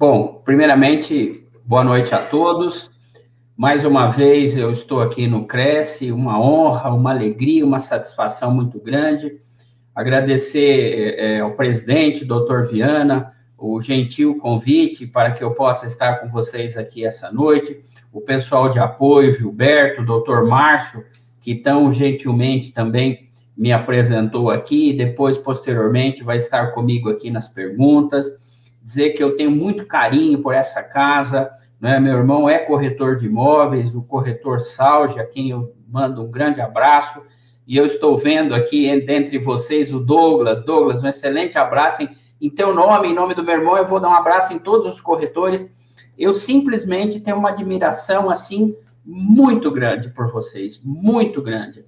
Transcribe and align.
Bom, 0.00 0.40
primeiramente, 0.46 1.46
boa 1.62 1.84
noite 1.84 2.14
a 2.14 2.24
todos. 2.24 2.90
Mais 3.54 3.84
uma 3.84 4.08
vez 4.08 4.56
eu 4.56 4.70
estou 4.70 5.02
aqui 5.02 5.26
no 5.26 5.46
Cresce, 5.46 6.10
uma 6.10 6.40
honra, 6.40 6.88
uma 6.88 7.10
alegria, 7.10 7.66
uma 7.66 7.78
satisfação 7.78 8.50
muito 8.50 8.80
grande. 8.80 9.38
Agradecer 9.94 11.16
é, 11.18 11.40
ao 11.40 11.52
presidente, 11.52 12.24
doutor 12.24 12.66
Viana, 12.66 13.34
o 13.58 13.78
gentil 13.78 14.38
convite 14.38 15.06
para 15.06 15.32
que 15.32 15.44
eu 15.44 15.50
possa 15.50 15.86
estar 15.86 16.14
com 16.14 16.30
vocês 16.30 16.78
aqui 16.78 17.04
essa 17.04 17.30
noite. 17.30 17.78
O 18.10 18.22
pessoal 18.22 18.70
de 18.70 18.78
apoio, 18.78 19.34
Gilberto, 19.34 20.02
doutor 20.02 20.46
Márcio, 20.46 21.04
que 21.42 21.54
tão 21.56 21.92
gentilmente 21.92 22.72
também 22.72 23.28
me 23.54 23.70
apresentou 23.70 24.50
aqui, 24.50 24.94
depois, 24.94 25.36
posteriormente, 25.36 26.24
vai 26.24 26.38
estar 26.38 26.68
comigo 26.68 27.10
aqui 27.10 27.30
nas 27.30 27.50
perguntas. 27.50 28.24
Dizer 28.82 29.10
que 29.10 29.22
eu 29.22 29.36
tenho 29.36 29.50
muito 29.50 29.86
carinho 29.86 30.40
por 30.40 30.54
essa 30.54 30.82
casa, 30.82 31.50
né? 31.80 32.00
meu 32.00 32.16
irmão 32.16 32.48
é 32.48 32.58
corretor 32.58 33.16
de 33.16 33.26
imóveis, 33.26 33.94
o 33.94 34.02
corretor 34.02 34.60
Salge, 34.60 35.20
a 35.20 35.26
quem 35.26 35.50
eu 35.50 35.74
mando 35.88 36.22
um 36.22 36.30
grande 36.30 36.60
abraço, 36.60 37.20
e 37.66 37.76
eu 37.76 37.86
estou 37.86 38.16
vendo 38.16 38.54
aqui 38.54 39.00
dentre 39.04 39.38
vocês 39.38 39.92
o 39.92 40.00
Douglas. 40.00 40.64
Douglas, 40.64 41.02
um 41.02 41.08
excelente 41.08 41.58
abraço 41.58 42.02
em, 42.02 42.08
em 42.40 42.50
teu 42.50 42.74
nome, 42.74 43.08
em 43.08 43.14
nome 43.14 43.34
do 43.34 43.44
meu 43.44 43.58
irmão, 43.58 43.76
eu 43.76 43.86
vou 43.86 44.00
dar 44.00 44.08
um 44.08 44.14
abraço 44.14 44.52
em 44.52 44.58
todos 44.58 44.94
os 44.94 45.00
corretores. 45.00 45.72
Eu 46.18 46.32
simplesmente 46.32 47.20
tenho 47.20 47.36
uma 47.36 47.50
admiração, 47.50 48.28
assim, 48.28 48.74
muito 49.04 49.70
grande 49.70 50.10
por 50.10 50.30
vocês, 50.30 50.80
muito 50.82 51.40
grande 51.42 51.84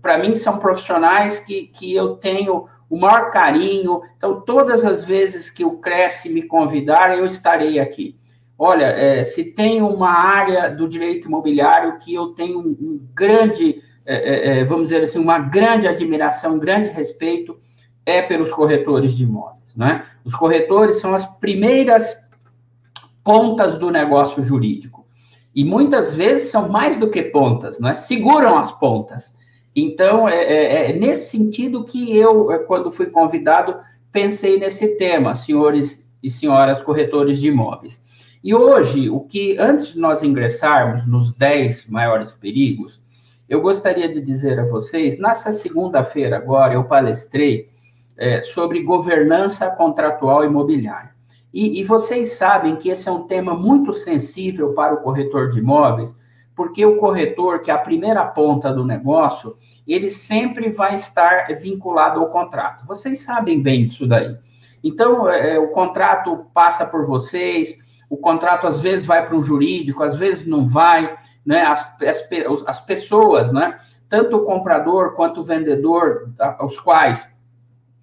para 0.00 0.18
mim, 0.18 0.36
são 0.36 0.58
profissionais 0.58 1.38
que, 1.40 1.66
que 1.66 1.94
eu 1.94 2.16
tenho 2.16 2.66
o 2.92 3.00
maior 3.00 3.30
carinho. 3.30 4.02
Então, 4.18 4.42
todas 4.42 4.84
as 4.84 5.02
vezes 5.02 5.48
que 5.48 5.64
o 5.64 5.78
Cresce 5.78 6.28
me 6.28 6.42
convidar, 6.42 7.16
eu 7.16 7.24
estarei 7.24 7.80
aqui. 7.80 8.18
Olha, 8.58 8.84
é, 8.84 9.22
se 9.22 9.54
tem 9.54 9.80
uma 9.80 10.10
área 10.10 10.68
do 10.68 10.86
direito 10.86 11.26
imobiliário 11.26 11.98
que 12.00 12.12
eu 12.12 12.34
tenho 12.34 12.58
um, 12.58 13.00
grande, 13.14 13.82
é, 14.04 14.16
é, 14.16 14.58
é 14.58 14.64
vamos 14.66 14.90
dizer 14.90 15.04
assim, 15.04 15.18
uma 15.18 15.38
grande 15.38 15.88
admiração, 15.88 16.56
um 16.56 16.58
grande 16.58 16.90
respeito, 16.90 17.58
é 18.04 18.20
pelos 18.20 18.52
corretores 18.52 19.16
de 19.16 19.22
imóveis. 19.22 19.74
Né? 19.74 20.04
Os 20.22 20.34
corretores 20.34 21.00
são 21.00 21.14
as 21.14 21.24
primeiras 21.38 22.14
pontas 23.24 23.78
do 23.78 23.90
negócio 23.90 24.42
jurídico. 24.42 25.06
E 25.54 25.64
muitas 25.64 26.14
vezes 26.14 26.50
são 26.50 26.68
mais 26.68 26.98
do 26.98 27.08
que 27.08 27.22
pontas, 27.22 27.80
né? 27.80 27.94
seguram 27.94 28.58
as 28.58 28.70
pontas. 28.70 29.34
Então, 29.74 30.28
é, 30.28 30.42
é, 30.42 30.90
é, 30.90 30.92
nesse 30.92 31.30
sentido 31.30 31.84
que 31.84 32.16
eu, 32.16 32.52
é, 32.52 32.58
quando 32.58 32.90
fui 32.90 33.06
convidado, 33.06 33.76
pensei 34.10 34.58
nesse 34.58 34.96
tema, 34.96 35.34
senhores 35.34 36.08
e 36.22 36.30
senhoras 36.30 36.82
corretores 36.82 37.38
de 37.38 37.48
imóveis. 37.48 38.02
E 38.44 38.54
hoje, 38.54 39.08
o 39.08 39.20
que, 39.20 39.56
antes 39.58 39.94
de 39.94 39.98
nós 39.98 40.22
ingressarmos 40.22 41.06
nos 41.06 41.36
10 41.36 41.86
maiores 41.86 42.32
perigos, 42.32 43.02
eu 43.48 43.60
gostaria 43.60 44.08
de 44.08 44.20
dizer 44.20 44.58
a 44.58 44.66
vocês, 44.66 45.18
nessa 45.18 45.52
segunda-feira 45.52 46.36
agora, 46.36 46.74
eu 46.74 46.84
palestrei 46.84 47.70
é, 48.16 48.42
sobre 48.42 48.82
governança 48.82 49.70
contratual 49.70 50.44
imobiliária. 50.44 51.12
E, 51.52 51.80
e 51.80 51.84
vocês 51.84 52.32
sabem 52.32 52.76
que 52.76 52.88
esse 52.88 53.08
é 53.08 53.12
um 53.12 53.26
tema 53.26 53.54
muito 53.54 53.92
sensível 53.92 54.72
para 54.72 54.94
o 54.94 55.02
corretor 55.02 55.50
de 55.50 55.58
imóveis, 55.58 56.16
porque 56.54 56.84
o 56.84 56.98
corretor, 56.98 57.60
que 57.60 57.70
é 57.70 57.74
a 57.74 57.78
primeira 57.78 58.24
ponta 58.26 58.72
do 58.72 58.84
negócio, 58.84 59.56
ele 59.86 60.08
sempre 60.08 60.70
vai 60.70 60.94
estar 60.94 61.46
vinculado 61.56 62.20
ao 62.20 62.30
contrato. 62.30 62.86
Vocês 62.86 63.20
sabem 63.20 63.62
bem 63.62 63.84
disso 63.84 64.06
daí. 64.06 64.36
Então, 64.84 65.28
é, 65.28 65.58
o 65.58 65.68
contrato 65.68 66.46
passa 66.52 66.84
por 66.84 67.06
vocês, 67.06 67.78
o 68.10 68.16
contrato 68.16 68.66
às 68.66 68.80
vezes 68.80 69.06
vai 69.06 69.24
para 69.24 69.36
um 69.36 69.42
jurídico, 69.42 70.02
às 70.02 70.16
vezes 70.16 70.46
não 70.46 70.66
vai, 70.66 71.16
né? 71.46 71.62
As, 71.62 71.96
as, 72.02 72.28
as 72.66 72.80
pessoas, 72.80 73.52
né? 73.52 73.78
Tanto 74.08 74.36
o 74.36 74.44
comprador 74.44 75.14
quanto 75.14 75.40
o 75.40 75.44
vendedor, 75.44 76.30
os 76.60 76.78
quais 76.78 77.26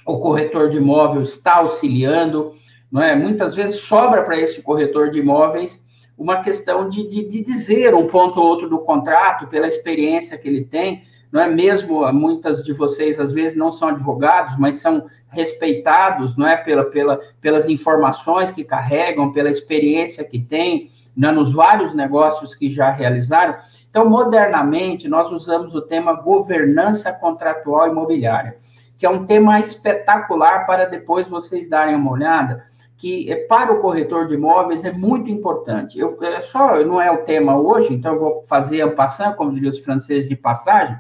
o 0.06 0.20
corretor 0.20 0.70
de 0.70 0.78
imóvel 0.78 1.22
está 1.22 1.58
auxiliando, 1.58 2.54
não 2.92 3.02
é? 3.02 3.16
Muitas 3.16 3.54
vezes 3.54 3.82
sobra 3.82 4.24
para 4.24 4.40
esse 4.40 4.64
corretor 4.64 5.12
de 5.12 5.20
imóveis 5.20 5.86
uma 6.20 6.42
questão 6.42 6.90
de, 6.90 7.08
de, 7.08 7.26
de, 7.30 7.42
dizer 7.42 7.96
um 7.96 8.06
ponto 8.06 8.42
ou 8.42 8.46
outro 8.46 8.70
do 8.70 8.80
contrato, 8.80 9.48
pela 9.48 9.70
experiência 9.70 10.38
que 10.38 10.50
ele 10.50 10.66
tem, 10.66 11.04
não 11.32 11.40
é 11.40 11.48
mesmo? 11.48 12.12
Muitas 12.12 12.62
de 12.62 12.74
vocês, 12.74 13.18
às 13.20 13.32
vezes, 13.32 13.56
não 13.56 13.72
são 13.72 13.88
advogados, 13.88 14.58
mas 14.58 14.82
são 14.82 15.06
respeitados, 15.30 16.36
não 16.36 16.46
é? 16.46 16.58
Pela, 16.58 16.84
pela, 16.84 17.22
pelas 17.40 17.70
informações 17.70 18.52
que 18.52 18.66
carregam, 18.66 19.32
pela 19.32 19.50
experiência 19.50 20.26
que 20.26 20.40
têm, 20.40 20.92
né? 21.16 21.32
nos 21.32 21.54
vários 21.54 21.94
negócios 21.94 22.54
que 22.54 22.70
já 22.70 22.92
realizaram. 22.92 23.56
Então, 23.90 24.10
modernamente, 24.10 25.08
nós 25.08 25.32
usamos 25.32 25.74
o 25.74 25.82
tema 25.82 26.14
governança 26.14 27.14
contratual 27.14 27.88
imobiliária, 27.88 28.58
que 28.98 29.06
é 29.06 29.10
um 29.10 29.26
tema 29.26 29.60
espetacular 29.60 30.66
para 30.66 30.86
depois 30.86 31.30
vocês 31.30 31.70
darem 31.70 31.96
uma 31.96 32.12
olhada, 32.12 32.66
que 33.00 33.32
é, 33.32 33.38
para 33.48 33.72
o 33.72 33.80
corretor 33.80 34.28
de 34.28 34.34
imóveis 34.34 34.84
é 34.84 34.92
muito 34.92 35.32
importante. 35.32 35.98
Eu, 35.98 36.22
é 36.22 36.42
só 36.42 36.84
não 36.84 37.02
é 37.02 37.10
o 37.10 37.24
tema 37.24 37.58
hoje, 37.58 37.94
então 37.94 38.14
eu 38.14 38.20
vou 38.20 38.44
fazer 38.46 38.82
a 38.82 38.92
passant, 38.92 39.36
como 39.36 39.54
diriam 39.54 39.70
os 39.70 39.80
franceses 39.80 40.28
de 40.28 40.36
passagem. 40.36 41.00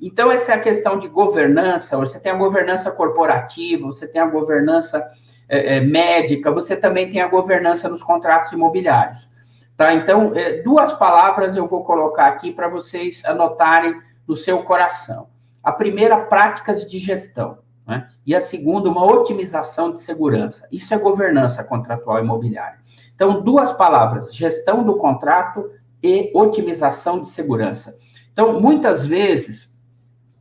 Então 0.00 0.32
essa 0.32 0.52
é 0.52 0.54
a 0.56 0.60
questão 0.60 0.98
de 0.98 1.08
governança. 1.08 1.96
Você 1.96 2.18
tem 2.18 2.32
a 2.32 2.36
governança 2.36 2.90
corporativa, 2.90 3.86
você 3.86 4.08
tem 4.08 4.20
a 4.20 4.26
governança 4.26 5.08
é, 5.48 5.76
é, 5.76 5.80
médica, 5.80 6.50
você 6.50 6.76
também 6.76 7.08
tem 7.08 7.20
a 7.20 7.28
governança 7.28 7.88
nos 7.88 8.02
contratos 8.02 8.50
imobiliários. 8.50 9.28
Tá? 9.76 9.94
Então 9.94 10.32
é, 10.34 10.60
duas 10.62 10.92
palavras 10.92 11.54
eu 11.54 11.68
vou 11.68 11.84
colocar 11.84 12.26
aqui 12.26 12.52
para 12.52 12.66
vocês 12.66 13.24
anotarem 13.24 13.94
no 14.26 14.34
seu 14.34 14.64
coração. 14.64 15.28
A 15.62 15.70
primeira, 15.70 16.16
práticas 16.16 16.88
de 16.88 16.98
gestão. 16.98 17.58
Né? 17.88 18.06
E 18.26 18.34
a 18.34 18.40
segunda, 18.40 18.90
uma 18.90 19.02
otimização 19.02 19.90
de 19.90 20.02
segurança. 20.02 20.68
Isso 20.70 20.92
é 20.92 20.98
governança 20.98 21.64
contratual 21.64 22.22
imobiliária. 22.22 22.78
Então, 23.14 23.40
duas 23.40 23.72
palavras: 23.72 24.34
gestão 24.34 24.84
do 24.84 24.98
contrato 24.98 25.70
e 26.02 26.30
otimização 26.34 27.18
de 27.18 27.28
segurança. 27.28 27.96
Então, 28.30 28.60
muitas 28.60 29.06
vezes, 29.06 29.74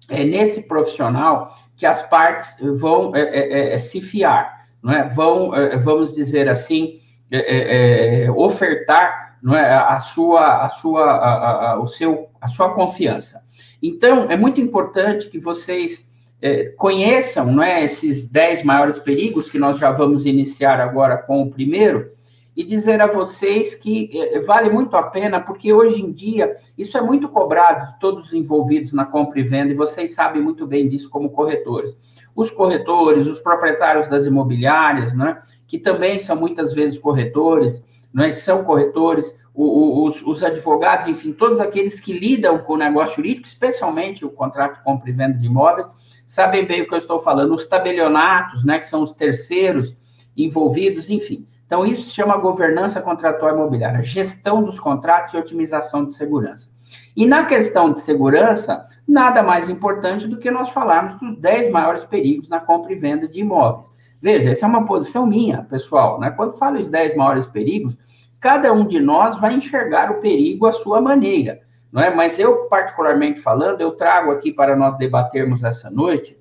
é 0.09 0.25
nesse 0.25 0.67
profissional 0.67 1.55
que 1.77 1.85
as 1.85 2.03
partes 2.03 2.57
vão 2.79 3.15
é, 3.15 3.21
é, 3.21 3.53
é, 3.53 3.73
é 3.75 3.77
se 3.77 4.01
fiar, 4.01 4.67
não 4.83 4.91
é? 4.91 5.07
vão, 5.07 5.55
é, 5.55 5.77
vamos 5.77 6.13
dizer 6.13 6.49
assim, 6.49 6.99
é, 7.31 8.27
ofertar 8.35 9.37
não 9.41 9.55
é, 9.55 9.71
a 9.71 9.99
sua, 9.99 10.65
a 10.65 10.69
sua, 10.69 11.03
a, 11.03 11.71
a, 11.71 11.79
o 11.79 11.87
seu, 11.87 12.29
a 12.41 12.47
sua 12.47 12.73
confiança. 12.73 13.41
Então, 13.81 14.29
é 14.29 14.35
muito 14.35 14.59
importante 14.59 15.29
que 15.29 15.39
vocês 15.39 16.06
é, 16.41 16.69
conheçam 16.77 17.51
não 17.51 17.63
é, 17.63 17.83
esses 17.83 18.29
10 18.29 18.63
maiores 18.63 18.99
perigos, 18.99 19.49
que 19.49 19.57
nós 19.57 19.77
já 19.77 19.91
vamos 19.91 20.25
iniciar 20.25 20.79
agora 20.79 21.17
com 21.17 21.41
o 21.41 21.49
primeiro, 21.49 22.11
e 22.55 22.63
dizer 22.63 22.99
a 23.01 23.07
vocês 23.07 23.75
que 23.75 24.09
é, 24.13 24.39
vale 24.41 24.69
muito 24.69 24.95
a 24.97 25.03
pena, 25.03 25.39
porque 25.39 25.71
hoje 25.71 26.01
em 26.01 26.11
dia 26.11 26.55
isso 26.75 26.97
é 26.97 27.01
muito 27.01 27.29
cobrado 27.29 27.85
de 27.85 27.99
todos 27.99 28.27
os 28.27 28.33
envolvidos 28.33 28.93
na 28.93 29.05
compra 29.05 29.39
e 29.39 29.43
venda, 29.43 29.71
e 29.71 29.75
vocês 29.75 30.15
sabem 30.15 30.41
muito 30.41 30.65
bem 30.65 30.89
disso 30.89 31.09
como 31.09 31.29
corretores. 31.29 31.97
Os 32.35 32.49
corretores, 32.49 33.27
os 33.27 33.39
proprietários 33.39 34.07
das 34.07 34.25
imobiliárias, 34.25 35.13
né, 35.13 35.39
que 35.67 35.77
também 35.77 36.17
são 36.17 36.35
muitas 36.35 36.73
vezes 36.73 36.97
corretores, 36.97 37.83
é, 38.17 38.31
são 38.31 38.63
corretores, 38.63 39.37
os, 39.59 40.21
os, 40.21 40.43
advogados, 40.43 41.07
enfim, 41.07 41.33
todos 41.33 41.59
aqueles 41.59 41.99
que 41.99 42.13
lidam 42.13 42.59
com 42.59 42.73
o 42.73 42.77
negócio 42.77 43.15
jurídico, 43.15 43.47
especialmente 43.47 44.23
o 44.23 44.29
contrato 44.29 44.77
de 44.77 44.83
compra 44.83 45.09
e 45.09 45.13
venda 45.13 45.37
de 45.37 45.47
imóveis, 45.47 45.87
sabem 46.27 46.65
bem 46.65 46.81
o 46.81 46.87
que 46.87 46.93
eu 46.93 46.97
estou 46.99 47.19
falando. 47.19 47.55
Os 47.55 47.67
tabelionatos, 47.67 48.63
né, 48.63 48.77
que 48.77 48.85
são 48.85 49.01
os 49.01 49.13
terceiros 49.13 49.95
envolvidos, 50.35 51.09
enfim. 51.09 51.47
Então, 51.65 51.85
isso 51.85 52.03
se 52.03 52.11
chama 52.11 52.37
governança 52.37 53.01
contratual 53.01 53.55
imobiliária, 53.55 54.03
gestão 54.03 54.63
dos 54.63 54.79
contratos 54.79 55.33
e 55.33 55.37
otimização 55.37 56.05
de 56.05 56.13
segurança. 56.13 56.69
E 57.15 57.25
na 57.25 57.45
questão 57.45 57.91
de 57.91 57.99
segurança, 57.99 58.85
nada 59.07 59.41
mais 59.41 59.69
importante 59.69 60.27
do 60.27 60.37
que 60.37 60.51
nós 60.51 60.69
falarmos 60.69 61.19
dos 61.19 61.39
10 61.39 61.71
maiores 61.71 62.05
perigos 62.05 62.47
na 62.47 62.59
compra 62.59 62.93
e 62.93 62.95
venda 62.95 63.27
de 63.27 63.39
imóveis. 63.39 63.89
Veja, 64.21 64.51
essa 64.51 64.65
é 64.65 64.69
uma 64.69 64.85
posição 64.85 65.25
minha, 65.25 65.63
pessoal. 65.63 66.19
Né? 66.19 66.31
Quando 66.31 66.57
falo 66.57 66.79
os 66.79 66.89
10 66.89 67.15
maiores 67.15 67.45
perigos, 67.45 67.97
cada 68.39 68.71
um 68.71 68.87
de 68.87 68.99
nós 68.99 69.39
vai 69.39 69.53
enxergar 69.53 70.11
o 70.11 70.21
perigo 70.21 70.65
à 70.65 70.71
sua 70.71 71.01
maneira. 71.01 71.61
Não 71.91 72.01
é? 72.01 72.13
Mas 72.13 72.37
eu, 72.37 72.65
particularmente 72.65 73.39
falando, 73.39 73.81
eu 73.81 73.91
trago 73.91 74.31
aqui 74.31 74.51
para 74.51 74.75
nós 74.75 74.97
debatermos 74.97 75.63
essa 75.63 75.89
noite 75.89 76.37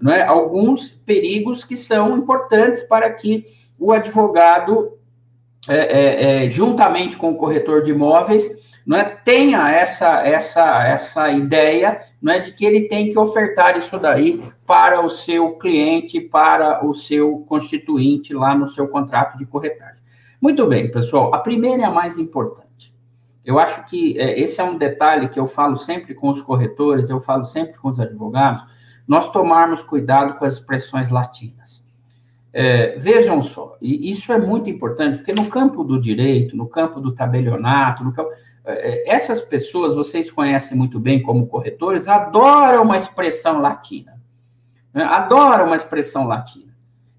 não 0.00 0.12
é? 0.12 0.22
alguns 0.22 0.90
perigos 0.90 1.64
que 1.64 1.76
são 1.76 2.16
importantes 2.16 2.82
para 2.82 3.10
que 3.10 3.44
o 3.78 3.92
advogado, 3.92 4.92
é, 5.68 5.76
é, 5.76 6.44
é, 6.46 6.50
juntamente 6.50 7.16
com 7.16 7.30
o 7.30 7.36
corretor 7.36 7.82
de 7.82 7.90
imóveis, 7.90 8.64
não 8.86 8.96
é, 8.98 9.04
tenha 9.04 9.70
essa, 9.70 10.26
essa, 10.26 10.86
essa 10.86 11.30
ideia 11.30 12.00
não 12.22 12.32
é, 12.32 12.38
de 12.38 12.52
que 12.52 12.64
ele 12.64 12.88
tem 12.88 13.10
que 13.10 13.18
ofertar 13.18 13.76
isso 13.76 13.98
daí 13.98 14.42
para 14.64 15.04
o 15.04 15.10
seu 15.10 15.52
cliente, 15.56 16.20
para 16.20 16.86
o 16.86 16.94
seu 16.94 17.44
constituinte 17.48 18.32
lá 18.32 18.54
no 18.54 18.68
seu 18.68 18.86
contrato 18.88 19.36
de 19.36 19.44
corretagem. 19.44 20.00
Muito 20.40 20.66
bem, 20.66 20.90
pessoal. 20.90 21.34
A 21.34 21.38
primeira 21.38 21.82
é 21.82 21.86
a 21.86 21.90
mais 21.90 22.18
importante. 22.18 22.65
Eu 23.46 23.60
acho 23.60 23.86
que 23.86 24.18
é, 24.18 24.40
esse 24.40 24.60
é 24.60 24.64
um 24.64 24.76
detalhe 24.76 25.28
que 25.28 25.38
eu 25.38 25.46
falo 25.46 25.76
sempre 25.76 26.12
com 26.14 26.28
os 26.28 26.42
corretores, 26.42 27.08
eu 27.08 27.20
falo 27.20 27.44
sempre 27.44 27.78
com 27.78 27.88
os 27.88 28.00
advogados, 28.00 28.66
nós 29.06 29.30
tomarmos 29.30 29.84
cuidado 29.84 30.36
com 30.36 30.44
as 30.44 30.54
expressões 30.54 31.10
latinas. 31.10 31.86
É, 32.52 32.98
vejam 32.98 33.40
só, 33.42 33.76
e 33.80 34.10
isso 34.10 34.32
é 34.32 34.38
muito 34.38 34.68
importante, 34.68 35.18
porque 35.18 35.32
no 35.32 35.48
campo 35.48 35.84
do 35.84 36.00
direito, 36.00 36.56
no 36.56 36.66
campo 36.66 37.00
do 37.00 37.14
tabelionato, 37.14 38.02
no 38.02 38.12
campo, 38.12 38.30
é, 38.64 39.10
é, 39.10 39.14
essas 39.14 39.40
pessoas, 39.40 39.94
vocês 39.94 40.28
conhecem 40.28 40.76
muito 40.76 40.98
bem 40.98 41.22
como 41.22 41.46
corretores, 41.46 42.08
adoram 42.08 42.82
uma 42.82 42.96
expressão 42.96 43.60
latina. 43.60 44.20
Né? 44.92 45.04
Adoram 45.04 45.66
uma 45.66 45.76
expressão 45.76 46.26
latina. 46.26 46.74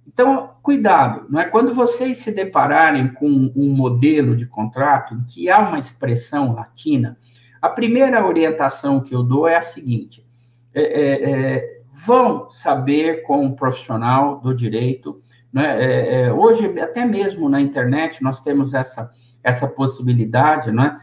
Então, 0.05 0.55
cuidado, 0.67 1.25
não 1.29 1.39
é? 1.39 1.45
Quando 1.45 1.73
vocês 1.73 2.17
se 2.17 2.29
depararem 2.29 3.07
com 3.13 3.25
um 3.55 3.69
modelo 3.69 4.35
de 4.35 4.45
contrato 4.45 5.13
em 5.13 5.23
que 5.23 5.49
há 5.49 5.59
uma 5.59 5.79
expressão 5.79 6.53
latina, 6.53 7.17
a 7.61 7.69
primeira 7.69 8.27
orientação 8.27 8.99
que 8.99 9.15
eu 9.15 9.23
dou 9.23 9.47
é 9.47 9.55
a 9.55 9.61
seguinte: 9.61 10.27
é, 10.73 10.81
é, 10.81 11.31
é 11.31 11.81
vão 11.93 12.49
saber 12.49 13.23
com 13.23 13.45
um 13.45 13.55
profissional 13.55 14.41
do 14.41 14.53
direito. 14.53 15.21
Né? 15.53 16.33
Hoje, 16.33 16.77
até 16.81 17.05
mesmo 17.05 17.47
na 17.47 17.61
internet, 17.61 18.21
nós 18.21 18.41
temos 18.41 18.73
essa, 18.73 19.09
essa 19.41 19.69
possibilidade, 19.69 20.69
né? 20.69 20.99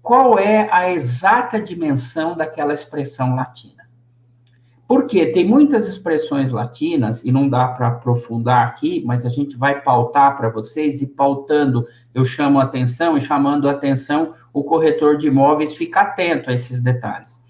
Qual 0.00 0.38
é 0.38 0.68
a 0.70 0.92
exata 0.92 1.60
dimensão 1.60 2.36
daquela 2.36 2.72
expressão 2.72 3.34
latina. 3.34 3.79
Porque 4.90 5.26
tem 5.26 5.46
muitas 5.46 5.86
expressões 5.86 6.50
latinas, 6.50 7.24
e 7.24 7.30
não 7.30 7.48
dá 7.48 7.68
para 7.68 7.86
aprofundar 7.86 8.66
aqui, 8.66 9.04
mas 9.06 9.24
a 9.24 9.28
gente 9.28 9.56
vai 9.56 9.80
pautar 9.80 10.36
para 10.36 10.48
vocês, 10.48 11.00
e 11.00 11.06
pautando, 11.06 11.86
eu 12.12 12.24
chamo 12.24 12.58
a 12.58 12.64
atenção, 12.64 13.16
e 13.16 13.20
chamando 13.20 13.68
a 13.68 13.70
atenção, 13.70 14.34
o 14.52 14.64
corretor 14.64 15.16
de 15.16 15.28
imóveis 15.28 15.76
fica 15.76 16.00
atento 16.00 16.50
a 16.50 16.52
esses 16.52 16.80
detalhes. 16.80 17.40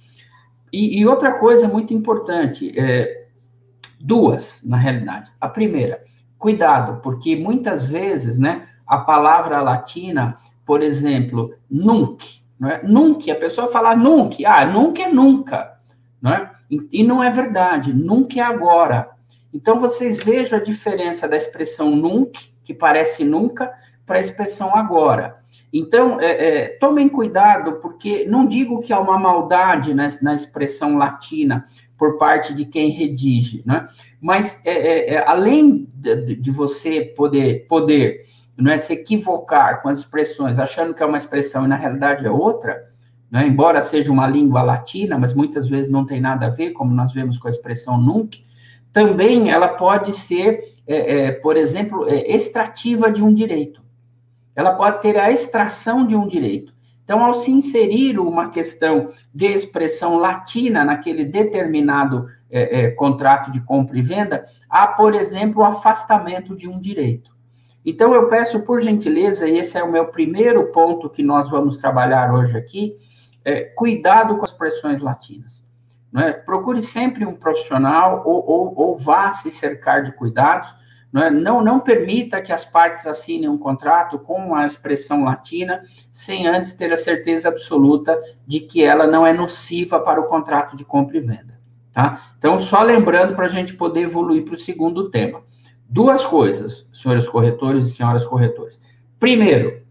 E, 0.71 1.01
e 1.01 1.07
outra 1.07 1.33
coisa 1.33 1.67
muito 1.67 1.95
importante, 1.95 2.79
é, 2.79 3.29
duas, 3.99 4.61
na 4.63 4.77
realidade. 4.77 5.31
A 5.41 5.49
primeira, 5.49 6.05
cuidado, 6.37 7.01
porque 7.01 7.37
muitas 7.37 7.87
vezes, 7.87 8.37
né, 8.37 8.69
a 8.87 8.99
palavra 8.99 9.63
latina, 9.63 10.37
por 10.67 10.83
exemplo, 10.83 11.55
nunc, 11.71 12.23
não 12.59 12.69
é? 12.69 12.83
A 13.33 13.37
pessoa 13.37 13.67
fala 13.67 13.97
nunc, 13.97 14.45
ah, 14.45 14.67
nunca 14.67 15.05
é 15.05 15.09
nunca, 15.09 15.81
não 16.21 16.33
é? 16.33 16.50
E, 16.71 17.01
e 17.01 17.03
não 17.03 17.23
é 17.23 17.31
verdade, 17.31 17.93
nunca 17.93 18.39
é 18.39 18.43
agora. 18.43 19.11
Então, 19.53 19.81
vocês 19.81 20.23
vejam 20.23 20.59
a 20.59 20.63
diferença 20.63 21.29
da 21.29 21.37
expressão 21.37 21.95
nunc, 21.97 22.39
que 22.63 22.73
parece 22.73 23.25
nunca, 23.25 23.73
para 24.07 24.19
a 24.19 24.21
expressão 24.21 24.75
agora. 24.77 25.41
Então, 25.73 26.21
é, 26.21 26.27
é, 26.27 26.69
tomem 26.79 27.09
cuidado, 27.09 27.75
porque 27.81 28.25
não 28.25 28.47
digo 28.47 28.81
que 28.81 28.93
há 28.93 28.99
uma 28.99 29.19
maldade 29.19 29.95
na, 29.95 30.09
na 30.21 30.35
expressão 30.35 30.97
latina 30.97 31.65
por 31.97 32.19
parte 32.19 32.55
de 32.55 32.65
quem 32.65 32.91
redige, 32.91 33.63
né? 33.65 33.87
mas 34.21 34.65
é, 34.65 34.73
é, 34.73 35.15
é 35.15 35.29
além 35.29 35.89
de, 35.95 36.35
de, 36.37 36.51
você 36.51 37.03
poder, 37.03 37.67
poder 37.69 38.25
não 38.57 38.73
é, 38.73 38.79
se 38.79 38.95
equivocar 38.95 39.81
com 39.81 39.89
as 39.89 39.99
expressões, 39.99 40.59
achando 40.59 40.95
que 40.95 41.03
é 41.03 41.07
uma 41.07 41.19
expressão 41.19 41.65
e 41.65 41.69
na 41.69 41.77
realidade 41.77 42.27
é 42.27 42.31
outra, 42.31 42.90
né? 43.31 43.47
embora 43.47 43.81
seja 43.81 44.11
uma 44.11 44.27
língua 44.27 44.63
latina, 44.63 45.19
mas 45.19 45.35
muitas 45.35 45.69
vezes 45.69 45.91
não 45.91 46.05
tem 46.05 46.21
nada 46.21 46.47
a 46.47 46.51
ver, 46.51 46.71
como 46.71 46.95
nós 46.95 47.13
vemos 47.13 47.39
com 47.39 47.47
a 47.47 47.51
expressão 47.51 48.01
nunc, 48.01 48.45
também 48.93 49.51
ela 49.51 49.69
pode 49.69 50.13
ser, 50.13 50.77
é, 50.87 51.31
por 51.33 51.57
exemplo, 51.57 52.07
extrativa 52.09 53.11
de 53.11 53.23
um 53.23 53.33
direito 53.33 53.81
ela 54.55 54.75
pode 54.75 55.01
ter 55.01 55.19
a 55.19 55.31
extração 55.31 56.07
de 56.07 56.15
um 56.15 56.27
direito. 56.27 56.73
Então, 57.03 57.25
ao 57.25 57.35
se 57.35 57.51
inserir 57.51 58.19
uma 58.21 58.51
questão 58.51 59.11
de 59.35 59.47
expressão 59.47 60.17
latina 60.17 60.85
naquele 60.85 61.25
determinado 61.25 62.29
é, 62.49 62.83
é, 62.83 62.91
contrato 62.91 63.51
de 63.51 63.61
compra 63.61 63.99
e 63.99 64.03
venda, 64.03 64.45
há, 64.69 64.87
por 64.87 65.15
exemplo, 65.15 65.63
o 65.63 65.65
afastamento 65.65 66.55
de 66.55 66.69
um 66.69 66.79
direito. 66.79 67.31
Então, 67.85 68.15
eu 68.15 68.29
peço, 68.29 68.61
por 68.61 68.81
gentileza, 68.81 69.49
e 69.49 69.59
esse 69.59 69.77
é 69.77 69.83
o 69.83 69.91
meu 69.91 70.07
primeiro 70.09 70.71
ponto 70.71 71.09
que 71.09 71.23
nós 71.23 71.51
vamos 71.51 71.79
trabalhar 71.79 72.33
hoje 72.33 72.57
aqui, 72.57 72.97
é, 73.45 73.63
cuidado 73.63 74.37
com 74.37 74.45
as 74.45 74.51
expressões 74.51 75.01
latinas. 75.01 75.65
É? 76.17 76.33
Procure 76.33 76.83
sempre 76.83 77.25
um 77.25 77.33
profissional 77.33 78.23
ou, 78.27 78.45
ou, 78.45 78.75
ou 78.77 78.97
vá 78.97 79.31
se 79.31 79.51
cercar 79.51 80.03
de 80.03 80.13
cuidados, 80.13 80.75
não, 81.13 81.23
é? 81.23 81.31
não, 81.31 81.63
não 81.63 81.81
permita 81.81 82.41
que 82.41 82.53
as 82.53 82.65
partes 82.65 83.07
assinem 83.07 83.49
um 83.49 83.59
contrato 83.59 84.19
com 84.19 84.55
a 84.55 84.67
expressão 84.67 85.25
latina 85.25 85.83
sem 86.13 86.47
antes 86.47 86.73
ter 86.73 86.93
a 86.93 86.97
certeza 86.97 87.49
absoluta 87.49 88.19
de 88.47 88.61
que 88.61 88.83
ela 88.83 89.07
não 89.07 89.27
é 89.27 89.33
nociva 89.33 90.01
para 90.01 90.21
o 90.21 90.27
contrato 90.27 90.77
de 90.77 90.85
compra 90.85 91.17
e 91.17 91.21
venda. 91.21 91.61
Tá? 91.93 92.33
Então, 92.39 92.59
só 92.59 92.83
lembrando 92.83 93.35
para 93.35 93.47
a 93.47 93.49
gente 93.51 93.75
poder 93.75 94.03
evoluir 94.03 94.45
para 94.45 94.55
o 94.55 94.59
segundo 94.59 95.11
tema. 95.11 95.43
Duas 95.89 96.25
coisas, 96.25 96.87
senhores 96.93 97.29
corretores 97.29 97.87
e 97.87 97.91
senhoras 97.91 98.25
corretores. 98.25 98.81
Primeiro, 99.19 99.83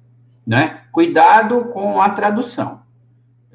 né, 0.47 0.83
cuidado 0.91 1.65
com 1.65 2.01
a 2.01 2.09
tradução. 2.09 2.78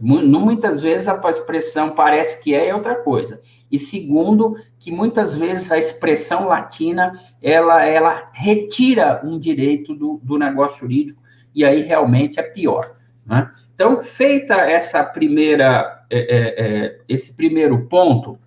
Muitas 0.01 0.81
vezes 0.81 1.07
a 1.07 1.31
expressão 1.31 1.91
parece 1.91 2.43
que 2.43 2.53
é, 2.53 2.69
é 2.69 2.75
outra 2.75 2.97
coisa. 2.97 3.41
E 3.71 3.79
segundo, 3.79 4.57
que 4.79 4.91
muitas 4.91 5.35
vezes 5.35 5.71
a 5.71 5.79
expressão 5.79 6.49
latina, 6.49 7.19
ela, 7.41 7.85
ela 7.85 8.31
retira 8.33 9.21
um 9.25 9.39
direito 9.39 9.95
do, 9.95 10.21
do 10.23 10.37
negócio 10.37 10.81
jurídico, 10.81 11.23
e 11.55 11.65
aí 11.65 11.83
realmente 11.83 12.41
é 12.41 12.43
pior. 12.43 12.93
Né? 13.25 13.51
Então, 13.75 14.03
feita 14.03 14.55
essa 14.55 15.03
primeira, 15.05 16.05
é, 16.11 16.19
é, 16.19 16.87
é, 16.87 17.01
esse 17.09 17.35
primeiro 17.35 17.87
ponto, 17.87 18.39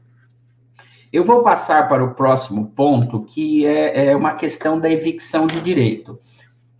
eu 1.11 1.23
vou 1.23 1.41
passar 1.41 1.87
para 1.87 2.03
o 2.03 2.13
próximo 2.13 2.67
ponto, 2.75 3.23
que 3.23 3.65
é, 3.65 4.07
é 4.07 4.15
uma 4.15 4.35
questão 4.35 4.79
da 4.79 4.89
evicção 4.89 5.47
de 5.47 5.61
direito. 5.61 6.19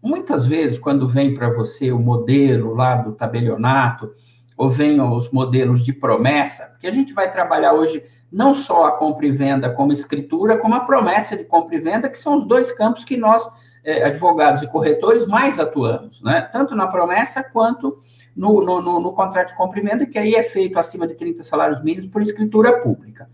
Muitas 0.02 0.46
vezes, 0.46 0.78
quando 0.78 1.08
vem 1.08 1.34
para 1.34 1.50
você 1.50 1.92
o 1.92 2.00
modelo 2.00 2.74
lá 2.76 2.96
do 2.98 3.14
tabelionato, 3.14 4.14
ou 4.58 4.70
venham 4.70 5.16
os 5.16 5.30
modelos 5.30 5.86
de 5.86 5.94
promessa, 5.94 6.66
porque 6.72 6.88
a 6.88 6.92
gente 6.92 7.14
vai 7.14 7.32
trabalhar 7.32 7.74
hoje 7.74 8.04
não 8.32 8.56
só 8.56 8.86
a 8.86 8.92
compra 8.92 9.28
e 9.28 9.32
venda 9.32 9.70
como 9.70 9.92
escritura, 9.92 10.58
como 10.58 10.74
a 10.74 10.82
promessa 10.82 11.38
de 11.38 11.46
compra 11.46 11.76
e 11.76 11.80
venda, 11.80 12.10
que 12.10 12.18
são 12.18 12.36
os 12.36 12.46
dois 12.46 12.72
campos 12.72 13.06
que 13.06 13.16
nós, 13.16 13.48
eh, 13.84 14.04
advogados 14.04 14.64
e 14.64 14.68
corretores, 14.68 15.28
mais 15.28 15.60
atuamos, 15.60 16.22
né? 16.22 16.50
Tanto 16.52 16.76
na 16.76 16.88
promessa 16.88 17.44
quanto 17.44 18.00
no, 18.36 18.62
no, 18.62 18.82
no, 18.82 19.00
no, 19.00 19.14
contrato 19.14 19.50
de 19.50 19.58
compra 19.58 19.80
e 19.80 19.84
venda, 19.84 20.06
que 20.06 20.18
aí 20.18 20.36
é 20.36 20.44
feito 20.44 20.78
acima 20.78 21.08
de 21.08 21.14
30 21.14 21.44
salários 21.44 21.82
mínimos 21.84 22.10
por 22.10 22.22
escritura 22.22 22.80
pública. 22.82 23.30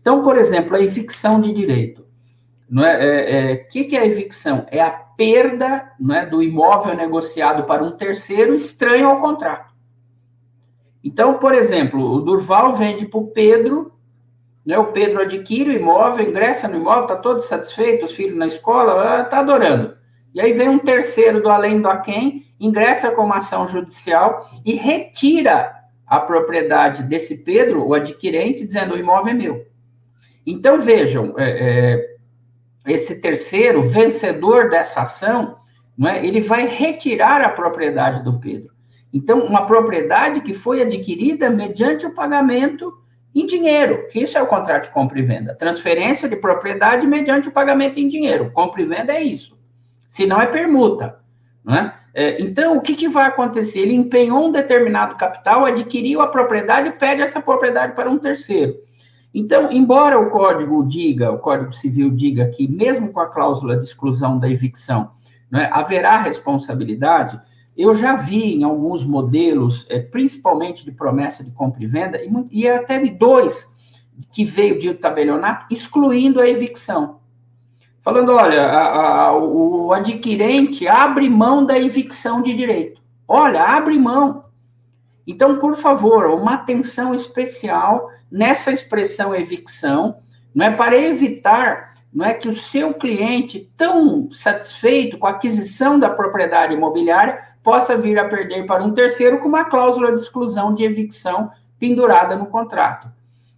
Então, 0.00 0.22
por 0.22 0.36
exemplo, 0.36 0.76
a 0.76 0.80
evicção 0.80 1.40
de 1.40 1.52
direito. 1.52 2.04
Não 2.68 2.84
é, 2.84 2.94
é, 2.94 3.52
é, 3.52 3.56
que, 3.56 3.84
que 3.84 3.96
é 3.96 4.00
a 4.00 4.06
evicção? 4.06 4.66
É 4.70 4.80
a 4.80 4.90
perda 4.90 5.92
não 5.98 6.14
é, 6.14 6.26
do 6.26 6.42
imóvel 6.42 6.94
negociado 6.94 7.64
para 7.64 7.82
um 7.82 7.92
terceiro 7.92 8.54
estranho 8.54 9.08
ao 9.08 9.20
contrato. 9.20 9.73
Então, 11.04 11.34
por 11.34 11.54
exemplo, 11.54 12.00
o 12.00 12.20
Durval 12.22 12.74
vende 12.74 13.04
para 13.04 13.20
o 13.20 13.26
Pedro, 13.26 13.92
né? 14.64 14.78
o 14.78 14.86
Pedro 14.86 15.20
adquire 15.20 15.68
o 15.68 15.74
imóvel, 15.74 16.26
ingressa 16.26 16.66
no 16.66 16.76
imóvel, 16.76 17.02
está 17.02 17.16
todo 17.16 17.40
satisfeito, 17.42 18.06
os 18.06 18.14
filhos 18.14 18.38
na 18.38 18.46
escola, 18.46 19.20
está 19.20 19.40
adorando. 19.40 19.94
E 20.32 20.40
aí 20.40 20.54
vem 20.54 20.70
um 20.70 20.78
terceiro 20.78 21.42
do 21.42 21.50
além 21.50 21.82
do 21.82 21.88
aquém, 21.88 22.46
ingressa 22.58 23.10
com 23.10 23.22
uma 23.22 23.36
ação 23.36 23.66
judicial 23.68 24.50
e 24.64 24.74
retira 24.74 25.74
a 26.06 26.18
propriedade 26.18 27.02
desse 27.02 27.44
Pedro, 27.44 27.86
o 27.86 27.92
adquirente, 27.92 28.66
dizendo 28.66 28.94
o 28.94 28.98
imóvel 28.98 29.32
é 29.32 29.36
meu. 29.36 29.66
Então, 30.46 30.80
vejam, 30.80 31.34
é, 31.36 31.50
é, 31.50 32.16
esse 32.86 33.20
terceiro, 33.20 33.82
vencedor 33.82 34.70
dessa 34.70 35.02
ação, 35.02 35.56
não 35.96 36.08
é, 36.08 36.24
ele 36.24 36.40
vai 36.40 36.66
retirar 36.66 37.42
a 37.42 37.48
propriedade 37.50 38.24
do 38.24 38.40
Pedro. 38.40 38.73
Então, 39.14 39.46
uma 39.46 39.64
propriedade 39.64 40.40
que 40.40 40.52
foi 40.52 40.82
adquirida 40.82 41.48
mediante 41.48 42.04
o 42.04 42.12
pagamento 42.12 42.92
em 43.32 43.46
dinheiro, 43.46 44.08
que 44.08 44.18
isso 44.18 44.36
é 44.36 44.42
o 44.42 44.46
contrato 44.46 44.84
de 44.84 44.90
compra 44.90 45.20
e 45.20 45.22
venda. 45.22 45.54
Transferência 45.54 46.28
de 46.28 46.34
propriedade 46.34 47.06
mediante 47.06 47.48
o 47.48 47.52
pagamento 47.52 48.00
em 48.00 48.08
dinheiro. 48.08 48.50
Compra 48.50 48.82
e 48.82 48.84
venda 48.84 49.12
é 49.12 49.22
isso. 49.22 49.56
Se 50.08 50.26
não 50.26 50.40
é 50.40 50.46
permuta. 50.46 51.20
Não 51.64 51.76
é? 51.76 51.94
É, 52.12 52.42
então, 52.42 52.76
o 52.76 52.80
que, 52.80 52.96
que 52.96 53.08
vai 53.08 53.26
acontecer? 53.26 53.80
Ele 53.80 53.94
empenhou 53.94 54.48
um 54.48 54.52
determinado 54.52 55.14
capital, 55.14 55.64
adquiriu 55.64 56.20
a 56.20 56.26
propriedade 56.26 56.88
e 56.88 56.92
pede 56.92 57.22
essa 57.22 57.40
propriedade 57.40 57.94
para 57.94 58.10
um 58.10 58.18
terceiro. 58.18 58.74
Então, 59.32 59.70
embora 59.70 60.18
o 60.18 60.28
código 60.30 60.84
diga, 60.86 61.30
o 61.30 61.38
Código 61.38 61.72
Civil 61.72 62.10
diga 62.10 62.48
que, 62.48 62.68
mesmo 62.68 63.12
com 63.12 63.20
a 63.20 63.26
cláusula 63.26 63.76
de 63.76 63.84
exclusão 63.84 64.38
da 64.38 64.48
evicção, 64.48 65.12
né, 65.50 65.68
haverá 65.72 66.18
responsabilidade, 66.18 67.40
eu 67.76 67.94
já 67.94 68.16
vi 68.16 68.54
em 68.54 68.64
alguns 68.64 69.04
modelos, 69.04 69.86
é, 69.90 69.98
principalmente 69.98 70.84
de 70.84 70.92
promessa 70.92 71.42
de 71.42 71.50
compra 71.50 71.82
e 71.82 71.86
venda, 71.86 72.20
e, 72.22 72.30
e 72.50 72.68
até 72.68 72.98
de 72.98 73.10
dois 73.10 73.72
que 74.32 74.44
veio 74.44 74.78
de 74.78 74.94
tabelionato, 74.94 75.66
excluindo 75.70 76.40
a 76.40 76.48
evicção. 76.48 77.18
Falando, 78.00 78.32
olha, 78.32 78.62
a, 78.62 79.26
a, 79.26 79.36
o 79.36 79.92
adquirente 79.92 80.86
abre 80.86 81.28
mão 81.28 81.64
da 81.64 81.78
evicção 81.78 82.42
de 82.42 82.54
direito. 82.54 83.02
Olha, 83.26 83.62
abre 83.62 83.98
mão. 83.98 84.44
Então, 85.26 85.58
por 85.58 85.74
favor, 85.74 86.26
uma 86.26 86.54
atenção 86.54 87.14
especial 87.14 88.10
nessa 88.30 88.70
expressão 88.70 89.34
evicção, 89.34 90.18
não 90.54 90.66
é 90.66 90.70
para 90.70 90.96
evitar 90.96 91.94
não 92.14 92.24
é 92.24 92.32
que 92.32 92.46
o 92.46 92.54
seu 92.54 92.94
cliente, 92.94 93.68
tão 93.76 94.30
satisfeito 94.30 95.18
com 95.18 95.26
a 95.26 95.30
aquisição 95.30 95.98
da 95.98 96.08
propriedade 96.08 96.72
imobiliária, 96.72 97.42
possa 97.64 97.96
vir 97.96 98.16
a 98.18 98.28
perder 98.28 98.64
para 98.66 98.84
um 98.84 98.92
terceiro 98.92 99.38
com 99.38 99.48
uma 99.48 99.64
cláusula 99.64 100.14
de 100.14 100.20
exclusão 100.20 100.72
de 100.72 100.84
evicção 100.84 101.50
pendurada 101.80 102.36
no 102.36 102.46
contrato. 102.46 103.10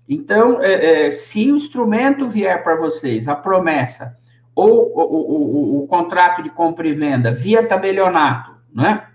Então, 0.09 0.63
é, 0.63 1.09
é, 1.09 1.11
se 1.11 1.51
o 1.51 1.57
instrumento 1.57 2.29
vier 2.29 2.63
para 2.65 2.77
vocês, 2.77 3.29
a 3.29 3.35
promessa, 3.35 4.17
ou 4.55 4.71
o, 4.71 5.01
o, 5.01 5.81
o, 5.81 5.85
o, 5.85 5.87
contrato 5.87 6.43
de 6.43 6.49
compra 6.49 6.89
e 6.89 6.95
venda 6.95 7.31
via 7.31 7.67
tabelionato, 7.67 8.55
né? 8.73 9.09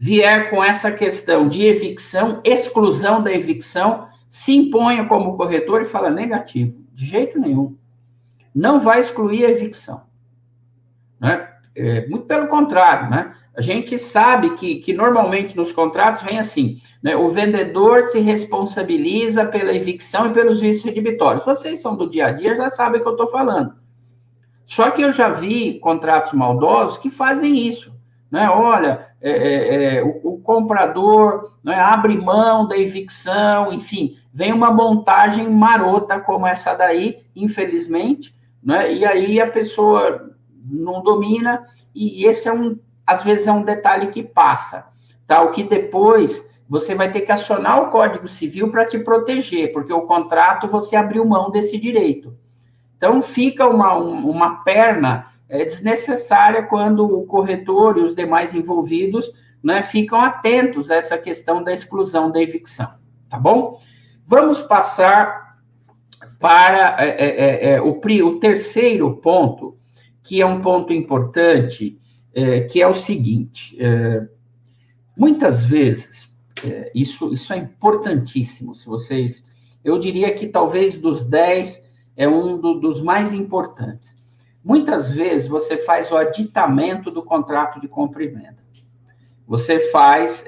vier 0.00 0.50
com 0.50 0.64
essa 0.64 0.90
questão 0.90 1.46
de 1.46 1.64
evicção, 1.64 2.40
exclusão 2.42 3.22
da 3.22 3.32
evicção, 3.32 4.08
se 4.28 4.56
imponha 4.56 5.04
como 5.04 5.36
corretor 5.36 5.82
e 5.82 5.84
fala 5.84 6.10
negativo, 6.10 6.82
de 6.92 7.06
jeito 7.06 7.38
nenhum 7.38 7.76
não 8.54 8.78
vai 8.78 9.00
excluir 9.00 9.44
a 9.44 9.50
evicção. 9.50 10.06
Né? 11.18 11.48
É, 11.76 12.06
muito 12.06 12.26
pelo 12.26 12.46
contrário, 12.46 13.10
né? 13.10 13.34
A 13.56 13.60
gente 13.60 13.96
sabe 13.98 14.50
que, 14.56 14.76
que 14.76 14.92
normalmente 14.92 15.56
nos 15.56 15.72
contratos 15.72 16.22
vem 16.22 16.38
assim, 16.38 16.80
né? 17.02 17.14
O 17.14 17.30
vendedor 17.30 18.08
se 18.08 18.18
responsabiliza 18.18 19.46
pela 19.46 19.72
evicção 19.72 20.26
e 20.26 20.32
pelos 20.32 20.60
vícios 20.60 20.84
redibitórios. 20.84 21.44
Vocês 21.44 21.80
são 21.80 21.96
do 21.96 22.10
dia 22.10 22.26
a 22.26 22.32
dia, 22.32 22.56
já 22.56 22.68
sabem 22.68 23.00
o 23.00 23.02
que 23.02 23.08
eu 23.08 23.12
estou 23.12 23.28
falando. 23.28 23.74
Só 24.66 24.90
que 24.90 25.02
eu 25.02 25.12
já 25.12 25.28
vi 25.28 25.78
contratos 25.78 26.32
maldosos 26.32 26.98
que 26.98 27.10
fazem 27.10 27.68
isso. 27.68 27.94
Né? 28.30 28.48
Olha, 28.50 29.06
é, 29.20 29.30
é, 29.30 29.96
é, 29.98 30.02
o, 30.02 30.34
o, 30.34 30.40
comprador 30.40 31.52
né, 31.62 31.78
abre 31.78 32.16
mão 32.16 32.66
da 32.66 32.76
evicção, 32.76 33.72
enfim, 33.72 34.16
vem 34.32 34.52
uma 34.52 34.72
montagem 34.72 35.48
marota 35.48 36.18
como 36.18 36.46
essa 36.46 36.74
daí, 36.74 37.20
infelizmente, 37.36 38.34
né? 38.60 38.92
E 38.92 39.04
aí 39.04 39.40
a 39.40 39.46
pessoa 39.46 40.34
não 40.64 41.02
domina, 41.02 41.64
e 41.94 42.26
esse 42.26 42.48
é 42.48 42.52
um, 42.52 42.76
às 43.06 43.22
vezes, 43.22 43.46
é 43.46 43.52
um 43.52 43.62
detalhe 43.62 44.08
que 44.08 44.22
passa, 44.22 44.86
tá? 45.26 45.42
O 45.42 45.50
que 45.50 45.62
depois 45.62 46.54
você 46.68 46.94
vai 46.94 47.12
ter 47.12 47.20
que 47.20 47.32
acionar 47.32 47.82
o 47.82 47.90
Código 47.90 48.26
Civil 48.26 48.70
para 48.70 48.86
te 48.86 48.98
proteger, 48.98 49.72
porque 49.72 49.92
o 49.92 50.06
contrato 50.06 50.66
você 50.66 50.96
abriu 50.96 51.24
mão 51.24 51.50
desse 51.50 51.78
direito. 51.78 52.36
Então, 52.96 53.20
fica 53.20 53.66
uma, 53.68 53.94
uma 53.96 54.64
perna 54.64 55.26
é, 55.48 55.64
desnecessária 55.64 56.62
quando 56.62 57.06
o 57.06 57.26
corretor 57.26 57.98
e 57.98 58.00
os 58.00 58.14
demais 58.14 58.54
envolvidos 58.54 59.30
né, 59.62 59.82
ficam 59.82 60.20
atentos 60.20 60.90
a 60.90 60.96
essa 60.96 61.16
questão 61.16 61.62
da 61.62 61.72
exclusão 61.72 62.30
da 62.30 62.40
evicção, 62.40 62.94
tá 63.28 63.38
bom? 63.38 63.80
Vamos 64.26 64.62
passar 64.62 65.58
para 66.38 67.02
é, 67.02 67.08
é, 67.08 67.26
é, 67.26 67.70
é 67.74 67.80
o, 67.80 67.98
o, 67.98 68.38
terceiro 68.38 69.16
ponto, 69.16 69.78
que 70.22 70.40
é 70.40 70.46
um 70.46 70.60
ponto 70.60 70.92
importante, 70.92 71.98
é, 72.34 72.62
que 72.62 72.82
é 72.82 72.88
o 72.88 72.94
seguinte: 72.94 73.76
é, 73.80 74.26
muitas 75.16 75.62
vezes, 75.62 76.32
isso, 76.94 77.32
isso 77.32 77.52
é 77.52 77.58
importantíssimo, 77.58 78.74
se 78.74 78.86
vocês. 78.86 79.44
Eu 79.84 79.98
diria 79.98 80.34
que 80.34 80.46
talvez 80.46 80.96
dos 80.96 81.22
dez 81.24 81.86
é 82.16 82.26
um 82.26 82.58
do, 82.58 82.80
dos 82.80 83.02
mais 83.02 83.32
importantes. 83.32 84.16
Muitas 84.64 85.12
vezes 85.12 85.46
você 85.46 85.76
faz 85.76 86.10
o 86.10 86.16
aditamento 86.16 87.10
do 87.10 87.22
contrato 87.22 87.78
de 87.80 87.86
compra 87.86 88.24
e 88.24 88.28
venda. 88.28 88.64
Você 89.46 89.78
faz, 89.90 90.46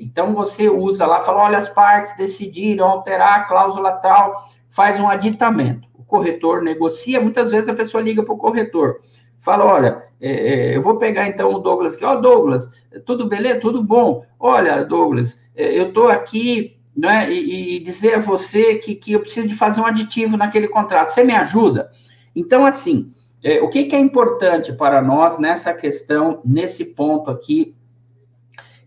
então 0.00 0.34
você 0.34 0.68
usa 0.68 1.06
lá, 1.06 1.22
fala, 1.22 1.44
olha, 1.44 1.56
as 1.56 1.68
partes 1.70 2.14
decidiram 2.14 2.84
alterar 2.84 3.40
a 3.40 3.44
cláusula 3.44 3.92
tal, 3.92 4.50
faz 4.68 5.00
um 5.00 5.08
aditamento. 5.08 5.88
O 5.94 6.04
corretor 6.04 6.60
negocia, 6.60 7.22
muitas 7.22 7.50
vezes 7.50 7.70
a 7.70 7.74
pessoa 7.74 8.02
liga 8.02 8.22
para 8.22 8.34
o 8.34 8.38
corretor, 8.38 9.00
fala: 9.42 9.64
olha, 9.64 10.02
é, 10.20 10.30
é, 10.30 10.76
eu 10.76 10.82
vou 10.82 10.96
pegar 10.98 11.28
então 11.28 11.52
o 11.52 11.58
Douglas 11.58 11.94
aqui, 11.94 12.04
ó, 12.04 12.14
oh, 12.14 12.20
Douglas, 12.20 12.70
tudo 13.04 13.26
beleza? 13.28 13.60
Tudo 13.60 13.82
bom? 13.82 14.24
Olha, 14.38 14.84
Douglas, 14.84 15.38
é, 15.54 15.78
eu 15.78 15.88
estou 15.88 16.08
aqui 16.08 16.78
né, 16.96 17.30
e, 17.30 17.76
e, 17.76 17.80
dizer 17.80 18.14
a 18.14 18.20
você 18.20 18.76
que, 18.76 18.94
que 18.94 19.12
eu 19.12 19.20
preciso 19.20 19.48
de 19.48 19.54
fazer 19.54 19.80
um 19.80 19.86
aditivo 19.86 20.36
naquele 20.36 20.68
contrato. 20.68 21.10
Você 21.10 21.24
me 21.24 21.34
ajuda? 21.34 21.90
Então, 22.34 22.64
assim, 22.64 23.12
é, 23.42 23.60
o 23.60 23.68
que, 23.68 23.84
que, 23.84 23.96
é 23.96 23.98
importante 23.98 24.72
para 24.72 25.02
nós 25.02 25.38
nessa 25.38 25.74
questão, 25.74 26.40
nesse 26.44 26.94
ponto 26.94 27.30
aqui, 27.30 27.74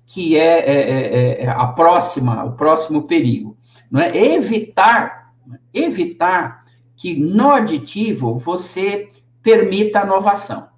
que 0.05 0.37
é, 0.37 0.59
é, 0.59 1.43
é 1.43 1.47
a 1.49 1.67
próxima, 1.67 2.45
o 2.45 2.53
próximo 2.53 3.03
perigo, 3.03 3.57
não 3.91 3.99
é? 3.99 4.15
Evitar 4.15 5.25
evitar 5.73 6.65
que 6.95 7.15
no 7.15 7.51
aditivo 7.51 8.37
você 8.37 9.09
permita 9.45 10.01
a 10.01 10.05
inovação. 10.05 10.69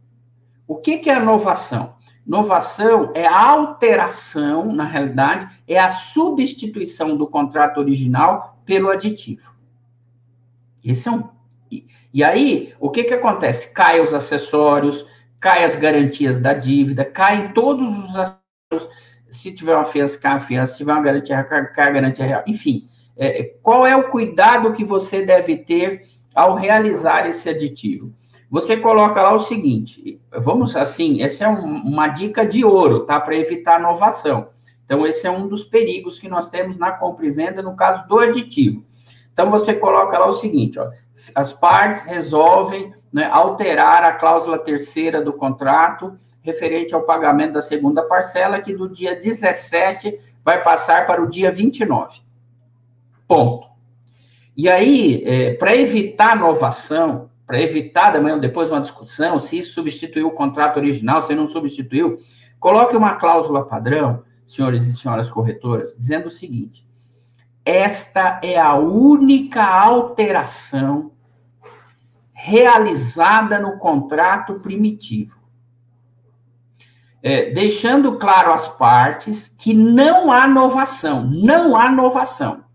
O 0.68 0.76
que, 0.76 0.98
que 0.98 1.10
é 1.10 1.16
inovação? 1.16 1.96
Inovação 2.28 3.14
é 3.16 3.26
a 3.26 3.50
alteração, 3.50 4.74
na 4.74 4.84
realidade, 4.84 5.48
é 5.66 5.80
a 5.80 5.90
substituição 5.90 7.16
do 7.16 7.26
contrato 7.26 7.78
original 7.78 8.60
pelo 8.66 8.90
aditivo. 8.90 9.56
Esse 10.84 11.08
é 11.08 11.12
um. 11.14 11.30
E 12.14 12.24
aí, 12.26 12.74
o 12.78 12.90
que, 12.90 13.06
que 13.06 13.14
acontece? 13.14 13.72
Cai 13.72 14.02
os 14.02 14.14
acessórios, 14.14 15.06
cai 15.40 15.64
as 15.64 15.78
garantias 15.78 16.38
da 16.38 16.54
dívida, 16.54 17.06
caem 17.06 17.54
todos 17.54 17.98
os 17.98 18.18
acessórios. 18.18 19.08
Se 19.30 19.54
tiver 19.54 19.76
uma 19.76 19.86
fiança, 19.86 20.20
cai 20.20 20.34
a 20.34 20.40
fiança, 20.42 20.74
se 20.74 20.80
tiver 20.80 20.92
uma 20.92 21.02
garantia, 21.02 21.42
cai 21.42 21.88
a 21.88 21.92
garantia 21.92 22.26
real. 22.26 22.44
Enfim, 22.46 22.86
é, 23.16 23.44
qual 23.64 23.88
é 23.88 23.96
o 23.96 24.10
cuidado 24.10 24.74
que 24.74 24.84
você 24.84 25.26
deve 25.26 25.56
ter 25.56 26.06
ao 26.36 26.56
realizar 26.56 27.26
esse 27.26 27.48
aditivo? 27.48 28.14
Você 28.50 28.78
coloca 28.78 29.22
lá 29.22 29.34
o 29.34 29.40
seguinte, 29.40 30.22
vamos 30.32 30.76
assim, 30.76 31.22
essa 31.22 31.44
é 31.44 31.50
um, 31.50 31.66
uma 31.84 32.08
dica 32.08 32.46
de 32.46 32.64
ouro, 32.64 33.02
tá? 33.02 33.20
Para 33.20 33.36
evitar 33.36 33.80
inovação. 33.80 34.50
Então, 34.86 35.06
esse 35.06 35.28
é 35.28 35.32
um 35.32 35.50
dos 35.50 35.66
perigos 35.66 36.18
que 36.18 36.30
nós 36.30 36.50
temos 36.50 36.78
na 36.78 36.92
compra 36.92 37.26
e 37.26 37.32
venda 37.32 37.62
no 37.62 37.76
caso 37.76 38.08
do 38.08 38.20
aditivo. 38.20 38.86
Então, 39.34 39.50
você 39.50 39.74
coloca 39.74 40.18
lá 40.18 40.28
o 40.28 40.32
seguinte, 40.32 40.80
ó, 40.80 40.90
as 41.36 41.52
partes 41.52 42.04
resolvem 42.04 42.94
né, 43.12 43.30
alterar 43.30 44.04
a 44.04 44.14
cláusula 44.14 44.58
terceira 44.58 45.22
do 45.22 45.34
contrato 45.34 46.16
referente 46.42 46.96
ao 46.96 47.04
pagamento 47.04 47.54
da 47.54 47.62
segunda 47.62 48.02
parcela, 48.04 48.62
que 48.62 48.74
do 48.74 48.88
dia 48.88 49.14
17 49.14 50.18
vai 50.44 50.64
passar 50.64 51.06
para 51.06 51.22
o 51.22 51.30
dia 51.30 51.52
29. 51.52 52.22
Ponto. 53.28 53.68
E 54.56 54.70
aí, 54.70 55.22
é, 55.26 55.54
para 55.56 55.76
evitar 55.76 56.38
inovação, 56.38 57.27
para 57.48 57.60
evitar 57.62 58.16
amanhã 58.16 58.38
depois 58.38 58.70
uma 58.70 58.82
discussão 58.82 59.40
se 59.40 59.64
substituiu 59.64 60.28
o 60.28 60.32
contrato 60.32 60.78
original, 60.78 61.24
se 61.24 61.34
não 61.34 61.50
substituiu, 61.50 62.18
coloque 62.60 62.96
uma 62.96 63.16
cláusula 63.16 63.66
padrão, 63.66 64.24
senhores 64.46 64.86
e 64.86 64.94
senhoras 64.94 65.32
corretoras, 65.32 65.96
dizendo 65.98 66.28
o 66.28 66.30
seguinte: 66.30 66.86
esta 67.66 68.40
é 68.44 68.60
a 68.60 68.76
única 68.76 69.64
alteração 69.64 71.14
realizada 72.34 73.60
no 73.60 73.80
contrato 73.80 74.60
primitivo. 74.60 75.38
É, 77.24 77.50
deixando 77.50 78.20
claro 78.20 78.54
às 78.54 78.68
partes 78.68 79.48
que 79.48 79.74
não 79.74 80.32
há 80.32 80.48
inovação, 80.48 81.26
não 81.26 81.76
há 81.76 81.88
inovação 81.88 82.68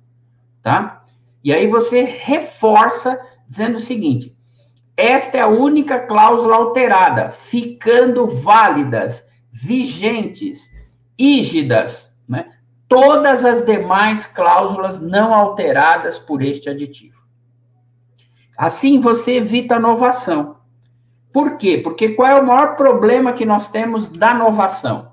tá? 0.63 1.05
E 1.45 1.53
aí 1.53 1.67
você 1.67 2.03
reforça 2.03 3.21
dizendo 3.47 3.77
o 3.77 3.81
seguinte: 3.81 4.35
esta 4.97 5.39
é 5.39 5.41
a 5.41 5.49
única 5.49 6.01
cláusula 6.01 6.57
alterada, 6.57 7.31
ficando 7.31 8.27
válidas, 8.27 9.27
vigentes, 9.51 10.71
ígidas, 11.19 12.15
né? 12.29 12.51
todas 12.89 13.45
as 13.45 13.65
demais 13.65 14.27
cláusulas 14.27 15.01
não 15.01 15.35
alteradas 15.35 16.19
por 16.19 16.43
este 16.43 16.69
aditivo. 16.69 17.23
Assim 18.57 19.01
você 19.01 19.37
evita 19.37 19.77
a 19.77 19.81
novação. 19.81 20.57
Por 21.33 21.57
quê? 21.57 21.79
Porque 21.79 22.11
qual 22.11 22.29
é 22.29 22.41
o 22.41 22.47
maior 22.47 22.77
problema 22.77 23.33
que 23.33 23.47
nós 23.47 23.69
temos 23.69 24.09
da 24.09 24.35
novação? 24.35 25.13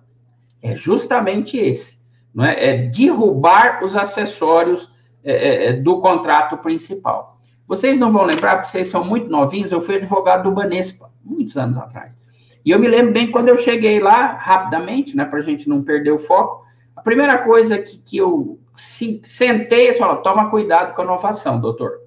É 0.62 0.76
justamente 0.76 1.58
esse, 1.58 2.00
não 2.36 2.44
é? 2.44 2.56
é 2.64 2.78
derrubar 2.78 3.82
os 3.84 3.96
acessórios 3.96 4.92
é, 5.24 5.32
é, 5.32 5.66
é, 5.68 5.74
do 5.74 6.02
contrato 6.02 6.58
principal. 6.58 7.39
Vocês 7.70 8.00
não 8.00 8.10
vão 8.10 8.24
lembrar, 8.24 8.56
porque 8.56 8.72
vocês 8.72 8.88
são 8.88 9.06
muito 9.06 9.30
novinhos, 9.30 9.72
eu 9.72 9.80
fui 9.80 9.98
advogado 9.98 10.50
do 10.50 10.56
Banespa, 10.56 11.12
muitos 11.24 11.56
anos 11.56 11.78
atrás. 11.78 12.18
E 12.66 12.72
eu 12.72 12.80
me 12.80 12.88
lembro 12.88 13.14
bem 13.14 13.30
quando 13.30 13.50
eu 13.50 13.58
cheguei 13.58 14.00
lá, 14.00 14.34
rapidamente, 14.34 15.16
né, 15.16 15.24
para 15.24 15.38
a 15.38 15.44
gente 15.44 15.70
não 15.70 15.84
perder 15.84 16.10
o 16.10 16.18
foco, 16.18 16.66
a 16.96 17.02
primeira 17.02 17.38
coisa 17.38 17.78
que, 17.78 18.00
que 18.00 18.18
eu 18.18 18.60
se, 18.76 19.22
sentei 19.24 19.92
e 19.92 19.94
falei, 19.94 20.18
toma 20.24 20.50
cuidado 20.50 20.96
com 20.96 21.02
a 21.04 21.06
inovação, 21.06 21.62
doutor. 21.62 22.00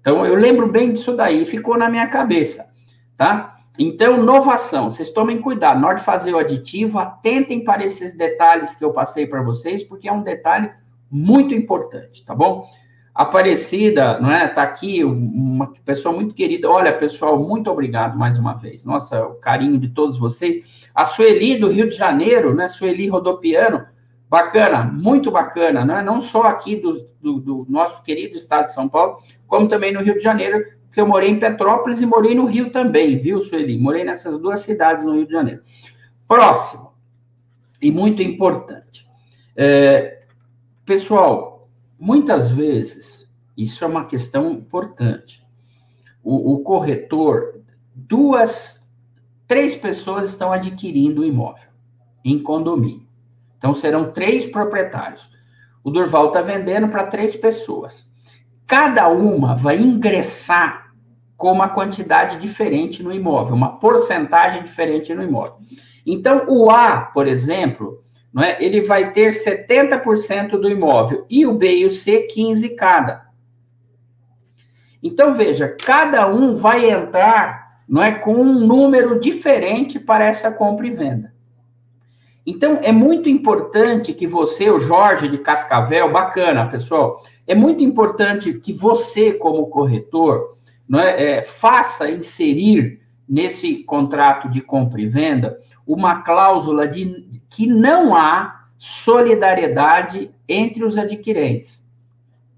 Então, 0.00 0.24
eu 0.24 0.34
lembro 0.34 0.68
bem 0.68 0.94
disso 0.94 1.14
daí, 1.14 1.44
ficou 1.44 1.76
na 1.76 1.90
minha 1.90 2.08
cabeça, 2.08 2.70
tá? 3.14 3.58
Então, 3.78 4.16
inovação, 4.16 4.88
vocês 4.88 5.10
tomem 5.10 5.38
cuidado, 5.38 5.80
na 5.80 5.88
hora 5.88 5.96
de 5.98 6.02
fazer 6.02 6.32
o 6.32 6.38
aditivo, 6.38 6.98
atentem 6.98 7.62
para 7.62 7.84
esses 7.84 8.16
detalhes 8.16 8.74
que 8.74 8.82
eu 8.82 8.92
passei 8.92 9.26
para 9.26 9.42
vocês, 9.42 9.82
porque 9.82 10.08
é 10.08 10.12
um 10.12 10.22
detalhe 10.22 10.70
muito 11.10 11.52
importante, 11.52 12.24
tá 12.24 12.34
bom? 12.34 12.66
Aparecida, 13.14 14.18
não 14.18 14.30
é? 14.30 14.48
Tá 14.48 14.64
aqui 14.64 15.04
uma 15.04 15.72
pessoa 15.84 16.14
muito 16.14 16.34
querida. 16.34 16.68
Olha, 16.68 16.92
pessoal, 16.92 17.38
muito 17.38 17.70
obrigado 17.70 18.18
mais 18.18 18.38
uma 18.38 18.54
vez. 18.54 18.84
Nossa, 18.84 19.24
o 19.24 19.34
carinho 19.34 19.78
de 19.78 19.88
todos 19.88 20.18
vocês. 20.18 20.88
A 20.92 21.04
Sueli 21.04 21.56
do 21.56 21.68
Rio 21.68 21.88
de 21.88 21.94
Janeiro, 21.94 22.54
né? 22.54 22.68
Sueli 22.68 23.06
Rodopiano, 23.06 23.86
bacana, 24.28 24.82
muito 24.82 25.30
bacana, 25.30 25.84
não 25.84 25.96
é? 25.96 26.02
Não 26.02 26.20
só 26.20 26.42
aqui 26.42 26.74
do, 26.74 27.08
do, 27.20 27.38
do 27.38 27.66
nosso 27.68 28.02
querido 28.02 28.36
estado 28.36 28.66
de 28.66 28.74
São 28.74 28.88
Paulo, 28.88 29.18
como 29.46 29.68
também 29.68 29.92
no 29.92 30.00
Rio 30.00 30.14
de 30.14 30.20
Janeiro, 30.20 30.64
que 30.92 31.00
eu 31.00 31.06
morei 31.06 31.30
em 31.30 31.38
Petrópolis 31.38 32.00
e 32.00 32.06
morei 32.06 32.34
no 32.34 32.46
Rio 32.46 32.70
também, 32.70 33.18
viu, 33.18 33.40
Sueli? 33.40 33.78
Morei 33.78 34.02
nessas 34.02 34.38
duas 34.38 34.60
cidades 34.60 35.04
no 35.04 35.14
Rio 35.14 35.26
de 35.26 35.32
Janeiro. 35.32 35.62
Próximo, 36.26 36.92
e 37.80 37.90
muito 37.90 38.22
importante. 38.22 39.06
É, 39.56 40.22
pessoal, 40.84 41.53
muitas 41.98 42.50
vezes, 42.50 43.30
isso 43.56 43.84
é 43.84 43.86
uma 43.86 44.06
questão 44.06 44.50
importante. 44.50 45.44
O, 46.22 46.54
o 46.54 46.62
corretor, 46.62 47.60
duas, 47.94 48.82
três 49.46 49.76
pessoas 49.76 50.30
estão 50.30 50.52
adquirindo 50.52 51.22
o 51.22 51.24
imóvel 51.24 51.68
em 52.24 52.42
condomínio. 52.42 53.06
Então 53.58 53.74
serão 53.74 54.12
três 54.12 54.46
proprietários. 54.46 55.30
O 55.82 55.90
Durval 55.90 56.28
está 56.28 56.40
vendendo 56.40 56.88
para 56.88 57.06
três 57.06 57.36
pessoas. 57.36 58.06
Cada 58.66 59.08
uma 59.08 59.54
vai 59.54 59.78
ingressar 59.78 60.94
com 61.36 61.52
uma 61.52 61.68
quantidade 61.68 62.40
diferente 62.40 63.02
no 63.02 63.12
imóvel, 63.12 63.54
uma 63.54 63.78
porcentagem 63.78 64.62
diferente 64.62 65.12
no 65.14 65.22
imóvel. 65.22 65.58
Então, 66.06 66.46
o 66.48 66.70
A, 66.70 67.00
por 67.00 67.26
exemplo, 67.26 68.03
não 68.34 68.42
é? 68.42 68.56
ele 68.60 68.80
vai 68.80 69.12
ter 69.12 69.32
70% 69.32 70.58
do 70.58 70.68
imóvel 70.68 71.24
e 71.30 71.46
o 71.46 71.54
B 71.54 71.76
e 71.76 71.86
o 71.86 71.90
C 71.90 72.22
15 72.22 72.70
cada. 72.70 73.28
Então 75.00 75.32
veja, 75.32 75.68
cada 75.68 76.26
um 76.26 76.56
vai 76.56 76.90
entrar, 76.90 77.82
não 77.88 78.02
é, 78.02 78.10
com 78.10 78.34
um 78.34 78.66
número 78.66 79.20
diferente 79.20 80.00
para 80.00 80.26
essa 80.26 80.50
compra 80.50 80.84
e 80.84 80.90
venda. 80.90 81.32
Então 82.44 82.80
é 82.82 82.90
muito 82.90 83.28
importante 83.28 84.12
que 84.12 84.26
você, 84.26 84.68
o 84.68 84.80
Jorge 84.80 85.28
de 85.28 85.38
Cascavel, 85.38 86.10
bacana, 86.10 86.66
pessoal, 86.66 87.22
é 87.46 87.54
muito 87.54 87.84
importante 87.84 88.54
que 88.54 88.72
você, 88.72 89.32
como 89.32 89.68
corretor, 89.68 90.54
não 90.88 90.98
é, 90.98 91.36
é 91.36 91.42
faça 91.42 92.10
inserir 92.10 93.00
nesse 93.28 93.84
contrato 93.84 94.48
de 94.48 94.60
compra 94.60 95.00
e 95.00 95.06
venda 95.06 95.58
uma 95.86 96.22
cláusula 96.22 96.88
de 96.88 97.42
que 97.48 97.66
não 97.66 98.14
há 98.14 98.66
solidariedade 98.78 100.30
entre 100.48 100.84
os 100.84 100.98
adquirentes, 100.98 101.86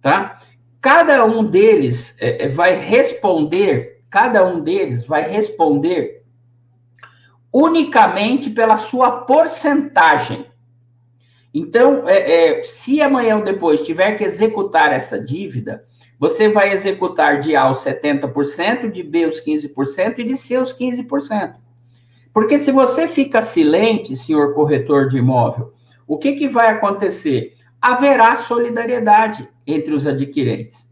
tá? 0.00 0.40
Cada 0.80 1.24
um 1.24 1.44
deles 1.44 2.16
é, 2.20 2.44
é, 2.44 2.48
vai 2.48 2.74
responder, 2.74 4.02
cada 4.08 4.46
um 4.46 4.60
deles 4.60 5.04
vai 5.04 5.22
responder 5.22 6.22
unicamente 7.52 8.50
pela 8.50 8.76
sua 8.76 9.22
porcentagem. 9.22 10.46
Então, 11.52 12.08
é, 12.08 12.58
é, 12.58 12.64
se 12.64 13.00
amanhã 13.00 13.36
ou 13.36 13.44
depois 13.44 13.84
tiver 13.84 14.12
que 14.12 14.24
executar 14.24 14.92
essa 14.92 15.18
dívida, 15.18 15.84
você 16.18 16.48
vai 16.48 16.72
executar 16.72 17.40
de 17.40 17.56
A 17.56 17.70
os 17.70 17.78
70%, 17.78 18.90
de 18.90 19.02
B 19.02 19.26
os 19.26 19.40
15% 19.40 20.18
e 20.18 20.24
de 20.24 20.36
C 20.36 20.58
os 20.58 20.76
15%. 20.76 21.54
Porque 22.36 22.58
se 22.58 22.70
você 22.70 23.08
fica 23.08 23.40
silente, 23.40 24.14
senhor 24.14 24.52
corretor 24.52 25.08
de 25.08 25.16
imóvel, 25.16 25.72
o 26.06 26.18
que, 26.18 26.32
que 26.32 26.46
vai 26.46 26.68
acontecer? 26.68 27.54
Haverá 27.80 28.36
solidariedade 28.36 29.48
entre 29.66 29.94
os 29.94 30.06
adquirentes. 30.06 30.86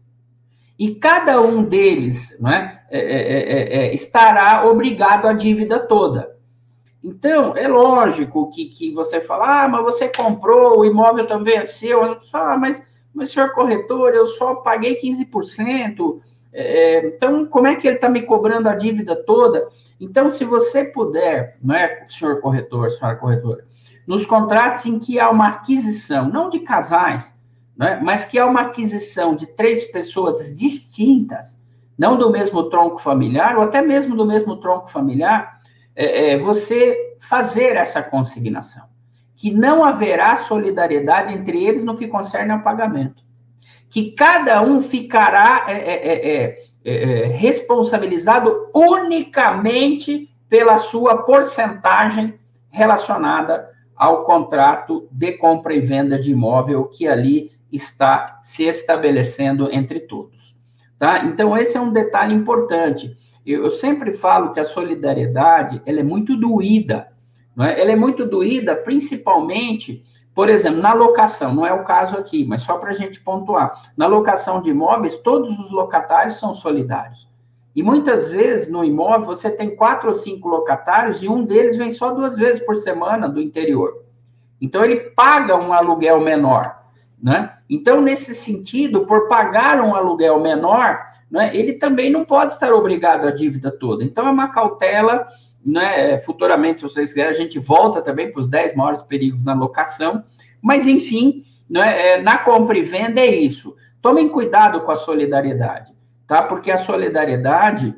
E 0.79 0.95
cada 0.95 1.39
um 1.39 1.63
deles 1.63 2.35
não 2.39 2.49
é, 2.49 2.83
é, 2.89 2.99
é, 2.99 3.41
é, 3.43 3.77
é 3.77 3.93
estará 3.93 4.65
obrigado 4.65 5.27
à 5.27 5.33
dívida 5.33 5.77
toda. 5.77 6.35
Então, 7.03 7.55
é 7.55 7.67
lógico 7.67 8.49
que, 8.49 8.65
que 8.65 8.91
você 8.91 9.21
fala, 9.21 9.65
ah, 9.65 9.67
mas 9.67 9.83
você 9.83 10.07
comprou, 10.09 10.79
o 10.79 10.85
imóvel 10.85 11.27
também 11.27 11.57
é 11.57 11.65
seu. 11.65 12.17
Ah, 12.33 12.57
mas, 12.57 12.83
mas 13.13 13.29
senhor 13.29 13.51
corretor, 13.51 14.15
eu 14.15 14.25
só 14.25 14.55
paguei 14.55 14.99
15%. 14.99 16.21
É, 16.51 17.05
então, 17.05 17.45
como 17.45 17.67
é 17.67 17.75
que 17.75 17.87
ele 17.87 17.97
está 17.97 18.09
me 18.09 18.23
cobrando 18.23 18.67
a 18.67 18.73
dívida 18.73 19.15
toda? 19.15 19.67
Então, 19.99 20.29
se 20.29 20.43
você 20.43 20.85
puder, 20.85 21.57
não 21.61 21.75
é, 21.75 22.05
senhor 22.07 22.41
corretor, 22.41 22.91
senhora 22.91 23.17
corretora, 23.17 23.65
nos 24.05 24.25
contratos 24.25 24.85
em 24.85 24.99
que 24.99 25.19
há 25.19 25.29
uma 25.29 25.47
aquisição, 25.47 26.29
não 26.29 26.49
de 26.49 26.59
casais, 26.59 27.35
né, 27.77 27.99
mas 28.03 28.25
que 28.25 28.37
há 28.37 28.45
uma 28.45 28.61
aquisição 28.61 29.35
de 29.35 29.47
três 29.47 29.85
pessoas 29.85 30.55
distintas, 30.55 31.61
não 31.97 32.17
do 32.17 32.29
mesmo 32.29 32.69
tronco 32.69 32.99
familiar, 32.99 33.57
ou 33.57 33.63
até 33.63 33.81
mesmo 33.81 34.15
do 34.15 34.25
mesmo 34.25 34.57
tronco 34.57 34.89
familiar, 34.89 35.61
é, 35.95 36.33
é, 36.33 36.37
você 36.37 37.15
fazer 37.19 37.75
essa 37.75 38.03
consignação, 38.03 38.85
que 39.35 39.51
não 39.51 39.83
haverá 39.83 40.35
solidariedade 40.35 41.33
entre 41.33 41.63
eles 41.63 41.83
no 41.83 41.95
que 41.95 42.07
concerne 42.07 42.51
ao 42.51 42.61
pagamento, 42.61 43.23
que 43.89 44.11
cada 44.11 44.61
um 44.61 44.81
ficará 44.81 45.65
é, 45.69 46.64
é, 46.87 46.93
é, 46.93 47.25
responsabilizado 47.25 48.69
unicamente 48.71 50.29
pela 50.47 50.77
sua 50.77 51.23
porcentagem 51.23 52.35
relacionada 52.69 53.67
ao 53.95 54.23
contrato 54.23 55.07
de 55.11 55.31
compra 55.33 55.73
e 55.73 55.79
venda 55.79 56.19
de 56.21 56.31
imóvel 56.31 56.85
que 56.85 57.07
ali 57.07 57.51
está 57.71 58.39
se 58.43 58.65
estabelecendo 58.65 59.67
entre 59.71 60.01
todos. 60.01 60.55
Tá? 60.99 61.25
Então, 61.25 61.57
esse 61.57 61.75
é 61.75 61.81
um 61.81 61.91
detalhe 61.91 62.35
importante. 62.35 63.17
Eu, 63.43 63.63
eu 63.63 63.71
sempre 63.71 64.13
falo 64.13 64.53
que 64.53 64.59
a 64.59 64.65
solidariedade 64.65 65.81
ela 65.87 66.01
é 66.01 66.03
muito 66.03 66.37
doída. 66.37 67.07
Não 67.55 67.65
é? 67.65 67.81
Ela 67.81 67.93
é 67.93 67.95
muito 67.95 68.25
doída, 68.25 68.75
principalmente 68.75 70.03
por 70.35 70.49
exemplo, 70.49 70.81
na 70.81 70.93
locação, 70.93 71.55
não 71.55 71.65
é 71.65 71.71
o 71.71 71.85
caso 71.85 72.17
aqui, 72.17 72.45
mas 72.45 72.61
só 72.61 72.77
para 72.77 72.89
a 72.89 72.93
gente 72.93 73.21
pontuar. 73.21 73.81
Na 73.95 74.05
locação 74.05 74.61
de 74.61 74.69
imóveis, 74.69 75.15
todos 75.15 75.57
os 75.57 75.71
locatários 75.71 76.37
são 76.37 76.53
solidários. 76.53 77.27
E 77.73 77.81
muitas 77.81 78.29
vezes 78.29 78.69
no 78.69 78.83
imóvel 78.83 79.27
você 79.27 79.49
tem 79.49 79.75
quatro 79.75 80.09
ou 80.09 80.15
cinco 80.15 80.49
locatários 80.49 81.23
e 81.23 81.29
um 81.29 81.45
deles 81.45 81.77
vem 81.77 81.91
só 81.91 82.11
duas 82.11 82.37
vezes 82.37 82.61
por 82.65 82.75
semana 82.75 83.29
do 83.29 83.41
interior. 83.41 84.03
Então 84.59 84.83
ele 84.83 84.97
paga 84.97 85.55
um 85.55 85.71
aluguel 85.71 86.19
menor. 86.19 86.83
Né? 87.21 87.53
Então, 87.69 88.01
nesse 88.01 88.35
sentido, 88.35 89.05
por 89.05 89.27
pagar 89.27 89.81
um 89.81 89.95
aluguel 89.95 90.39
menor, 90.39 90.99
né, 91.31 91.55
ele 91.55 91.73
também 91.73 92.11
não 92.11 92.23
pode 92.23 92.53
estar 92.53 92.73
obrigado 92.73 93.25
à 93.25 93.31
dívida 93.31 93.71
toda. 93.71 94.03
Então, 94.03 94.27
é 94.27 94.31
uma 94.31 94.49
cautela 94.49 95.25
né? 95.65 96.19
Futuramente, 96.19 96.79
se 96.79 96.83
vocês 96.83 97.09
quiserem, 97.09 97.31
a 97.31 97.33
gente 97.33 97.57
volta 97.57 98.01
também 98.01 98.31
para 98.31 98.41
os 98.41 98.47
10 98.47 98.75
maiores 98.75 99.01
perigos 99.01 99.43
na 99.43 99.53
locação. 99.53 100.23
Mas, 100.61 100.85
enfim, 100.87 101.43
né, 101.69 102.09
é, 102.09 102.21
na 102.21 102.37
compra 102.37 102.77
e 102.77 102.81
venda 102.81 103.19
é 103.19 103.35
isso. 103.35 103.75
Tomem 104.01 104.29
cuidado 104.29 104.81
com 104.81 104.91
a 104.91 104.95
solidariedade, 104.95 105.93
tá? 106.27 106.43
Porque 106.43 106.69
a 106.69 106.77
solidariedade, 106.77 107.95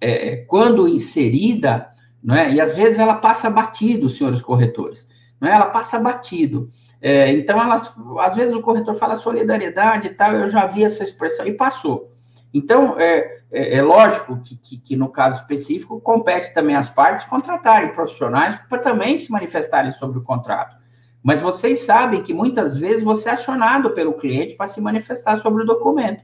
é, 0.00 0.36
quando 0.46 0.86
inserida, 0.86 1.88
né, 2.22 2.52
e 2.52 2.60
às 2.60 2.76
vezes 2.76 2.98
ela 2.98 3.14
passa 3.14 3.48
batido, 3.48 4.08
senhores 4.08 4.42
corretores, 4.42 5.08
né, 5.40 5.52
ela 5.52 5.66
passa 5.66 5.98
batido. 5.98 6.70
É, 7.00 7.30
então, 7.32 7.60
elas, 7.60 7.94
às 8.20 8.34
vezes 8.34 8.54
o 8.54 8.60
corretor 8.60 8.94
fala 8.94 9.16
solidariedade 9.16 10.08
e 10.08 10.14
tal, 10.14 10.32
eu 10.32 10.48
já 10.48 10.66
vi 10.66 10.84
essa 10.84 11.02
expressão 11.02 11.46
e 11.46 11.52
passou. 11.52 12.15
Então, 12.52 12.98
é, 12.98 13.42
é, 13.50 13.76
é 13.76 13.82
lógico 13.82 14.40
que, 14.40 14.56
que, 14.56 14.78
que, 14.78 14.96
no 14.96 15.08
caso 15.08 15.42
específico, 15.42 16.00
compete 16.00 16.54
também 16.54 16.76
às 16.76 16.88
partes 16.88 17.24
contratarem 17.24 17.92
profissionais 17.92 18.56
para 18.68 18.78
também 18.78 19.18
se 19.18 19.30
manifestarem 19.30 19.92
sobre 19.92 20.18
o 20.18 20.22
contrato. 20.22 20.76
Mas 21.22 21.42
vocês 21.42 21.80
sabem 21.80 22.22
que 22.22 22.32
muitas 22.32 22.76
vezes 22.76 23.02
você 23.02 23.28
é 23.28 23.32
acionado 23.32 23.90
pelo 23.90 24.14
cliente 24.14 24.54
para 24.54 24.68
se 24.68 24.80
manifestar 24.80 25.36
sobre 25.36 25.64
o 25.64 25.66
documento. 25.66 26.22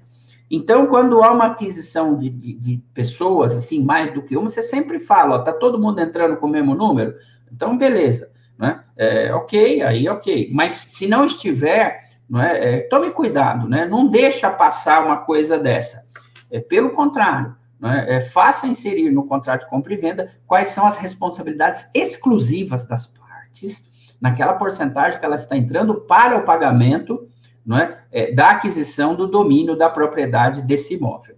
Então, 0.51 0.87
quando 0.87 1.23
há 1.25 1.33
uma 1.33 1.47
aquisição 1.47 2.17
de, 2.17 2.29
de, 2.29 2.53
de 2.55 2.85
pessoas, 2.93 3.57
assim, 3.57 3.83
mais 3.83 4.11
do 4.11 4.23
que 4.23 4.37
uma, 4.37 4.51
você 4.51 4.63
sempre 4.63 4.99
fala, 4.99 5.37
ó, 5.37 5.39
tá 5.39 5.53
todo 5.53 5.81
mundo 5.81 5.99
entrando 5.99 6.37
com 6.37 6.47
o 6.47 6.51
mesmo 6.51 6.75
número? 6.75 7.15
Então, 7.51 7.77
beleza, 7.77 8.31
né? 8.59 8.85
É, 8.97 9.35
ok, 9.35 9.83
aí 9.83 10.09
ok. 10.09 10.51
Mas 10.53 10.75
se 10.75 11.07
não 11.07 11.25
estiver, 11.25 12.11
não 12.29 12.41
é, 12.41 12.77
é, 12.77 12.81
tome 12.83 13.11
cuidado, 13.11 13.69
né? 13.69 13.87
Não 13.87 14.07
deixa 14.07 14.51
passar 14.51 15.05
uma 15.05 15.19
coisa 15.19 15.59
dessa. 15.59 16.07
É, 16.53 16.61
pelo 16.61 16.91
contrário, 16.91 17.57
é? 17.83 18.17
É, 18.17 18.21
faça 18.21 18.67
inserir 18.67 19.11
no 19.11 19.27
contrato 19.27 19.63
de 19.63 19.69
compra 19.69 19.93
e 19.93 19.97
venda 19.97 20.31
quais 20.47 20.69
são 20.69 20.87
as 20.87 20.99
responsabilidades 20.99 21.91
exclusivas 21.93 22.87
das 22.87 23.09
partes, 23.09 23.91
naquela 24.21 24.53
porcentagem 24.55 25.19
que 25.19 25.25
ela 25.25 25.35
está 25.35 25.57
entrando 25.57 25.97
para 26.03 26.37
o 26.37 26.45
pagamento 26.45 27.27
não 27.67 27.79
é? 27.79 28.05
é 28.13 28.33
da 28.33 28.51
aquisição 28.51 29.17
do 29.17 29.27
domínio 29.27 29.75
da 29.75 29.89
propriedade 29.89 30.63
desse 30.63 30.95
imóvel. 30.95 31.37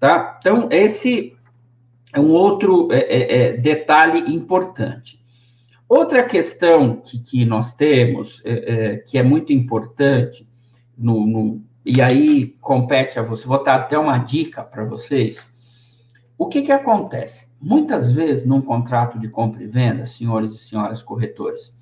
Tá? 0.00 0.38
Então, 0.40 0.68
esse 0.72 1.36
é 2.12 2.18
um 2.18 2.30
outro 2.30 2.88
é, 2.90 3.50
é, 3.50 3.56
detalhe 3.56 4.34
importante. 4.34 5.24
Outra 5.88 6.24
questão 6.24 6.96
que, 6.96 7.20
que 7.20 7.44
nós 7.44 7.72
temos, 7.72 8.42
que 9.06 9.16
é 9.16 9.22
muito 9.22 9.52
importante, 9.52 10.48
no, 10.98 11.24
no, 11.24 11.64
e 11.86 12.02
aí 12.02 12.48
compete 12.60 13.16
a 13.16 13.22
você, 13.22 13.46
vou 13.46 13.62
dar 13.62 13.76
até 13.76 13.96
uma 13.96 14.18
dica 14.18 14.64
para 14.64 14.84
vocês, 14.84 15.40
o 16.36 16.48
que, 16.48 16.62
que 16.62 16.72
acontece? 16.72 17.46
Muitas 17.60 18.10
vezes, 18.10 18.44
num 18.44 18.60
contrato 18.60 19.20
de 19.20 19.28
compra 19.28 19.62
e 19.62 19.68
venda, 19.68 20.04
senhores 20.04 20.52
e 20.52 20.58
senhoras 20.58 21.00
corretores, 21.00 21.72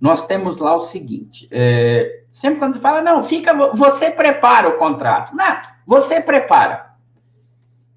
nós 0.00 0.26
temos 0.26 0.58
lá 0.58 0.74
o 0.74 0.80
seguinte: 0.80 1.48
é, 1.52 2.24
sempre 2.30 2.58
quando 2.58 2.80
fala, 2.80 3.00
não, 3.00 3.22
fica, 3.22 3.54
você 3.74 4.10
prepara 4.10 4.68
o 4.68 4.76
contrato. 4.76 5.34
Não, 5.36 5.60
você 5.86 6.20
prepara. 6.20 6.92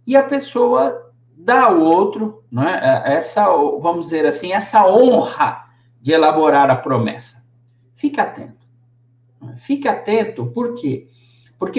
E 0.06 0.16
a 0.16 0.22
pessoa 0.22 1.12
dá 1.36 1.64
ao 1.64 1.80
outro, 1.80 2.44
né, 2.52 3.04
essa, 3.04 3.48
vamos 3.82 4.06
dizer 4.06 4.28
assim, 4.28 4.54
essa 4.54 4.88
honra 4.88 5.66
de 6.00 6.12
elaborar 6.12 6.70
a 6.70 6.76
promessa. 6.76 7.44
Fique 7.96 8.22
atento. 8.22 8.68
Fique 9.58 9.88
atento, 9.88 10.46
por 10.46 10.76
quê? 10.76 11.08
Porque 11.08 11.17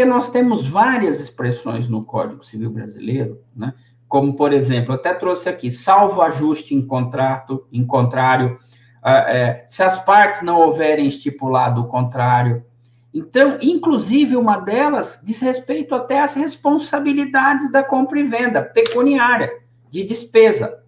nós 0.04 0.30
temos 0.30 0.68
várias 0.68 1.20
expressões 1.20 1.88
no 1.88 2.04
Código 2.04 2.44
Civil 2.44 2.70
Brasileiro, 2.70 3.40
né? 3.54 3.74
como, 4.08 4.34
por 4.34 4.52
exemplo, 4.52 4.94
até 4.94 5.12
trouxe 5.12 5.48
aqui, 5.48 5.70
salvo 5.70 6.22
ajuste 6.22 6.74
em 6.74 6.84
contrato, 6.84 7.66
em 7.70 7.86
contrário, 7.86 8.58
é, 9.04 9.64
se 9.68 9.82
as 9.82 10.02
partes 10.02 10.42
não 10.42 10.60
houverem 10.60 11.06
estipulado 11.06 11.82
o 11.82 11.88
contrário. 11.88 12.64
Então, 13.12 13.58
inclusive, 13.62 14.36
uma 14.36 14.58
delas 14.58 15.20
diz 15.24 15.40
respeito 15.40 15.94
até 15.94 16.20
às 16.20 16.34
responsabilidades 16.34 17.70
da 17.70 17.82
compra 17.82 18.18
e 18.18 18.24
venda 18.24 18.62
pecuniária, 18.62 19.50
de 19.90 20.04
despesa. 20.04 20.82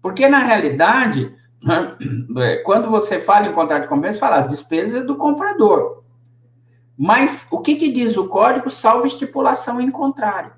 Porque, 0.00 0.28
na 0.28 0.40
realidade, 0.40 1.34
né, 1.62 1.96
quando 2.64 2.90
você 2.90 3.20
fala 3.20 3.46
em 3.46 3.52
contrato 3.52 3.82
de 3.82 3.88
compra, 3.88 4.12
você 4.12 4.18
fala 4.18 4.36
as 4.36 4.48
despesas 4.48 5.02
é 5.02 5.04
do 5.04 5.16
comprador. 5.16 6.01
Mas 7.04 7.48
o 7.50 7.58
que, 7.58 7.74
que 7.74 7.90
diz 7.90 8.16
o 8.16 8.28
código? 8.28 8.70
Salvo 8.70 9.08
estipulação 9.08 9.80
em 9.80 9.90
contrário. 9.90 10.52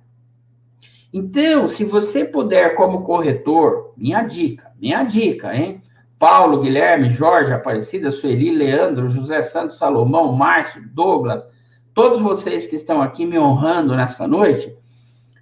Então, 1.11 1.67
se 1.67 1.87
você 1.87 2.23
puder, 2.23 2.75
como 2.75 3.03
corretor, 3.03 3.95
minha 3.97 4.21
dica, 4.21 4.71
minha 4.79 5.03
dica, 5.05 5.57
hein? 5.57 5.81
Paulo, 6.19 6.61
Guilherme, 6.61 7.09
Jorge, 7.09 7.51
Aparecida, 7.51 8.11
Sueli, 8.11 8.51
Leandro, 8.51 9.09
José 9.09 9.41
Santos, 9.41 9.79
Salomão, 9.79 10.35
Márcio, 10.35 10.87
Douglas, 10.93 11.49
todos 11.95 12.21
vocês 12.21 12.67
que 12.67 12.77
estão 12.77 13.01
aqui 13.01 13.25
me 13.25 13.39
honrando 13.39 13.97
nessa 13.97 14.29
noite, 14.29 14.77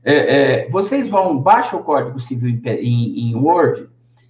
é, 0.05 0.15
é, 0.63 0.69
vocês 0.69 1.11
vão, 1.11 1.37
baixa 1.37 1.77
o 1.77 1.83
Código 1.83 2.21
Civil 2.21 2.61
em, 2.65 3.33
em, 3.33 3.35
Word 3.35 3.89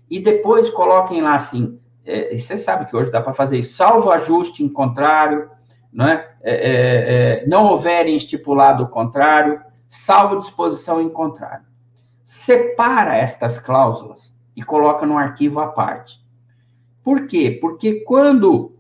e 0.08 0.20
depois 0.20 0.70
coloquem 0.70 1.20
lá 1.20 1.34
assim, 1.34 1.78
é, 2.02 2.34
você 2.34 2.56
sabe 2.56 2.86
que 2.86 2.96
hoje 2.96 3.10
dá 3.10 3.20
para 3.20 3.34
fazer 3.34 3.62
salvo 3.62 4.10
ajuste 4.10 4.64
em 4.64 4.70
contrário, 4.70 5.51
não, 5.92 6.08
é? 6.08 6.28
É, 6.40 6.54
é, 6.54 6.72
é? 7.42 7.46
não 7.46 7.66
houverem 7.66 8.16
estipulado 8.16 8.84
o 8.84 8.88
contrário, 8.88 9.60
salvo 9.86 10.38
disposição 10.38 11.00
em 11.00 11.08
contrário. 11.08 11.66
Separa 12.24 13.16
estas 13.16 13.58
cláusulas 13.58 14.34
e 14.56 14.62
coloca 14.62 15.04
no 15.04 15.18
arquivo 15.18 15.60
à 15.60 15.68
parte. 15.68 16.20
Por 17.02 17.26
quê? 17.26 17.58
Porque 17.60 18.00
quando 18.00 18.74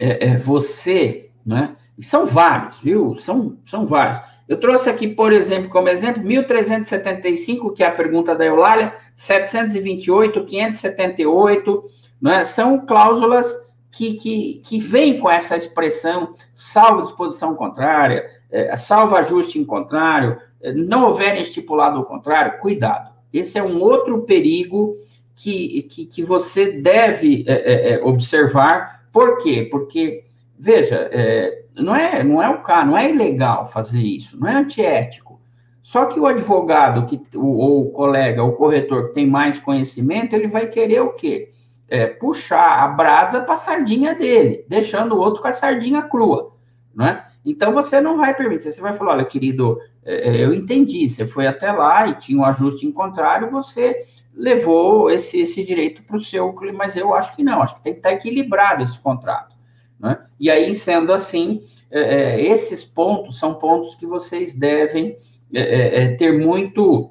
é, 0.00 0.28
é, 0.28 0.36
você, 0.36 1.30
né, 1.46 1.76
e 1.96 2.02
são 2.02 2.26
vários, 2.26 2.78
viu? 2.78 3.14
São, 3.14 3.56
são 3.64 3.86
vários. 3.86 4.20
Eu 4.48 4.58
trouxe 4.58 4.90
aqui, 4.90 5.06
por 5.08 5.32
exemplo, 5.32 5.70
como 5.70 5.88
exemplo, 5.88 6.22
1375, 6.22 7.72
que 7.72 7.82
é 7.82 7.86
a 7.86 7.94
pergunta 7.94 8.34
da 8.34 8.44
Eulália, 8.44 8.92
728, 9.14 10.44
578, 10.44 11.84
né, 12.20 12.44
são 12.44 12.84
cláusulas 12.84 13.46
que, 13.94 14.14
que, 14.14 14.60
que 14.64 14.80
vêm 14.80 15.20
com 15.20 15.30
essa 15.30 15.56
expressão 15.56 16.34
salvo 16.52 17.02
disposição 17.02 17.54
contrária, 17.54 18.26
é, 18.50 18.74
salvo 18.76 19.14
ajuste 19.14 19.56
em 19.56 19.64
contrário, 19.64 20.36
é, 20.60 20.72
não 20.72 21.04
houverem 21.04 21.40
estipulado 21.40 22.00
o 22.00 22.04
contrário, 22.04 22.58
cuidado. 22.58 23.12
Esse 23.32 23.56
é 23.56 23.62
um 23.62 23.80
outro 23.80 24.22
perigo 24.22 24.96
que, 25.36 25.82
que, 25.82 26.06
que 26.06 26.24
você 26.24 26.72
deve 26.72 27.44
é, 27.46 27.52
é, 27.52 27.92
é, 27.92 28.04
observar. 28.04 29.06
Por 29.12 29.38
quê? 29.38 29.68
Porque, 29.70 30.24
veja, 30.58 31.08
é, 31.12 31.62
não, 31.76 31.94
é, 31.94 32.24
não 32.24 32.42
é 32.42 32.50
o 32.50 32.62
caso, 32.62 32.88
não 32.88 32.98
é 32.98 33.08
ilegal 33.08 33.68
fazer 33.68 34.00
isso, 34.00 34.36
não 34.38 34.48
é 34.48 34.56
antiético. 34.56 35.40
Só 35.80 36.06
que 36.06 36.18
o 36.18 36.26
advogado, 36.26 37.06
que, 37.06 37.20
ou 37.36 37.86
o 37.86 37.90
colega, 37.92 38.42
o 38.42 38.52
corretor 38.54 39.08
que 39.08 39.14
tem 39.14 39.26
mais 39.26 39.60
conhecimento, 39.60 40.34
ele 40.34 40.48
vai 40.48 40.66
querer 40.66 41.00
o 41.00 41.12
quê? 41.12 41.53
É, 41.94 42.06
puxar 42.06 42.82
a 42.82 42.88
brasa 42.88 43.40
para 43.40 43.54
a 43.54 43.58
sardinha 43.58 44.14
dele, 44.14 44.64
deixando 44.68 45.14
o 45.14 45.18
outro 45.18 45.40
com 45.40 45.48
a 45.48 45.52
sardinha 45.52 46.02
crua, 46.02 46.56
não 46.94 47.06
é? 47.06 47.24
Então 47.44 47.72
você 47.72 48.00
não 48.00 48.16
vai 48.16 48.34
permitir, 48.34 48.72
você 48.72 48.80
vai 48.80 48.92
falar, 48.94 49.12
olha, 49.12 49.24
querido, 49.24 49.78
é, 50.02 50.42
eu 50.42 50.52
entendi, 50.52 51.08
você 51.08 51.26
foi 51.26 51.46
até 51.46 51.70
lá 51.70 52.08
e 52.08 52.14
tinha 52.14 52.38
um 52.38 52.44
ajuste 52.44 52.86
em 52.86 52.90
contrário, 52.90 53.50
você 53.50 54.04
levou 54.34 55.10
esse, 55.10 55.40
esse 55.40 55.64
direito 55.64 56.02
para 56.02 56.16
o 56.16 56.20
seu 56.20 56.52
mas 56.74 56.96
eu 56.96 57.14
acho 57.14 57.36
que 57.36 57.44
não, 57.44 57.62
acho 57.62 57.76
que 57.76 57.82
tem 57.82 57.92
que 57.92 58.00
estar 58.00 58.12
equilibrado 58.12 58.82
esse 58.82 58.98
contrato. 58.98 59.54
Né? 60.00 60.18
E 60.40 60.50
aí, 60.50 60.74
sendo 60.74 61.12
assim, 61.12 61.62
é, 61.90 62.00
é 62.00 62.40
esses 62.42 62.84
pontos 62.84 63.38
são 63.38 63.54
pontos 63.54 63.94
que 63.94 64.06
vocês 64.06 64.52
devem 64.52 65.16
é, 65.52 65.60
é, 65.60 66.04
é 66.04 66.16
ter 66.16 66.32
muito 66.32 67.10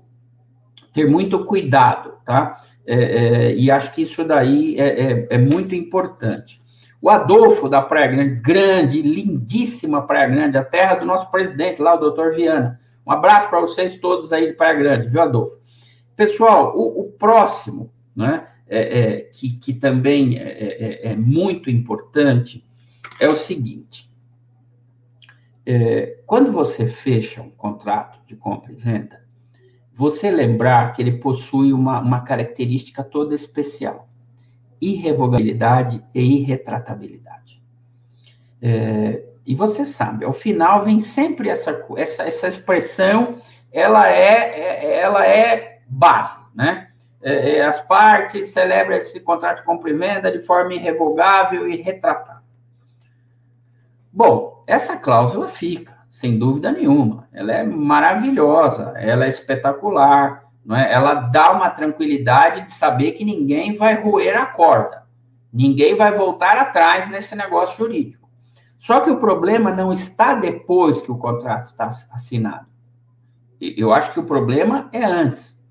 ter 0.92 1.10
muito 1.10 1.44
cuidado, 1.46 2.14
tá? 2.24 2.62
É, 2.86 3.56
e 3.56 3.72
acho 3.72 3.94
que 3.94 4.02
isso 4.02 4.24
daí 4.26 4.76
é, 4.78 5.38
muito 5.38 5.74
importante. 5.74 6.62
O 7.02 7.10
Adolfo 7.10 7.68
da 7.68 7.82
Praia 7.82 8.08
Grande, 8.08 8.36
grande, 8.36 9.02
lindíssima 9.02 10.08
Praia 10.08 10.30
Grande, 10.30 10.58
a 10.58 10.64
terra 10.64 10.96
do 10.96 11.06
nosso 11.06 11.30
presidente 11.30 11.82
lá, 11.82 11.96
o 11.96 12.00
doutor 12.00 12.34
Viana. 12.34 12.80
Um 13.06 13.12
abraço 13.12 13.50
para 13.50 13.60
vocês 13.60 13.98
todos 13.98 14.32
aí 14.32 14.48
de 14.48 14.54
Praia 14.54 14.74
Grande, 14.74 15.10
viu, 15.10 15.22
Adolfo? 15.22 15.62
Pessoal, 16.16 16.74
o, 16.78 17.02
o 17.02 17.12
próximo, 17.12 17.92
né, 18.16 18.48
é, 18.68 19.00
é, 19.00 19.22
que, 19.24 19.50
que 19.58 19.74
também 19.74 20.38
é, 20.38 20.44
é, 20.44 21.12
é, 21.12 21.16
muito 21.16 21.70
importante, 21.70 22.64
é 23.20 23.28
o 23.28 23.36
seguinte: 23.36 24.10
é, 25.66 26.20
quando 26.26 26.52
você 26.52 26.88
fecha 26.88 27.42
um 27.42 27.50
contrato 27.50 28.20
de 28.26 28.36
compra 28.36 28.72
e 28.72 28.76
venda, 28.76 29.23
você 29.94 30.32
lembrar 30.32 30.94
que 30.94 31.02
ele 31.02 31.20
possui 31.20 31.72
uma, 31.72 32.00
uma 32.00 32.22
característica 32.22 33.04
toda 33.04 33.36
especial: 33.36 34.08
irrevogabilidade 34.82 36.04
e 36.14 36.42
irretratabilidade. 36.42 37.62
É, 38.62 39.24
e 39.46 39.54
você 39.54 39.86
sabe, 39.86 40.26
ao 40.26 40.34
final 40.34 40.82
vem 40.82 41.00
sempre 41.00 41.50
essa, 41.50 41.86
essa, 41.98 42.24
essa 42.24 42.48
expressão, 42.48 43.36
ela 43.72 44.10
é, 44.10 45.00
ela 45.00 45.28
é 45.28 45.82
base, 45.88 46.40
né? 46.56 46.90
É, 47.22 47.58
é, 47.58 47.66
as 47.66 47.80
partes 47.80 48.48
celebram 48.50 48.98
esse 48.98 49.20
contrato 49.22 49.60
de 49.60 49.64
compra 49.64 49.96
venda 49.96 50.32
de 50.32 50.42
forma 50.42 50.74
irrevogável 50.74 51.68
e 51.68 51.78
retratável. 51.78 52.44
Bom, 54.12 54.64
essa 54.68 54.98
cláusula 54.98 55.48
fica, 55.48 55.93
sem 56.14 56.38
dúvida 56.38 56.72
nenhuma. 56.72 57.28
Ela 57.34 57.54
é 57.54 57.64
maravilhosa, 57.64 58.94
ela 58.98 59.26
é 59.26 59.30
espetacular, 59.30 60.44
não 60.64 60.76
é? 60.76 60.94
Ela 60.94 61.16
dá 61.16 61.52
uma 61.52 61.72
tranquilidade 61.72 62.68
de 62.68 62.72
saber 62.72 63.14
que 63.14 63.26
ninguém 63.26 63.76
vai 63.76 64.00
roer 64.00 64.40
a 64.40 64.46
corda, 64.46 65.08
ninguém 65.52 65.96
vai 65.96 66.12
voltar 66.12 66.56
atrás 66.56 67.10
nesse 67.10 67.36
negócio 67.36 67.84
jurídico. 67.84 68.30
Só 68.78 69.00
que 69.00 69.10
o 69.10 69.18
problema 69.18 69.72
não 69.72 69.92
está 69.92 70.36
depois 70.36 71.02
que 71.02 71.12
o 71.12 71.18
contrato 71.18 71.64
está 71.64 71.88
assinado. 71.88 72.68
Eu 73.60 73.92
acho 73.92 74.14
que 74.14 74.20
o 74.20 74.26
problema 74.26 74.90
é 74.94 75.04
antes. 75.04 75.66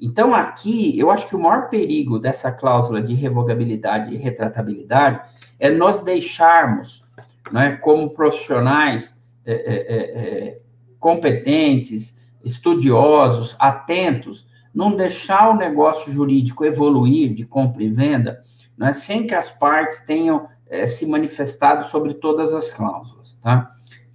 Então, 0.00 0.34
aqui, 0.34 0.98
eu 0.98 1.10
acho 1.10 1.28
que 1.28 1.36
o 1.36 1.38
maior 1.38 1.68
perigo 1.68 2.18
dessa 2.18 2.50
cláusula 2.50 3.02
de 3.02 3.12
revogabilidade 3.12 4.14
e 4.14 4.16
retratabilidade 4.16 5.20
é 5.60 5.68
nós 5.70 6.00
deixarmos, 6.00 7.04
né, 7.50 7.76
como 7.76 8.08
profissionais 8.08 9.20
é, 9.44 9.52
é, 9.52 9.94
é, 9.94 10.48
é 10.48 10.58
competentes, 10.98 12.16
estudiosos, 12.44 13.56
atentos, 13.58 14.46
não 14.74 14.96
deixar 14.96 15.50
o 15.50 15.56
negócio 15.56 16.12
jurídico 16.12 16.64
evoluir 16.64 17.34
de 17.34 17.44
compra 17.44 17.82
e 17.82 17.88
venda, 17.88 18.42
né, 18.76 18.92
sem 18.92 19.26
que 19.26 19.34
as 19.34 19.50
partes 19.50 20.00
tenham 20.06 20.48
é, 20.68 20.86
se 20.86 21.06
manifestado 21.06 21.86
sobre 21.88 22.14
todas 22.14 22.54
as 22.54 22.70
cláusulas, 22.70 23.38
tá? 23.42 23.72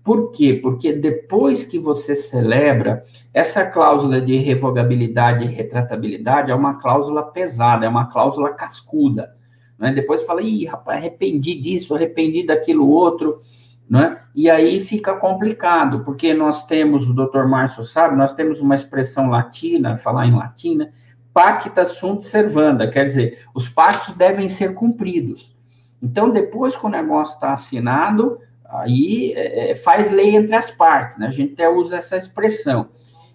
Por 0.07 0.31
quê? 0.31 0.53
Porque 0.53 0.93
depois 0.93 1.65
que 1.65 1.77
você 1.77 2.15
celebra, 2.15 3.03
essa 3.33 3.65
cláusula 3.65 4.21
de 4.21 4.37
revogabilidade 4.37 5.43
e 5.43 5.49
retratabilidade 5.49 6.49
é 6.49 6.55
uma 6.55 6.75
cláusula 6.75 7.23
pesada, 7.23 7.85
é 7.85 7.89
uma 7.89 8.05
cláusula 8.05 8.53
cascuda. 8.53 9.35
Né? 9.77 9.91
Depois 9.91 10.23
fala, 10.23 10.41
ih, 10.41 10.65
rapaz, 10.65 10.97
arrependi 10.99 11.59
disso, 11.59 11.93
arrependi 11.93 12.43
daquilo 12.43 12.89
outro, 12.89 13.41
né? 13.89 14.21
E 14.36 14.50
aí 14.50 14.82
fica 14.82 15.15
complicado, 15.15 16.04
porque 16.04 16.34
nós 16.34 16.65
temos, 16.65 17.10
o 17.10 17.13
doutor 17.13 17.47
Márcio 17.47 17.84
sabe, 17.84 18.15
nós 18.15 18.34
temos 18.34 18.60
uma 18.60 18.76
expressão 18.76 19.30
latina, 19.30 19.95
falar 19.95 20.28
em 20.28 20.36
latina, 20.36 20.91
pacta 21.34 21.86
sunt 21.86 22.23
servanda, 22.23 22.89
quer 22.89 23.06
dizer, 23.06 23.45
os 23.54 23.69
pactos 23.69 24.13
devem 24.15 24.50
ser 24.50 24.73
cumpridos. 24.73 25.56
Então, 26.02 26.30
depois 26.30 26.76
que 26.76 26.86
o 26.86 26.89
negócio 26.89 27.36
está 27.36 27.54
assinado, 27.54 28.39
aí 28.65 29.34
é, 29.34 29.71
é, 29.71 29.76
faz 29.76 30.12
lei 30.12 30.36
entre 30.36 30.56
as 30.56 30.69
partes, 30.69 31.17
né? 31.17 31.28
A 31.28 31.32
gente 31.32 31.54
até 31.54 31.69
usa 31.69 31.97
essa 31.97 32.17
expressão. 32.17 32.89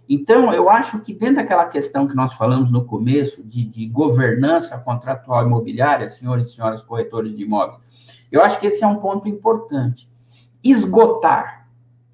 Então, 0.09 0.53
eu 0.53 0.69
acho 0.69 1.01
que 1.01 1.15
dentro 1.15 1.37
daquela 1.37 1.65
questão 1.67 2.07
que 2.07 2.15
nós 2.15 2.35
falamos 2.35 2.71
no 2.71 2.85
começo, 2.85 3.43
de, 3.43 3.65
de 3.65 3.87
governança 3.87 4.77
contratual 4.79 5.47
imobiliária, 5.47 6.09
senhores 6.09 6.49
e 6.49 6.55
senhoras 6.55 6.83
corretores 6.83 7.35
de 7.35 7.43
imóveis, 7.43 7.79
eu 8.31 8.43
acho 8.43 8.59
que 8.61 8.67
esse 8.67 8.85
é 8.85 8.87
um 8.87 8.97
ponto 8.97 9.29
importante 9.29 10.12
esgotar. 10.63 11.67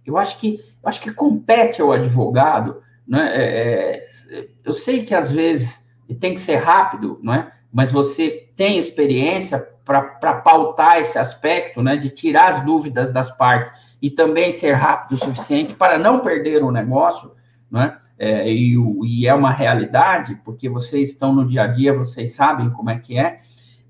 Eu 0.04 0.16
acho 0.16 0.38
que, 0.38 0.60
eu 0.82 0.88
acho 0.88 1.00
que 1.00 1.12
compete 1.12 1.82
ao 1.82 1.92
advogado, 1.92 2.80
né? 3.06 3.30
É, 3.34 4.06
é, 4.30 4.48
eu 4.64 4.72
sei 4.72 5.04
que 5.04 5.14
às 5.14 5.30
vezes 5.30 5.88
tem 6.20 6.34
que 6.34 6.40
ser 6.40 6.56
rápido, 6.56 7.18
não 7.22 7.34
é? 7.34 7.52
Mas 7.72 7.90
você 7.90 8.48
tem 8.56 8.78
experiência 8.78 9.66
para 9.84 10.34
pautar 10.34 10.98
esse 10.98 11.18
aspecto, 11.18 11.82
né? 11.82 11.96
De 11.96 12.10
tirar 12.10 12.54
as 12.54 12.64
dúvidas 12.64 13.12
das 13.12 13.30
partes 13.30 13.72
e 14.00 14.10
também 14.10 14.52
ser 14.52 14.72
rápido 14.72 15.12
o 15.12 15.24
suficiente 15.24 15.74
para 15.74 15.98
não 15.98 16.20
perder 16.20 16.62
o 16.62 16.70
negócio, 16.70 17.32
né? 17.70 17.96
É, 18.18 18.50
e, 18.50 18.74
e, 19.04 19.28
é 19.28 19.34
uma 19.34 19.52
realidade, 19.52 20.40
porque 20.44 20.68
vocês 20.68 21.10
estão 21.10 21.32
no 21.32 21.46
dia 21.46 21.62
a 21.62 21.66
dia, 21.68 21.94
vocês 21.94 22.34
sabem 22.34 22.68
como 22.70 22.90
é 22.90 22.98
que 22.98 23.16
é, 23.16 23.38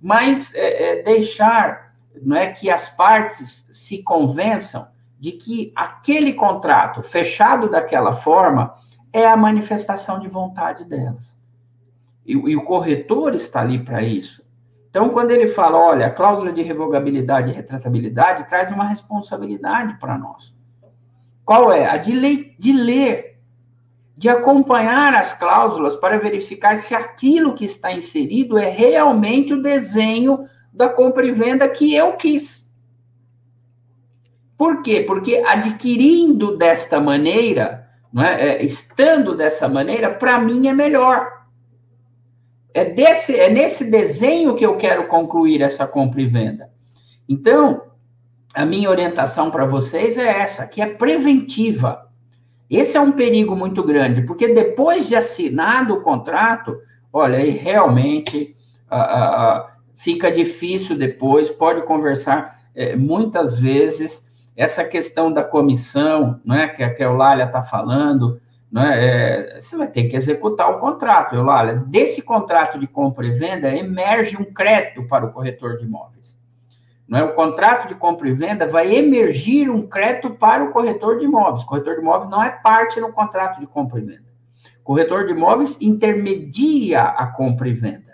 mas 0.03 0.55
é, 0.55 0.99
é 0.99 1.03
deixar 1.03 1.88
não 2.23 2.37
é 2.37 2.49
que 2.49 2.71
as 2.71 2.89
partes 2.89 3.71
se 3.73 4.03
convençam 4.03 4.89
de 5.19 5.33
que 5.33 5.73
aquele 5.75 6.33
contrato 6.33 7.03
fechado 7.03 7.69
daquela 7.69 8.13
forma 8.13 8.75
é 9.13 9.27
a 9.27 9.37
manifestação 9.37 10.21
de 10.21 10.29
vontade 10.29 10.85
delas. 10.85 11.39
E, 12.25 12.33
e 12.33 12.57
o 12.57 12.65
corretor 12.65 13.35
está 13.35 13.61
ali 13.61 13.83
para 13.83 14.03
isso. 14.03 14.47
Então, 14.91 15.11
quando 15.11 15.31
ele 15.31 15.49
fala, 15.49 15.79
olha, 15.79 16.07
a 16.07 16.11
cláusula 16.11 16.53
de 16.53 16.63
revogabilidade 16.63 17.51
e 17.51 17.55
retratabilidade 17.55 18.49
traz 18.49 18.71
uma 18.71 18.85
responsabilidade 18.85 19.99
para 19.99 20.17
nós. 20.17 20.55
Qual 21.45 21.73
é? 21.73 21.87
A 21.87 21.97
de, 21.97 22.57
de 22.59 22.73
ler, 22.73 23.39
de 24.17 24.29
acompanhar 24.29 25.15
as 25.15 25.33
cláusulas 25.33 25.97
para 25.97 26.19
verificar 26.19 26.77
se 26.77 26.95
aquilo 26.95 27.55
que 27.55 27.65
está 27.65 27.93
inserido 27.93 28.59
é 28.59 28.69
realmente 28.69 29.55
o 29.55 29.63
desenho 29.63 30.47
da 30.79 30.89
compra 30.89 31.27
e 31.27 31.33
venda 31.33 31.69
que 31.69 31.93
eu 31.93 32.13
quis. 32.13 32.73
Por 34.57 34.81
quê? 34.81 35.03
Porque 35.05 35.43
adquirindo 35.45 36.57
desta 36.57 37.01
maneira, 37.01 37.89
é? 38.17 38.51
é 38.51 38.65
estando 38.65 39.37
dessa 39.37 39.69
maneira, 39.69 40.09
para 40.09 40.39
mim 40.39 40.69
é 40.69 40.73
melhor. 40.73 41.27
É, 42.73 42.85
desse, 42.85 43.37
é 43.37 43.51
nesse 43.51 43.85
desenho 43.87 44.55
que 44.55 44.65
eu 44.65 44.77
quero 44.77 45.09
concluir 45.09 45.63
essa 45.63 45.85
compra 45.85 46.23
e 46.23 46.27
venda. 46.27 46.71
Então, 47.29 47.83
a 48.55 48.65
minha 48.65 48.89
orientação 48.89 49.51
para 49.51 49.67
vocês 49.67 50.17
é 50.17 50.43
essa, 50.43 50.65
que 50.65 50.81
é 50.81 50.87
preventiva. 50.87 52.09
Esse 52.71 52.97
é 52.97 53.01
um 53.01 53.11
perigo 53.11 53.57
muito 53.57 53.83
grande, 53.83 54.23
porque 54.23 54.55
depois 54.55 55.09
de 55.09 55.17
assinado 55.17 55.95
o 55.95 56.03
contrato, 56.03 56.77
olha, 57.13 57.39
aí 57.39 57.51
realmente 57.51 58.55
fica 59.99 60.31
difícil 60.31 60.97
depois, 60.97 61.51
pode 61.51 61.83
conversar 61.83 62.61
é, 62.75 62.95
muitas 62.95 63.59
vezes. 63.59 64.29
Essa 64.57 64.85
questão 64.85 65.33
da 65.33 65.43
comissão, 65.43 66.41
não 66.45 66.55
é, 66.55 66.69
que 66.69 66.83
a 66.83 66.95
Eulália 67.07 67.45
está 67.45 67.63
falando, 67.63 68.41
não 68.71 68.83
é, 68.83 69.57
é, 69.57 69.61
você 69.61 69.77
vai 69.77 69.89
ter 69.89 70.05
que 70.05 70.17
executar 70.17 70.71
o 70.71 70.79
contrato, 70.79 71.35
Eulália. 71.35 71.75
Desse 71.87 72.23
contrato 72.23 72.79
de 72.79 72.87
compra 72.87 73.27
e 73.27 73.33
venda, 73.33 73.75
emerge 73.75 74.37
um 74.37 74.45
crédito 74.45 75.07
para 75.09 75.27
o 75.27 75.33
corretor 75.33 75.79
de 75.79 75.85
imóveis. 75.85 76.39
Não 77.09 77.19
é? 77.19 77.25
O 77.25 77.35
contrato 77.35 77.89
de 77.89 77.95
compra 77.95 78.29
e 78.29 78.33
venda 78.33 78.67
vai 78.67 78.95
emergir 78.95 79.71
um 79.71 79.87
crédito 79.87 80.31
para 80.31 80.63
o 80.63 80.71
corretor 80.71 81.19
de 81.19 81.25
imóveis. 81.25 81.63
O 81.63 81.67
corretor 81.67 81.95
de 81.95 82.03
imóveis 82.03 82.31
não 82.31 82.43
é 82.43 82.51
parte 82.51 83.01
no 83.01 83.13
contrato 83.13 83.59
de 83.59 83.67
compra 83.67 83.99
e 83.99 84.03
venda. 84.03 84.29
O 84.81 84.85
corretor 84.85 85.27
de 85.27 85.33
imóveis 85.33 85.81
intermedia 85.81 87.03
a 87.03 87.27
compra 87.27 87.69
e 87.69 87.73
venda. 87.73 88.08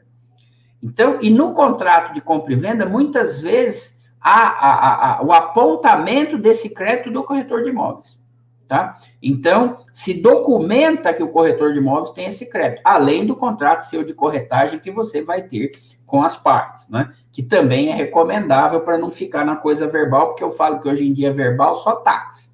Então, 0.85 1.18
e 1.23 1.31
no 1.31 1.55
contrato 1.55 2.12
de 2.12 2.20
compra 2.20 2.53
e 2.53 2.57
venda, 2.57 2.85
muitas 2.85 3.40
vezes 3.40 3.99
há, 4.20 4.49
há, 4.49 5.16
há, 5.16 5.23
o 5.25 5.33
apontamento 5.33 6.37
desse 6.37 6.68
crédito 6.68 7.11
do 7.11 7.25
corretor 7.25 7.62
de 7.62 7.70
imóveis. 7.70 8.23
Tá? 8.68 8.99
Então, 9.23 9.79
se 9.92 10.20
documenta 10.20 11.14
que 11.14 11.23
o 11.23 11.29
corretor 11.29 11.73
de 11.73 11.79
imóveis 11.79 12.11
tem 12.11 12.27
esse 12.27 12.51
crédito, 12.51 12.83
além 12.85 13.27
do 13.27 13.35
contrato 13.35 13.83
seu 13.83 14.05
de 14.05 14.12
corretagem 14.12 14.79
que 14.79 14.90
você 14.90 15.23
vai 15.23 15.42
ter 15.42 15.73
com 16.07 16.23
as 16.23 16.37
partes, 16.37 16.88
né? 16.88 17.11
Que 17.33 17.42
também 17.42 17.88
é 17.88 17.94
recomendável 17.94 18.81
para 18.81 18.99
não 18.99 19.11
ficar 19.11 19.44
na 19.44 19.57
coisa 19.57 19.87
verbal, 19.87 20.29
porque 20.29 20.44
eu 20.44 20.51
falo 20.51 20.81
que 20.81 20.88
hoje 20.88 21.07
em 21.07 21.12
dia 21.12 21.33
verbal 21.33 21.77
só 21.77 21.97
táxi, 21.97 22.51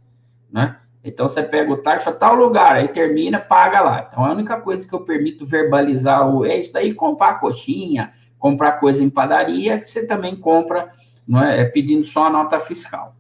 né? 0.51 0.77
Então 1.03 1.29
você 1.29 1.43
pega 1.43 1.73
o 1.73 1.79
taxa 1.79 2.13
tal 2.13 2.35
lugar, 2.35 2.77
aí 2.77 2.89
termina, 2.89 3.39
paga 3.39 3.81
lá. 3.81 4.07
Então 4.07 4.25
a 4.25 4.33
única 4.33 4.61
coisa 4.61 4.87
que 4.87 4.95
eu 4.95 5.01
permito 5.01 5.47
verbalizar 5.47 6.29
o 6.29 6.45
é 6.45 6.59
isso 6.59 6.73
daí, 6.73 6.93
comprar 6.93 7.41
coxinha, 7.41 8.13
comprar 8.39 8.73
coisa 8.73 9.03
em 9.03 9.11
padaria, 9.11 9.79
que 9.79 9.85
você 9.85 10.07
também 10.07 10.37
compra, 10.37 10.91
não 11.27 11.43
é, 11.43 11.63
é 11.63 11.65
pedindo 11.65 12.05
só 12.05 12.27
a 12.27 12.31
nota 12.31 12.61
fiscal. 12.61 13.15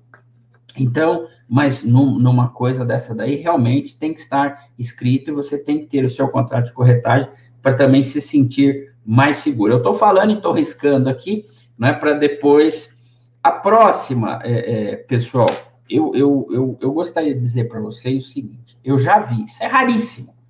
Então, 0.77 1.27
mas 1.49 1.83
num, 1.83 2.19
numa 2.19 2.49
coisa 2.51 2.85
dessa 2.85 3.14
daí, 3.14 3.37
realmente 3.37 3.99
tem 3.99 4.14
que 4.14 4.21
estar 4.21 4.66
escrito 4.79 5.31
e 5.31 5.35
você 5.35 5.59
tem 5.59 5.79
que 5.81 5.87
ter 5.87 6.05
o 6.05 6.11
seu 6.11 6.29
contrato 6.29 6.66
de 6.66 6.73
corretagem 6.73 7.29
para 7.62 7.75
também 7.75 8.03
se 8.03 8.21
sentir 8.21 8.95
mais 9.05 9.37
seguro. 9.37 9.73
Eu 9.73 9.79
estou 9.79 9.95
falando 9.95 10.31
e 10.31 10.35
estou 10.35 10.53
riscando 10.53 11.09
aqui, 11.09 11.45
não 11.77 11.88
é 11.88 11.93
para 11.93 12.14
depois. 12.14 12.97
A 13.43 13.51
próxima, 13.51 14.38
é, 14.45 14.93
é, 14.93 14.97
pessoal, 14.97 15.49
eu, 15.90 16.14
eu, 16.14 16.46
eu, 16.50 16.79
eu 16.81 16.92
gostaria 16.92 17.35
de 17.35 17.40
dizer 17.40 17.68
para 17.68 17.81
vocês 17.81 18.24
o 18.24 18.31
seguinte: 18.31 18.79
eu 18.85 18.96
já 18.96 19.18
vi, 19.18 19.44
isso 19.44 19.62
é 19.62 19.66
raríssimo 19.66 20.40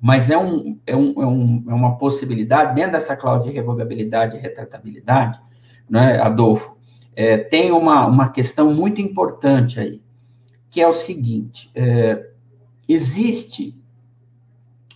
mas 0.00 0.30
é, 0.30 0.38
um, 0.38 0.78
é, 0.86 0.94
um, 0.94 1.22
é, 1.22 1.26
um, 1.26 1.64
é 1.68 1.74
uma 1.74 1.96
possibilidade, 1.96 2.74
dentro 2.74 2.92
dessa 2.92 3.16
cláusula 3.16 3.50
de 3.50 3.56
revogabilidade 3.56 4.36
e 4.36 4.40
retratabilidade, 4.40 5.40
né, 5.88 6.20
Adolfo, 6.20 6.76
é, 7.14 7.38
tem 7.38 7.72
uma, 7.72 8.06
uma 8.06 8.28
questão 8.28 8.72
muito 8.72 9.00
importante 9.00 9.80
aí, 9.80 10.02
que 10.70 10.80
é 10.80 10.86
o 10.86 10.92
seguinte: 10.92 11.70
é, 11.74 12.30
existe 12.88 13.80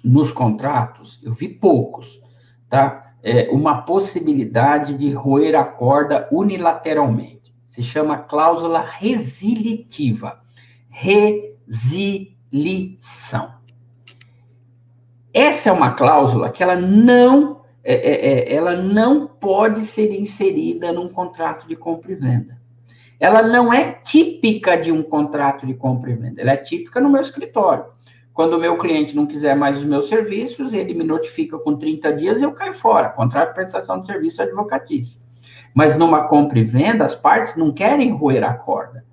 nos 0.04 0.30
contratos, 0.30 1.20
eu 1.22 1.32
vi 1.34 1.48
poucos, 1.48 2.22
tá? 2.68 3.14
É, 3.22 3.50
uma 3.50 3.82
possibilidade 3.82 4.96
de 4.96 5.12
roer 5.12 5.54
a 5.54 5.64
corda 5.64 6.28
unilateralmente. 6.32 7.39
Se 7.70 7.82
chama 7.84 8.18
cláusula 8.18 8.80
resilitiva. 8.80 10.42
Resilição. 10.88 11.54
Essa 15.32 15.68
é 15.68 15.72
uma 15.72 15.92
cláusula 15.92 16.50
que 16.50 16.64
ela 16.64 16.74
não, 16.74 17.60
é, 17.84 17.94
é, 17.94 18.32
é, 18.32 18.52
ela 18.52 18.74
não 18.74 19.28
pode 19.28 19.86
ser 19.86 20.12
inserida 20.12 20.92
num 20.92 21.08
contrato 21.08 21.68
de 21.68 21.76
compra 21.76 22.10
e 22.10 22.16
venda. 22.16 22.60
Ela 23.20 23.40
não 23.40 23.72
é 23.72 23.92
típica 23.92 24.76
de 24.76 24.90
um 24.90 25.04
contrato 25.04 25.64
de 25.64 25.74
compra 25.74 26.10
e 26.10 26.16
venda, 26.16 26.42
ela 26.42 26.50
é 26.50 26.56
típica 26.56 27.00
no 27.00 27.08
meu 27.08 27.20
escritório. 27.20 27.84
Quando 28.32 28.54
o 28.54 28.58
meu 28.58 28.76
cliente 28.78 29.14
não 29.14 29.26
quiser 29.26 29.54
mais 29.54 29.78
os 29.78 29.84
meus 29.84 30.08
serviços, 30.08 30.72
ele 30.72 30.92
me 30.92 31.04
notifica 31.04 31.56
com 31.56 31.76
30 31.76 32.12
dias 32.14 32.40
e 32.40 32.44
eu 32.44 32.50
caio 32.50 32.74
fora. 32.74 33.10
Contrato 33.10 33.50
de 33.50 33.54
prestação 33.54 34.00
de 34.00 34.08
serviço 34.08 34.42
advocatício. 34.42 35.19
Mas 35.74 35.96
numa 35.96 36.24
compra 36.24 36.58
e 36.58 36.64
venda, 36.64 37.04
as 37.04 37.14
partes 37.14 37.56
não 37.56 37.72
querem 37.72 38.10
roer 38.10 38.44
a 38.44 38.54
corda. 38.54 39.04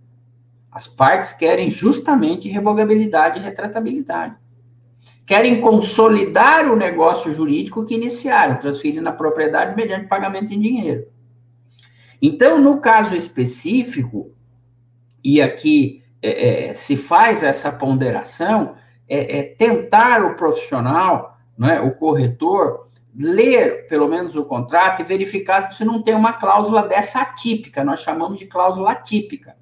As 0.72 0.88
partes 0.88 1.34
querem 1.34 1.70
justamente 1.70 2.50
revogabilidade 2.50 3.40
e 3.40 3.44
retratabilidade. 3.44 4.36
querem 5.26 5.60
consolidar 5.60 6.72
o 6.72 6.76
negócio 6.76 7.34
jurídico 7.34 7.86
que 7.86 7.96
iniciaram, 7.96 8.60
transferindo 8.60 9.10
a 9.10 9.12
propriedade 9.12 9.76
mediante 9.76 10.08
pagamento 10.08 10.54
em 10.54 10.60
dinheiro. 10.60 11.06
Então, 12.22 12.62
no 12.62 12.80
caso 12.80 13.14
específico, 13.14 14.32
e 15.22 15.42
aqui 15.42 16.02
é, 16.22 16.70
é, 16.70 16.74
se 16.74 16.96
faz 16.96 17.44
essa 17.44 17.72
ponderação, 17.72 18.76
é, 19.08 19.40
é 19.40 19.44
tentar 19.44 20.24
o 20.24 20.36
profissional, 20.36 21.38
é, 21.62 21.80
o 21.80 21.92
corretor, 21.92 22.87
ler 23.18 23.88
pelo 23.88 24.08
menos 24.08 24.36
o 24.36 24.46
contrato 24.46 25.02
e 25.02 25.06
verificar 25.06 25.72
se 25.74 25.84
não 25.84 26.02
tem 26.02 26.14
uma 26.14 26.34
cláusula 26.34 26.84
dessa 26.84 27.22
atípica, 27.22 27.84
nós 27.84 28.02
chamamos 28.02 28.38
de 28.38 28.46
cláusula 28.46 28.92
atípica. 28.92 29.56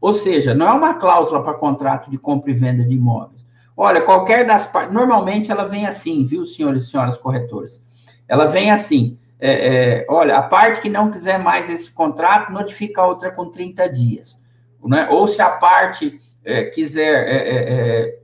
Ou 0.00 0.12
seja, 0.12 0.54
não 0.54 0.66
é 0.66 0.72
uma 0.72 0.94
cláusula 0.94 1.42
para 1.42 1.54
contrato 1.54 2.10
de 2.10 2.18
compra 2.18 2.50
e 2.50 2.54
venda 2.54 2.82
de 2.82 2.94
imóveis. 2.94 3.46
Olha, 3.76 4.02
qualquer 4.02 4.46
das 4.46 4.66
partes, 4.66 4.94
normalmente 4.94 5.50
ela 5.50 5.64
vem 5.64 5.86
assim, 5.86 6.24
viu, 6.26 6.44
senhores 6.44 6.84
e 6.84 6.90
senhoras 6.90 7.18
corretores? 7.18 7.84
Ela 8.26 8.46
vem 8.46 8.70
assim, 8.70 9.18
é, 9.38 9.50
é, 9.50 10.06
olha, 10.08 10.36
a 10.36 10.42
parte 10.42 10.80
que 10.80 10.88
não 10.88 11.10
quiser 11.10 11.38
mais 11.38 11.68
esse 11.68 11.90
contrato, 11.90 12.52
notifica 12.52 13.02
a 13.02 13.06
outra 13.06 13.30
com 13.30 13.50
30 13.50 13.88
dias. 13.88 14.38
Né? 14.84 15.08
Ou 15.10 15.28
se 15.28 15.42
a 15.42 15.50
parte 15.50 16.20
é, 16.44 16.64
quiser 16.64 17.28
é, 17.28 17.36
é, 17.36 17.72
é, 17.72 18.18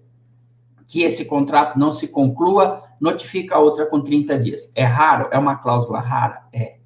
que 0.88 1.02
esse 1.02 1.26
contrato 1.26 1.78
não 1.78 1.92
se 1.92 2.08
conclua, 2.08 2.82
notifica 2.98 3.56
a 3.56 3.58
outra 3.58 3.84
com 3.84 4.00
30 4.00 4.38
dias. 4.38 4.72
É 4.74 4.84
raro? 4.84 5.28
É 5.30 5.38
uma 5.38 5.56
cláusula 5.56 6.00
rara? 6.00 6.46
É. 6.50 6.78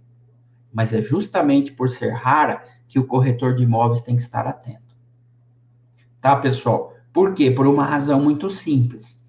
Mas 0.73 0.93
é 0.93 1.01
justamente 1.01 1.73
por 1.73 1.89
ser 1.89 2.11
rara 2.11 2.61
que 2.89 2.99
o 2.99 3.07
corretor 3.07 3.55
de 3.55 3.63
imóveis 3.63 4.01
tem 4.01 4.17
que 4.17 4.23
estar 4.23 4.45
atento. 4.45 4.97
Tá, 6.21 6.35
pessoal? 6.35 6.93
Por 7.13 7.33
quê? 7.33 7.53
Por 7.53 7.67
uma 7.67 7.85
razão 7.85 8.21
muito 8.21 8.51
simples. 8.51 9.23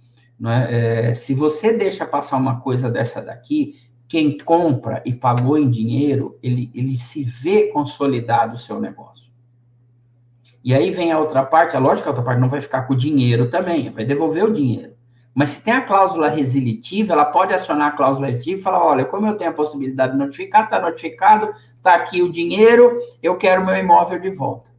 É? 0.43 1.09
É, 1.09 1.13
se 1.13 1.35
você 1.35 1.71
deixa 1.71 2.05
passar 2.05 2.37
uma 2.37 2.59
coisa 2.59 2.89
dessa 2.89 3.21
daqui, 3.21 3.79
quem 4.07 4.37
compra 4.37 5.03
e 5.05 5.13
pagou 5.13 5.57
em 5.57 5.69
dinheiro, 5.69 6.37
ele, 6.41 6.71
ele 6.73 6.97
se 6.97 7.23
vê 7.23 7.67
consolidado 7.67 8.55
o 8.55 8.57
seu 8.57 8.79
negócio. 8.79 9.31
E 10.63 10.73
aí 10.73 10.91
vem 10.91 11.11
a 11.11 11.19
outra 11.19 11.43
parte, 11.43 11.75
a 11.75 11.79
lógica 11.79 12.07
a 12.07 12.11
outra 12.11 12.23
parte 12.23 12.39
não 12.39 12.49
vai 12.49 12.61
ficar 12.61 12.83
com 12.83 12.93
o 12.93 12.97
dinheiro 12.97 13.49
também, 13.49 13.89
vai 13.89 14.05
devolver 14.05 14.45
o 14.45 14.53
dinheiro. 14.53 14.93
Mas 15.35 15.49
se 15.49 15.63
tem 15.63 15.73
a 15.73 15.81
cláusula 15.81 16.29
resilitiva, 16.29 17.13
ela 17.13 17.25
pode 17.25 17.53
acionar 17.53 17.87
a 17.87 17.91
cláusula 17.91 18.27
resilitiva 18.27 18.59
e 18.59 18.63
falar: 18.63 18.85
olha, 18.85 19.05
como 19.05 19.27
eu 19.27 19.35
tenho 19.35 19.49
a 19.49 19.53
possibilidade 19.53 20.13
de 20.13 20.19
notificar, 20.19 20.65
está 20.65 20.79
notificado, 20.79 21.51
está 21.75 21.95
aqui 21.95 22.21
o 22.21 22.31
dinheiro, 22.31 22.97
eu 23.21 23.35
quero 23.35 23.65
meu 23.65 23.75
imóvel 23.75 24.19
de 24.19 24.29
volta. 24.29 24.71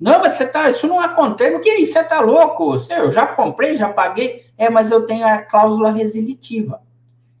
Não, 0.00 0.20
mas 0.20 0.34
você 0.34 0.46
tá, 0.46 0.70
isso 0.70 0.88
não 0.88 0.98
acontece. 0.98 1.54
O 1.54 1.60
que 1.60 1.68
é 1.68 1.80
isso? 1.80 1.92
Você 1.92 2.00
está 2.00 2.20
louco? 2.20 2.76
Eu 2.88 3.10
já 3.10 3.26
comprei, 3.26 3.76
já 3.76 3.90
paguei. 3.90 4.46
É, 4.56 4.70
mas 4.70 4.90
eu 4.90 5.06
tenho 5.06 5.26
a 5.26 5.38
cláusula 5.38 5.92
resilitiva, 5.92 6.80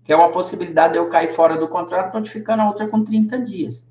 que 0.04 0.12
é 0.12 0.16
uma 0.16 0.28
possibilidade 0.28 0.92
de 0.92 0.98
eu 0.98 1.08
cair 1.08 1.30
fora 1.30 1.56
do 1.56 1.66
contrato, 1.66 2.12
notificando 2.14 2.62
a 2.62 2.68
outra 2.68 2.86
com 2.86 3.02
30 3.02 3.38
dias. 3.40 3.88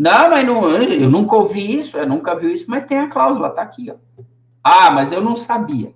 Não, 0.00 0.30
mas 0.30 0.46
não, 0.46 0.70
eu 0.70 1.10
nunca 1.10 1.36
ouvi 1.36 1.78
isso, 1.78 1.98
eu 1.98 2.08
nunca 2.08 2.34
vi 2.34 2.54
isso, 2.54 2.64
mas 2.70 2.86
tem 2.86 2.98
a 2.98 3.08
cláusula, 3.10 3.50
tá 3.50 3.60
aqui, 3.60 3.90
ó. 3.90 4.24
Ah, 4.64 4.90
mas 4.90 5.12
eu 5.12 5.20
não 5.20 5.36
sabia. 5.36 5.94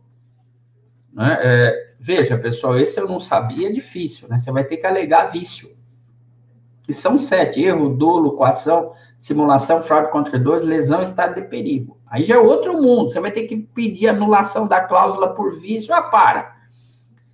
Né? 1.10 1.38
É, 1.40 1.94
veja, 1.98 2.36
pessoal, 2.36 2.78
esse 2.78 3.00
eu 3.00 3.08
não 3.08 3.18
sabia 3.18 3.70
é 3.70 3.72
difícil, 3.72 4.28
né? 4.28 4.36
Você 4.36 4.52
vai 4.52 4.62
ter 4.62 4.76
que 4.76 4.86
alegar 4.86 5.30
vício. 5.30 5.74
E 6.86 6.92
são 6.92 7.18
sete: 7.18 7.62
erro, 7.62 7.96
dolo, 7.96 8.32
coação, 8.32 8.92
simulação, 9.18 9.80
fraude 9.80 10.10
contra 10.10 10.32
credores, 10.32 10.68
lesão, 10.68 11.00
estado 11.00 11.36
de 11.36 11.48
perigo. 11.48 11.98
Aí 12.06 12.24
já 12.24 12.34
é 12.34 12.38
outro 12.38 12.74
mundo. 12.74 13.10
Você 13.10 13.20
vai 13.20 13.30
ter 13.30 13.44
que 13.44 13.56
pedir 13.56 14.08
anulação 14.08 14.68
da 14.68 14.82
cláusula 14.82 15.34
por 15.34 15.58
vício. 15.58 15.94
Ah, 15.94 16.02
para. 16.02 16.54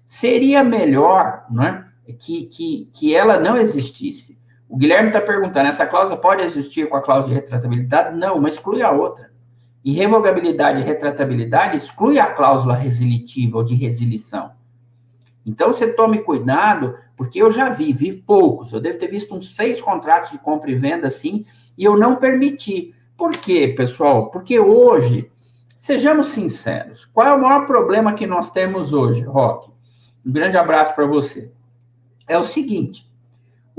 Seria 0.06 0.62
melhor, 0.62 1.46
né? 1.50 1.88
Que, 2.16 2.46
que, 2.46 2.88
que 2.92 3.12
ela 3.12 3.40
não 3.40 3.56
existisse. 3.56 4.39
O 4.70 4.76
Guilherme 4.76 5.08
está 5.08 5.20
perguntando: 5.20 5.68
essa 5.68 5.84
cláusula 5.84 6.16
pode 6.16 6.42
existir 6.42 6.88
com 6.88 6.96
a 6.96 7.02
cláusula 7.02 7.34
de 7.34 7.40
retratabilidade? 7.40 8.16
Não, 8.16 8.40
mas 8.40 8.54
exclui 8.54 8.82
a 8.82 8.92
outra. 8.92 9.32
E 9.84 9.92
revogabilidade 9.92 10.80
e 10.80 10.84
retratabilidade 10.84 11.76
exclui 11.76 12.20
a 12.20 12.32
cláusula 12.32 12.74
resilitiva 12.74 13.58
ou 13.58 13.64
de 13.64 13.74
resilição. 13.74 14.52
Então, 15.44 15.72
você 15.72 15.92
tome 15.92 16.18
cuidado, 16.18 16.96
porque 17.16 17.42
eu 17.42 17.50
já 17.50 17.70
vi, 17.70 17.92
vi 17.92 18.12
poucos, 18.12 18.72
eu 18.72 18.80
devo 18.80 18.98
ter 18.98 19.08
visto 19.08 19.34
uns 19.34 19.56
seis 19.56 19.80
contratos 19.80 20.30
de 20.30 20.38
compra 20.38 20.70
e 20.70 20.76
venda 20.76 21.08
assim, 21.08 21.44
e 21.76 21.84
eu 21.84 21.96
não 21.96 22.14
permiti. 22.16 22.94
Por 23.16 23.32
quê, 23.32 23.74
pessoal? 23.76 24.30
Porque 24.30 24.60
hoje, 24.60 25.28
sejamos 25.76 26.28
sinceros, 26.28 27.06
qual 27.06 27.26
é 27.26 27.34
o 27.34 27.42
maior 27.42 27.66
problema 27.66 28.14
que 28.14 28.26
nós 28.26 28.50
temos 28.50 28.92
hoje, 28.92 29.22
Rock? 29.22 29.72
Um 30.24 30.30
grande 30.30 30.56
abraço 30.56 30.94
para 30.94 31.06
você. 31.06 31.50
É 32.28 32.38
o 32.38 32.44
seguinte: 32.44 33.09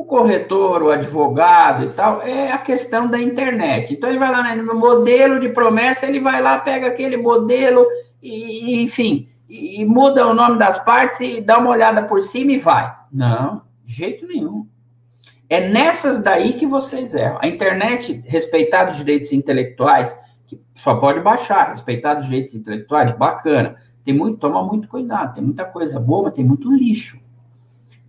o 0.02 0.06
corretor, 0.06 0.82
o 0.82 0.90
advogado 0.90 1.86
e 1.86 1.90
tal, 1.90 2.22
é 2.24 2.52
a 2.52 2.58
questão 2.58 3.08
da 3.08 3.20
internet. 3.20 3.94
Então, 3.94 4.10
ele 4.10 4.18
vai 4.18 4.32
lá 4.32 4.56
no 4.56 4.74
modelo 4.76 5.40
de 5.40 5.50
promessa, 5.50 6.08
ele 6.08 6.20
vai 6.20 6.42
lá, 6.42 6.58
pega 6.58 6.88
aquele 6.88 7.18
modelo 7.18 7.86
e, 8.22 8.82
enfim, 8.82 9.30
e, 9.48 9.86
muda 9.86 10.28
o 10.28 10.34
nome 10.34 10.58
das 10.58 10.84
partes 10.84 11.20
e 11.20 11.40
dá 11.40 11.60
uma 11.60 11.70
olhada 11.70 12.04
por 12.04 12.22
cima 12.22 12.52
e 12.52 12.58
vai. 12.58 12.92
Não, 13.12 13.62
de 13.86 13.94
jeito 13.94 14.26
nenhum. 14.26 14.68
É 15.48 15.70
nessas 15.70 16.22
daí 16.22 16.54
que 16.54 16.66
vocês 16.66 17.14
erram. 17.14 17.38
A 17.40 17.48
internet, 17.48 18.24
respeitar 18.26 18.90
os 18.90 18.98
direitos 18.98 19.32
intelectuais, 19.32 20.18
que 20.48 20.60
só 20.74 20.96
pode 20.96 21.20
baixar, 21.20 21.70
respeitar 21.70 22.18
os 22.18 22.26
direitos 22.26 22.56
intelectuais, 22.56 23.12
bacana. 23.12 23.76
Tem 24.04 24.16
muito, 24.16 24.40
toma 24.40 24.64
muito 24.64 24.88
cuidado, 24.88 25.36
tem 25.36 25.44
muita 25.44 25.66
coisa 25.66 26.00
boa, 26.00 26.24
mas 26.24 26.34
tem 26.34 26.44
muito 26.44 26.74
lixo. 26.74 27.21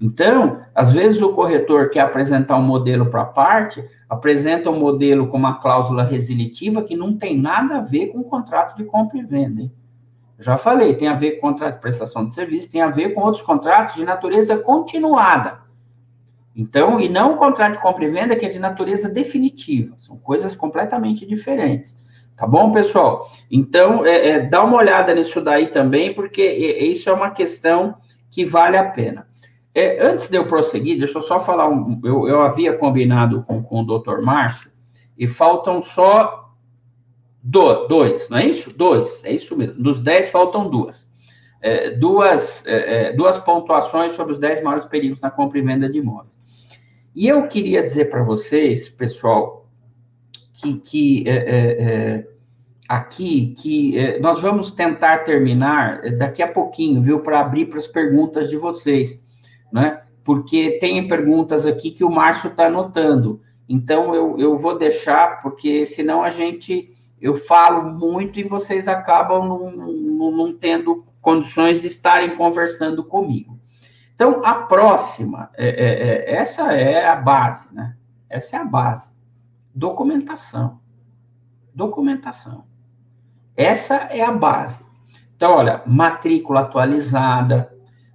Então, 0.02 0.60
às 0.74 0.92
vezes 0.92 1.22
o 1.22 1.32
corretor 1.32 1.88
quer 1.88 2.00
apresentar 2.00 2.56
um 2.56 2.62
modelo 2.62 3.06
para 3.06 3.22
a 3.22 3.26
parte, 3.26 3.84
apresenta 4.10 4.68
um 4.68 4.76
modelo 4.76 5.28
com 5.28 5.36
uma 5.36 5.60
cláusula 5.60 6.02
resilitiva 6.02 6.82
que 6.82 6.96
não 6.96 7.16
tem 7.16 7.38
nada 7.38 7.76
a 7.76 7.80
ver 7.80 8.08
com 8.08 8.18
o 8.18 8.24
contrato 8.24 8.76
de 8.76 8.82
compra 8.82 9.16
e 9.18 9.22
venda. 9.22 9.62
Hein? 9.62 9.72
Já 10.40 10.56
falei, 10.56 10.96
tem 10.96 11.06
a 11.06 11.14
ver 11.14 11.32
com 11.36 11.50
contrato 11.50 11.74
de 11.76 11.80
prestação 11.80 12.26
de 12.26 12.34
serviço, 12.34 12.68
tem 12.68 12.82
a 12.82 12.90
ver 12.90 13.10
com 13.10 13.20
outros 13.20 13.44
contratos 13.44 13.94
de 13.94 14.04
natureza 14.04 14.58
continuada. 14.58 15.60
Então, 16.54 16.98
e 16.98 17.08
não 17.08 17.34
o 17.34 17.36
contrato 17.36 17.74
de 17.74 17.78
compra 17.78 18.04
e 18.04 18.10
venda 18.10 18.34
que 18.34 18.44
é 18.44 18.48
de 18.48 18.58
natureza 18.58 19.08
definitiva. 19.08 19.94
São 19.98 20.16
coisas 20.16 20.56
completamente 20.56 21.24
diferentes. 21.24 21.96
Tá 22.36 22.44
bom, 22.44 22.72
pessoal? 22.72 23.30
Então, 23.48 24.04
é, 24.04 24.30
é, 24.30 24.40
dá 24.40 24.64
uma 24.64 24.78
olhada 24.78 25.14
nisso 25.14 25.40
daí 25.40 25.68
também, 25.68 26.12
porque 26.12 26.42
isso 26.42 27.08
é 27.08 27.12
uma 27.12 27.30
questão 27.30 27.94
que 28.28 28.44
vale 28.44 28.76
a 28.76 28.90
pena. 28.90 29.30
É, 29.74 30.04
antes 30.06 30.28
de 30.28 30.36
eu 30.36 30.46
prosseguir, 30.46 30.98
deixa 30.98 31.16
eu 31.16 31.22
só 31.22 31.40
falar, 31.40 31.68
um, 31.68 31.98
eu, 32.04 32.28
eu 32.28 32.42
havia 32.42 32.76
combinado 32.76 33.42
com, 33.44 33.62
com 33.62 33.80
o 33.80 33.86
doutor 33.86 34.20
Márcio, 34.20 34.70
e 35.16 35.26
faltam 35.26 35.80
só 35.80 36.52
do, 37.42 37.86
dois, 37.86 38.28
não 38.28 38.38
é 38.38 38.46
isso? 38.46 38.72
Dois, 38.76 39.24
é 39.24 39.32
isso 39.32 39.56
mesmo. 39.56 39.82
Dos 39.82 40.00
dez, 40.00 40.30
faltam 40.30 40.68
duas. 40.68 41.08
É, 41.60 41.90
duas, 41.90 42.66
é, 42.66 43.08
é 43.08 43.12
duas 43.12 43.38
pontuações 43.38 44.12
sobre 44.12 44.32
os 44.32 44.38
dez 44.38 44.62
maiores 44.62 44.84
perigos 44.84 45.20
na 45.20 45.30
compra 45.30 45.58
e 45.58 45.62
venda 45.62 45.88
de 45.88 45.98
imóveis. 45.98 46.32
E 47.14 47.28
eu 47.28 47.46
queria 47.46 47.82
dizer 47.82 48.10
para 48.10 48.22
vocês, 48.22 48.88
pessoal, 48.88 49.68
que, 50.54 50.78
que 50.78 51.28
é, 51.28 51.34
é, 51.34 52.28
aqui, 52.88 53.54
que 53.58 54.18
nós 54.20 54.40
vamos 54.40 54.70
tentar 54.70 55.18
terminar 55.18 56.02
daqui 56.16 56.42
a 56.42 56.48
pouquinho, 56.48 57.00
viu, 57.00 57.20
para 57.20 57.40
abrir 57.40 57.66
para 57.66 57.78
as 57.78 57.86
perguntas 57.86 58.48
de 58.50 58.56
vocês 58.56 59.21
né? 59.72 60.02
Porque 60.22 60.78
tem 60.78 61.08
perguntas 61.08 61.66
aqui 61.66 61.90
que 61.90 62.04
o 62.04 62.10
Márcio 62.10 62.50
está 62.50 62.66
anotando. 62.66 63.40
Então, 63.68 64.14
eu, 64.14 64.38
eu 64.38 64.56
vou 64.56 64.78
deixar, 64.78 65.40
porque 65.40 65.86
senão 65.86 66.22
a 66.22 66.30
gente, 66.30 66.94
eu 67.20 67.36
falo 67.36 67.90
muito 67.90 68.38
e 68.38 68.44
vocês 68.44 68.86
acabam 68.86 69.48
não, 69.48 69.70
não, 69.70 70.30
não 70.30 70.52
tendo 70.52 71.04
condições 71.20 71.80
de 71.80 71.86
estarem 71.86 72.36
conversando 72.36 73.02
comigo. 73.04 73.58
Então, 74.14 74.42
a 74.44 74.54
próxima, 74.54 75.50
é, 75.56 75.68
é, 75.68 76.08
é, 76.08 76.34
essa 76.34 76.72
é 76.72 77.08
a 77.08 77.16
base, 77.16 77.66
né? 77.72 77.96
Essa 78.28 78.56
é 78.56 78.60
a 78.60 78.64
base. 78.64 79.12
Documentação. 79.74 80.80
Documentação. 81.74 82.64
Essa 83.56 83.94
é 84.10 84.22
a 84.22 84.30
base. 84.30 84.84
Então, 85.34 85.52
olha, 85.56 85.82
matrícula 85.86 86.60
atualizada, 86.60 87.71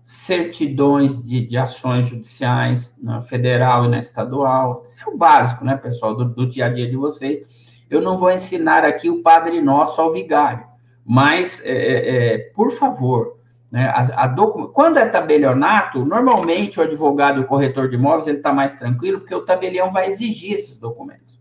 certidões 0.08 1.22
de, 1.22 1.46
de 1.46 1.58
ações 1.58 2.06
judiciais 2.06 2.98
na 2.98 3.22
federal 3.22 3.84
e 3.84 3.90
na 3.90 4.00
estadual. 4.00 4.86
Isso 4.86 5.02
é 5.06 5.14
o 5.14 5.18
básico, 5.18 5.66
né, 5.66 5.76
pessoal, 5.76 6.16
do, 6.16 6.24
do 6.24 6.48
dia 6.48 6.68
a 6.68 6.70
dia 6.70 6.90
de 6.90 6.96
vocês. 6.96 7.46
Eu 7.90 8.00
não 8.00 8.16
vou 8.16 8.32
ensinar 8.32 8.86
aqui 8.86 9.10
o 9.10 9.22
Padre 9.22 9.60
Nosso 9.60 10.00
ao 10.00 10.14
vigário, 10.14 10.66
mas, 11.06 11.62
é, 11.66 11.72
é, 11.72 12.36
é 12.36 12.38
por 12.56 12.72
favor, 12.72 13.38
né, 13.70 13.90
a, 13.90 14.24
a 14.24 14.36
quando 14.74 14.96
é 14.96 15.10
tabelionato, 15.10 16.06
normalmente 16.06 16.80
o 16.80 16.84
advogado 16.84 17.42
e 17.42 17.44
o 17.44 17.48
corretor 17.48 17.90
de 17.90 17.96
imóveis 17.96 18.28
ele 18.28 18.38
está 18.38 18.54
mais 18.54 18.76
tranquilo, 18.76 19.20
porque 19.20 19.36
o 19.36 19.44
tabelião 19.44 19.92
vai 19.92 20.10
exigir 20.10 20.54
esses 20.54 20.78
documentos. 20.78 21.38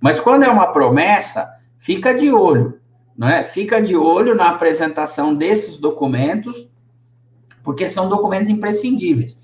Mas 0.00 0.20
quando 0.20 0.44
é 0.44 0.48
uma 0.48 0.68
promessa, 0.68 1.50
fica 1.76 2.14
de 2.14 2.30
olho, 2.30 2.78
não 3.18 3.26
é? 3.26 3.42
Fica 3.42 3.82
de 3.82 3.96
olho 3.96 4.36
na 4.36 4.50
apresentação 4.50 5.34
desses 5.34 5.76
documentos 5.76 6.69
porque 7.62 7.88
são 7.88 8.08
documentos 8.08 8.50
imprescindíveis. 8.50 9.38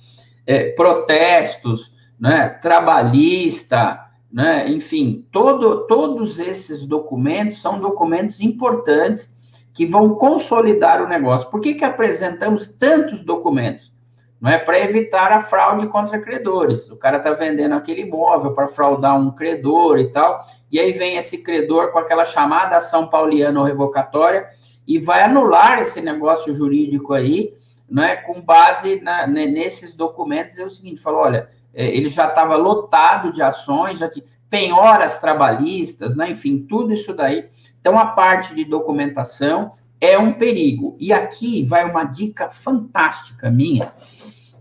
É, 0.46 0.70
protestos, 0.72 1.94
né, 2.18 2.48
trabalhista, 2.48 4.00
né, 4.32 4.68
enfim, 4.68 5.26
todo, 5.32 5.86
todos 5.86 6.38
esses 6.38 6.86
documentos 6.86 7.60
são 7.60 7.80
documentos 7.80 8.40
importantes 8.40 9.34
que 9.74 9.84
vão 9.84 10.14
consolidar 10.14 11.02
o 11.02 11.08
negócio. 11.08 11.50
Por 11.50 11.60
que, 11.60 11.74
que 11.74 11.84
apresentamos 11.84 12.68
tantos 12.68 13.22
documentos? 13.22 13.92
Não 14.40 14.50
é 14.50 14.58
para 14.58 14.78
evitar 14.80 15.32
a 15.32 15.40
fraude 15.40 15.86
contra 15.86 16.18
credores. 16.18 16.90
O 16.90 16.96
cara 16.96 17.16
está 17.16 17.32
vendendo 17.32 17.74
aquele 17.74 18.02
imóvel 18.02 18.52
para 18.52 18.68
fraudar 18.68 19.18
um 19.18 19.30
credor 19.30 19.98
e 19.98 20.12
tal, 20.12 20.46
e 20.70 20.78
aí 20.78 20.92
vem 20.92 21.16
esse 21.16 21.38
credor 21.38 21.90
com 21.90 21.98
aquela 21.98 22.24
chamada 22.24 22.76
ação 22.76 23.06
pauliana 23.06 23.60
ou 23.60 23.66
revocatória 23.66 24.46
e 24.86 24.98
vai 24.98 25.22
anular 25.22 25.80
esse 25.80 26.00
negócio 26.00 26.54
jurídico 26.54 27.12
aí, 27.12 27.54
não 27.88 28.02
é, 28.02 28.16
com 28.16 28.40
base 28.40 29.00
na, 29.00 29.26
nesses 29.26 29.94
documentos. 29.94 30.58
É 30.58 30.64
o 30.64 30.70
seguinte, 30.70 31.00
falou, 31.00 31.20
olha, 31.20 31.48
é, 31.74 31.86
ele 31.88 32.08
já 32.08 32.28
estava 32.28 32.56
lotado 32.56 33.32
de 33.32 33.42
ações, 33.42 33.98
já 33.98 34.08
tinha 34.08 34.24
penhoras 34.48 35.18
trabalhistas, 35.18 36.16
né? 36.16 36.30
enfim, 36.30 36.66
tudo 36.68 36.92
isso 36.92 37.12
daí. 37.12 37.48
Então, 37.80 37.98
a 37.98 38.06
parte 38.06 38.54
de 38.54 38.64
documentação 38.64 39.72
é 40.00 40.18
um 40.18 40.32
perigo. 40.32 40.96
E 40.98 41.12
aqui 41.12 41.64
vai 41.64 41.88
uma 41.88 42.04
dica 42.04 42.48
fantástica 42.48 43.50
minha, 43.50 43.92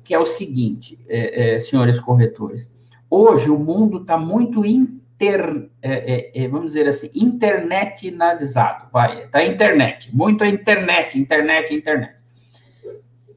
que 0.04 0.14
é 0.14 0.20
o 0.20 0.26
seguinte, 0.26 1.00
é, 1.08 1.56
é, 1.56 1.60
senhores 1.60 2.00
corretores. 2.00 2.74
Hoje 3.10 3.50
o 3.50 3.58
mundo 3.58 4.02
está 4.02 4.18
muito 4.18 4.66
inter, 4.66 5.70
é, 5.82 6.42
é, 6.42 6.44
é, 6.44 6.48
vamos 6.48 6.74
dizer 6.74 6.88
assim, 6.88 7.10
internetizado, 7.14 8.88
vai, 8.92 9.28
tá 9.28 9.44
internet, 9.44 10.16
muito 10.16 10.44
internet, 10.44 11.18
internet, 11.18 11.74
internet. 11.74 12.14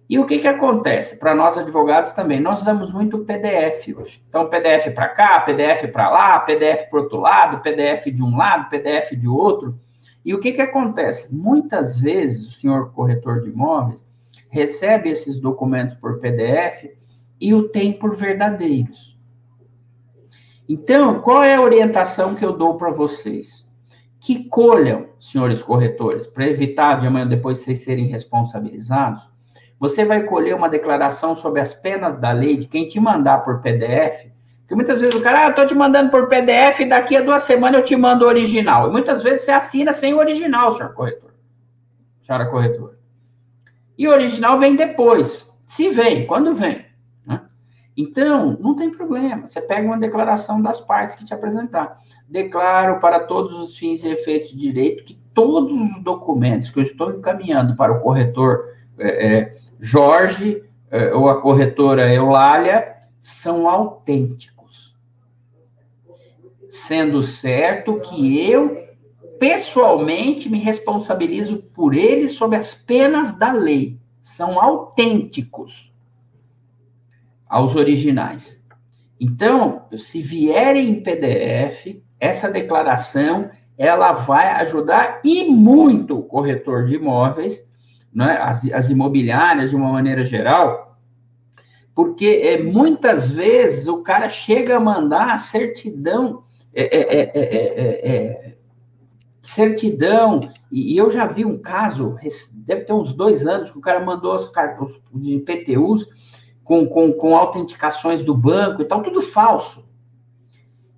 E 0.08 0.18
o 0.18 0.24
que, 0.24 0.38
que 0.38 0.48
acontece? 0.48 1.18
Para 1.18 1.34
nós 1.34 1.58
advogados 1.58 2.12
também, 2.12 2.40
nós 2.40 2.62
damos 2.62 2.90
muito 2.90 3.18
PDF 3.18 3.94
hoje. 3.94 4.22
Então, 4.26 4.48
PDF 4.48 4.90
para 4.94 5.08
cá, 5.08 5.40
PDF 5.40 5.92
para 5.92 6.08
lá, 6.08 6.38
PDF 6.40 6.88
para 6.88 7.00
outro 7.00 7.20
lado, 7.20 7.62
PDF 7.62 8.06
de 8.06 8.22
um 8.22 8.34
lado, 8.34 8.70
PDF 8.70 9.14
de 9.14 9.28
outro. 9.28 9.78
E 10.24 10.32
o 10.32 10.40
que, 10.40 10.52
que 10.52 10.62
acontece? 10.62 11.34
Muitas 11.34 11.98
vezes 11.98 12.46
o 12.46 12.50
senhor 12.52 12.90
corretor 12.92 13.42
de 13.42 13.50
imóveis 13.50 14.06
recebe 14.48 15.10
esses 15.10 15.38
documentos 15.38 15.94
por 15.94 16.18
PDF 16.20 16.90
e 17.38 17.52
o 17.52 17.68
tem 17.68 17.92
por 17.92 18.16
verdadeiros. 18.16 19.18
Então, 20.66 21.20
qual 21.20 21.42
é 21.42 21.54
a 21.54 21.60
orientação 21.60 22.34
que 22.34 22.44
eu 22.44 22.56
dou 22.56 22.76
para 22.76 22.90
vocês? 22.90 23.66
Que 24.20 24.44
colham, 24.44 25.06
senhores 25.18 25.62
corretores, 25.62 26.26
para 26.26 26.46
evitar 26.46 27.00
de 27.00 27.06
amanhã 27.06 27.26
depois 27.26 27.58
vocês 27.58 27.84
serem 27.84 28.06
responsabilizados, 28.06 29.28
você 29.78 30.04
vai 30.04 30.24
colher 30.24 30.54
uma 30.54 30.68
declaração 30.68 31.34
sobre 31.34 31.60
as 31.60 31.72
penas 31.72 32.18
da 32.18 32.32
lei 32.32 32.56
de 32.56 32.66
quem 32.66 32.88
te 32.88 32.98
mandar 32.98 33.44
por 33.44 33.60
PDF. 33.60 34.26
Porque 34.60 34.74
muitas 34.74 35.00
vezes 35.00 35.14
o 35.14 35.22
cara, 35.22 35.46
ah, 35.46 35.54
eu 35.56 35.66
te 35.66 35.74
mandando 35.74 36.10
por 36.10 36.28
PDF, 36.28 36.80
daqui 36.88 37.16
a 37.16 37.22
duas 37.22 37.44
semanas 37.44 37.80
eu 37.80 37.86
te 37.86 37.96
mando 37.96 38.24
o 38.24 38.28
original. 38.28 38.88
E 38.88 38.92
muitas 38.92 39.22
vezes 39.22 39.42
você 39.42 39.52
assina 39.52 39.92
sem 39.92 40.12
o 40.12 40.18
original, 40.18 40.76
senhor 40.76 40.92
corretor. 40.92 41.30
Senhora 42.20 42.46
corretora. 42.46 42.98
E 43.96 44.06
o 44.06 44.10
original 44.10 44.58
vem 44.58 44.76
depois. 44.76 45.48
Se 45.64 45.88
vem, 45.90 46.26
quando 46.26 46.54
vem. 46.54 46.84
Né? 47.24 47.40
Então, 47.96 48.58
não 48.60 48.74
tem 48.74 48.90
problema. 48.90 49.46
Você 49.46 49.60
pega 49.60 49.86
uma 49.86 49.98
declaração 49.98 50.60
das 50.60 50.80
partes 50.80 51.14
que 51.14 51.24
te 51.24 51.32
apresentar. 51.32 51.98
Declaro 52.28 53.00
para 53.00 53.20
todos 53.20 53.58
os 53.58 53.78
fins 53.78 54.04
e 54.04 54.08
efeitos 54.08 54.50
de 54.50 54.58
direito 54.58 55.04
que 55.04 55.18
todos 55.32 55.72
os 55.72 56.02
documentos 56.02 56.68
que 56.68 56.78
eu 56.78 56.82
estou 56.82 57.10
encaminhando 57.10 57.74
para 57.76 57.92
o 57.92 58.00
corretor 58.00 58.66
é, 58.98 59.26
é, 59.26 59.58
Jorge 59.80 60.62
eh, 60.90 61.12
ou 61.12 61.28
a 61.28 61.40
corretora 61.40 62.12
Eulália 62.12 62.96
são 63.20 63.68
autênticos. 63.68 64.96
Sendo 66.68 67.22
certo 67.22 68.00
que 68.00 68.50
eu, 68.50 68.88
pessoalmente, 69.38 70.48
me 70.48 70.58
responsabilizo 70.58 71.58
por 71.74 71.94
eles 71.94 72.32
sob 72.32 72.56
as 72.56 72.74
penas 72.74 73.34
da 73.34 73.52
lei. 73.52 73.98
São 74.22 74.60
autênticos 74.60 75.92
aos 77.48 77.74
originais. 77.74 78.62
Então, 79.20 79.86
se 79.96 80.20
vierem 80.20 80.90
em 80.90 81.02
PDF, 81.02 82.02
essa 82.20 82.50
declaração 82.50 83.50
ela 83.76 84.12
vai 84.12 84.48
ajudar 84.60 85.20
e 85.24 85.44
muito 85.44 86.18
o 86.18 86.22
corretor 86.22 86.84
de 86.84 86.96
imóveis 86.96 87.68
né, 88.12 88.38
as, 88.38 88.64
as 88.72 88.90
imobiliárias 88.90 89.70
de 89.70 89.76
uma 89.76 89.92
maneira 89.92 90.24
geral, 90.24 90.98
porque 91.94 92.40
é, 92.44 92.62
muitas 92.62 93.28
vezes 93.28 93.88
o 93.88 94.02
cara 94.02 94.28
chega 94.28 94.76
a 94.76 94.80
mandar 94.80 95.32
a 95.32 95.38
certidão, 95.38 96.44
é, 96.72 96.96
é, 96.96 97.30
é, 97.34 98.56
certidão, 99.42 100.40
e, 100.70 100.94
e, 100.94 100.96
eu 100.96 101.10
já 101.10 101.26
vi 101.26 101.44
um 101.44 101.58
caso, 101.58 102.16
deve 102.66 102.82
ter 102.82 102.92
uns 102.92 103.12
dois 103.12 103.46
anos, 103.46 103.70
que 103.70 103.78
o 103.78 103.80
cara 103.80 104.04
mandou 104.04 104.34
os 104.34 104.48
cartões 104.48 105.00
de 105.12 105.38
PTUs 105.40 106.06
com, 106.62 106.86
com, 106.86 107.12
com 107.12 107.36
autenticações 107.36 108.22
do 108.22 108.34
banco 108.34 108.82
e 108.82 108.84
tal, 108.84 109.02
tudo 109.02 109.22
falso. 109.22 109.88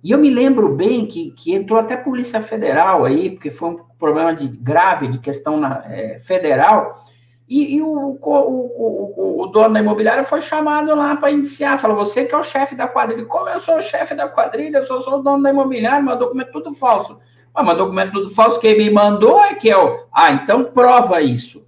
E 0.03 0.11
eu 0.11 0.17
me 0.17 0.29
lembro 0.29 0.75
bem 0.75 1.05
que, 1.05 1.31
que 1.31 1.53
entrou 1.53 1.79
até 1.79 1.95
Polícia 1.95 2.41
Federal 2.41 3.05
aí, 3.05 3.29
porque 3.29 3.51
foi 3.51 3.69
um 3.69 3.79
problema 4.01 4.35
de, 4.35 4.49
grave 4.49 5.07
de 5.07 5.17
questão 5.17 5.57
na, 5.57 5.83
é, 5.85 6.19
federal, 6.19 7.05
e, 7.47 7.75
e 7.75 7.81
o, 7.81 7.87
o, 7.87 8.17
o, 8.21 9.43
o, 9.43 9.47
dono 9.47 9.73
da 9.73 9.79
imobiliária 9.79 10.23
foi 10.23 10.41
chamado 10.41 10.93
lá 10.95 11.15
para 11.15 11.31
iniciar, 11.31 11.77
falou, 11.77 11.97
você 11.97 12.25
que 12.25 12.35
é 12.35 12.37
o 12.37 12.43
chefe 12.43 12.75
da 12.75 12.87
quadrilha. 12.87 13.25
Como 13.25 13.47
eu 13.49 13.59
sou 13.59 13.77
o 13.77 13.81
chefe 13.81 14.15
da 14.15 14.27
quadrilha, 14.27 14.77
eu 14.77 14.85
sou, 14.85 15.01
sou 15.01 15.19
o 15.19 15.23
dono 15.23 15.43
da 15.43 15.49
imobiliária, 15.51 16.01
meu 16.01 16.17
documento 16.17 16.49
é 16.49 16.51
tudo 16.51 16.73
falso. 16.73 17.19
Ah, 17.53 17.61
mas 17.61 17.77
documento 17.77 18.13
tudo 18.13 18.29
falso, 18.29 18.59
quem 18.59 18.77
me 18.77 18.89
mandou 18.89 19.39
é 19.43 19.55
que 19.55 19.67
eu... 19.67 20.05
Ah, 20.13 20.31
então 20.31 20.63
prova 20.63 21.21
isso, 21.21 21.65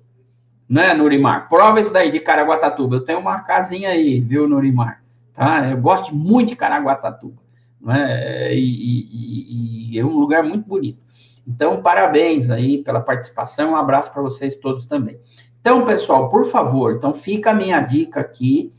né, 0.68 0.94
Nurimar? 0.94 1.50
Prova 1.50 1.80
isso 1.80 1.92
daí 1.92 2.12
de 2.12 2.20
Caraguatatuba. 2.20 2.96
Eu 2.96 3.06
tenho 3.06 3.20
uma 3.20 3.42
casinha 3.42 3.90
aí, 3.90 4.22
viu, 4.22 4.48
Nurimar? 4.48 5.04
Tá? 5.34 5.70
Eu 5.70 5.78
gosto 5.78 6.16
muito 6.16 6.50
de 6.50 6.56
Caraguatatuba 6.56 7.44
né? 7.84 8.56
E, 8.56 8.62
e, 8.62 9.92
e, 9.92 10.00
é 10.00 10.06
um 10.06 10.18
lugar 10.18 10.44
muito 10.44 10.68
bonito. 10.68 11.00
Então, 11.48 11.82
parabéns 11.82 12.50
aí 12.50 12.84
pela 12.84 13.02
participação, 13.02 13.72
um 13.72 13.76
abraço 13.76 14.12
para 14.12 14.22
vocês 14.22 14.56
todos 14.56 14.86
também. 14.86 15.20
Então, 15.60 15.86
pessoal, 15.86 16.30
por 16.30 16.46
favor, 16.46 16.94
então 16.94 17.14
fica 17.14 17.52
a 17.52 17.54
minha 17.54 17.80
dica 17.82 18.20
aqui 18.20 18.74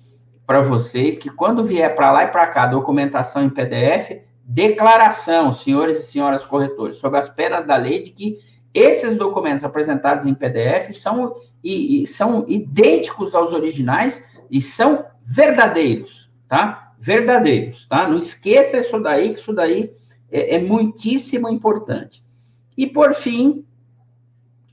para 0.46 0.60
vocês 0.60 1.16
que 1.16 1.30
quando 1.30 1.64
vier 1.64 1.94
para 1.94 2.12
lá 2.12 2.24
e 2.24 2.28
para 2.28 2.46
cá 2.46 2.66
documentação 2.66 3.42
em 3.42 3.50
PDF, 3.50 4.22
declaração, 4.44 5.52
senhores 5.52 5.98
e 5.98 6.06
senhoras 6.06 6.44
corretores, 6.44 6.98
sobre 6.98 7.18
as 7.18 7.28
penas 7.28 7.64
da 7.64 7.76
lei 7.76 8.02
de 8.02 8.10
que 8.10 8.38
esses 8.74 9.16
documentos 9.16 9.64
apresentados 9.64 10.26
em 10.26 10.34
PDF 10.34 10.92
são, 10.92 11.36
e, 11.62 12.02
e 12.02 12.06
são 12.06 12.44
idênticos 12.48 13.34
aos 13.34 13.52
originais 13.52 14.22
e 14.50 14.60
são 14.60 15.06
verdadeiros, 15.22 16.30
tá? 16.48 16.84
verdadeiros, 17.04 17.86
tá? 17.86 18.08
Não 18.08 18.16
esqueça 18.16 18.78
isso 18.78 18.98
daí, 18.98 19.34
que 19.34 19.38
isso 19.38 19.52
daí 19.52 19.92
é, 20.30 20.54
é 20.54 20.58
muitíssimo 20.58 21.50
importante. 21.50 22.23
E 22.76 22.86
por 22.86 23.14
fim, 23.14 23.64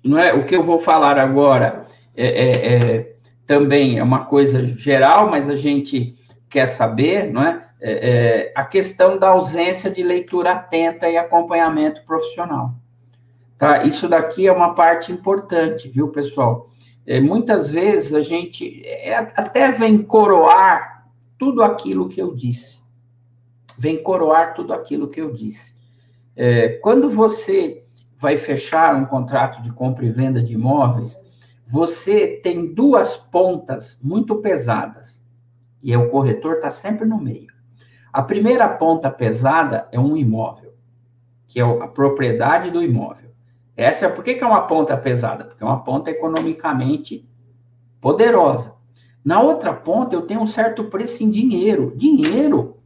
não 0.04 0.18
é 0.18 0.34
o 0.34 0.45
que 0.45 0.56
eu 0.56 0.64
vou 0.64 0.80
falar 0.80 1.18
agora 1.18 1.86
é, 2.16 2.28
é, 2.28 2.76
é 2.76 3.16
também 3.45 3.99
é 3.99 4.04
uma 4.04 4.26
coisa 4.26 4.66
geral, 4.66 5.30
mas 5.30 5.49
a 5.49 5.56
gente 5.56 6.16
quer 6.49 6.68
saber, 6.68 7.32
não 7.32 7.43
é? 7.43 7.68
é? 7.82 7.91
é? 7.91 8.54
a 8.56 8.64
questão 8.64 9.18
da 9.18 9.30
ausência 9.30 9.91
de 9.91 10.02
leitura 10.04 10.54
atenta 10.54 11.10
e 11.10 11.18
acompanhamento 11.18 12.02
profissional. 12.06 12.74
Tá? 13.58 13.84
Isso 13.84 14.08
daqui 14.08 14.47
é 14.47 14.52
uma 14.52 14.74
parte 14.74 15.12
importante, 15.12 15.89
viu, 15.89 16.08
pessoal? 16.08 16.70
É, 17.06 17.20
muitas 17.20 17.70
vezes 17.70 18.14
a 18.14 18.22
gente 18.22 18.86
é, 18.86 19.16
até 19.16 19.72
vem 19.72 20.02
coroar 20.02 21.06
tudo 21.38 21.64
aquilo 21.64 22.08
que 22.08 22.22
eu 22.22 22.34
disse. 22.34 22.80
Vem 23.78 24.02
coroar 24.02 24.54
tudo 24.54 24.74
aquilo 24.74 25.10
que 25.10 25.20
eu 25.20 25.34
disse. 25.34 25.76
É, 26.36 26.70
quando 26.82 27.10
você 27.10 27.81
vai 28.22 28.38
fechar 28.38 28.96
um 28.96 29.04
contrato 29.04 29.64
de 29.64 29.72
compra 29.72 30.06
e 30.06 30.12
venda 30.12 30.44
de 30.44 30.54
imóveis, 30.54 31.20
você 31.66 32.28
tem 32.28 32.72
duas 32.72 33.18
pontas 33.18 34.00
muito 34.00 34.36
pesadas. 34.36 35.26
E 35.82 35.98
o 35.98 36.08
corretor 36.12 36.58
está 36.58 36.70
sempre 36.70 37.04
no 37.08 37.20
meio. 37.20 37.52
A 38.14 38.22
primeira 38.22 38.70
ponta 38.70 39.10
pesada 39.10 39.88
é 39.92 40.00
um 40.00 40.16
imóvel, 40.16 40.76
que 41.48 41.60
é 41.60 41.64
a 41.64 41.88
propriedade 41.88 42.70
do 42.70 42.84
imóvel. 42.84 43.32
Essa 43.76 44.06
é 44.06 44.10
por 44.10 44.24
que, 44.24 44.36
que 44.36 44.44
é 44.44 44.48
uma 44.48 44.68
ponta 44.68 44.96
pesada? 44.96 45.46
Porque 45.46 45.64
é 45.64 45.66
uma 45.66 45.84
ponta 45.84 46.12
economicamente 46.12 47.28
poderosa. 48.00 48.76
Na 49.26 49.42
outra 49.42 49.74
ponta, 49.74 50.14
eu 50.14 50.22
tenho 50.22 50.42
um 50.42 50.48
certo 50.48 50.84
preço 50.84 51.24
em 51.24 51.32
dinheiro. 51.32 51.92
Dinheiro 51.96 52.78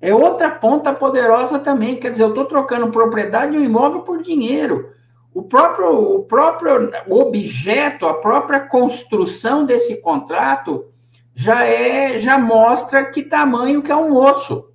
é 0.00 0.14
outra 0.14 0.50
ponta 0.50 0.92
poderosa 0.92 1.58
também. 1.58 1.96
Quer 1.96 2.12
dizer, 2.12 2.22
eu 2.22 2.30
estou 2.30 2.46
trocando 2.46 2.90
propriedade 2.90 3.54
e 3.54 3.58
um 3.58 3.64
imóvel 3.64 4.00
por 4.00 4.22
dinheiro. 4.22 4.92
O, 5.32 5.40
o 5.40 5.42
próprio, 5.42 6.16
o 6.16 6.22
próprio 6.24 6.90
objeto, 7.08 8.06
a 8.06 8.14
própria 8.14 8.60
construção 8.60 9.64
desse 9.64 10.00
contrato 10.00 10.86
já 11.34 11.64
é, 11.64 12.18
já 12.18 12.38
mostra 12.38 13.04
que 13.04 13.22
tamanho 13.22 13.82
que 13.82 13.92
é 13.92 13.96
um 13.96 14.14
osso, 14.14 14.70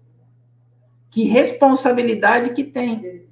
que 1.10 1.26
responsabilidade 1.26 2.52
que 2.52 2.64
tem. 2.64 3.26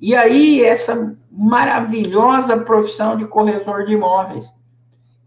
E 0.00 0.14
aí 0.14 0.62
essa 0.62 1.16
maravilhosa 1.30 2.58
profissão 2.58 3.16
de 3.16 3.26
corretor 3.26 3.86
de 3.86 3.94
imóveis. 3.94 4.52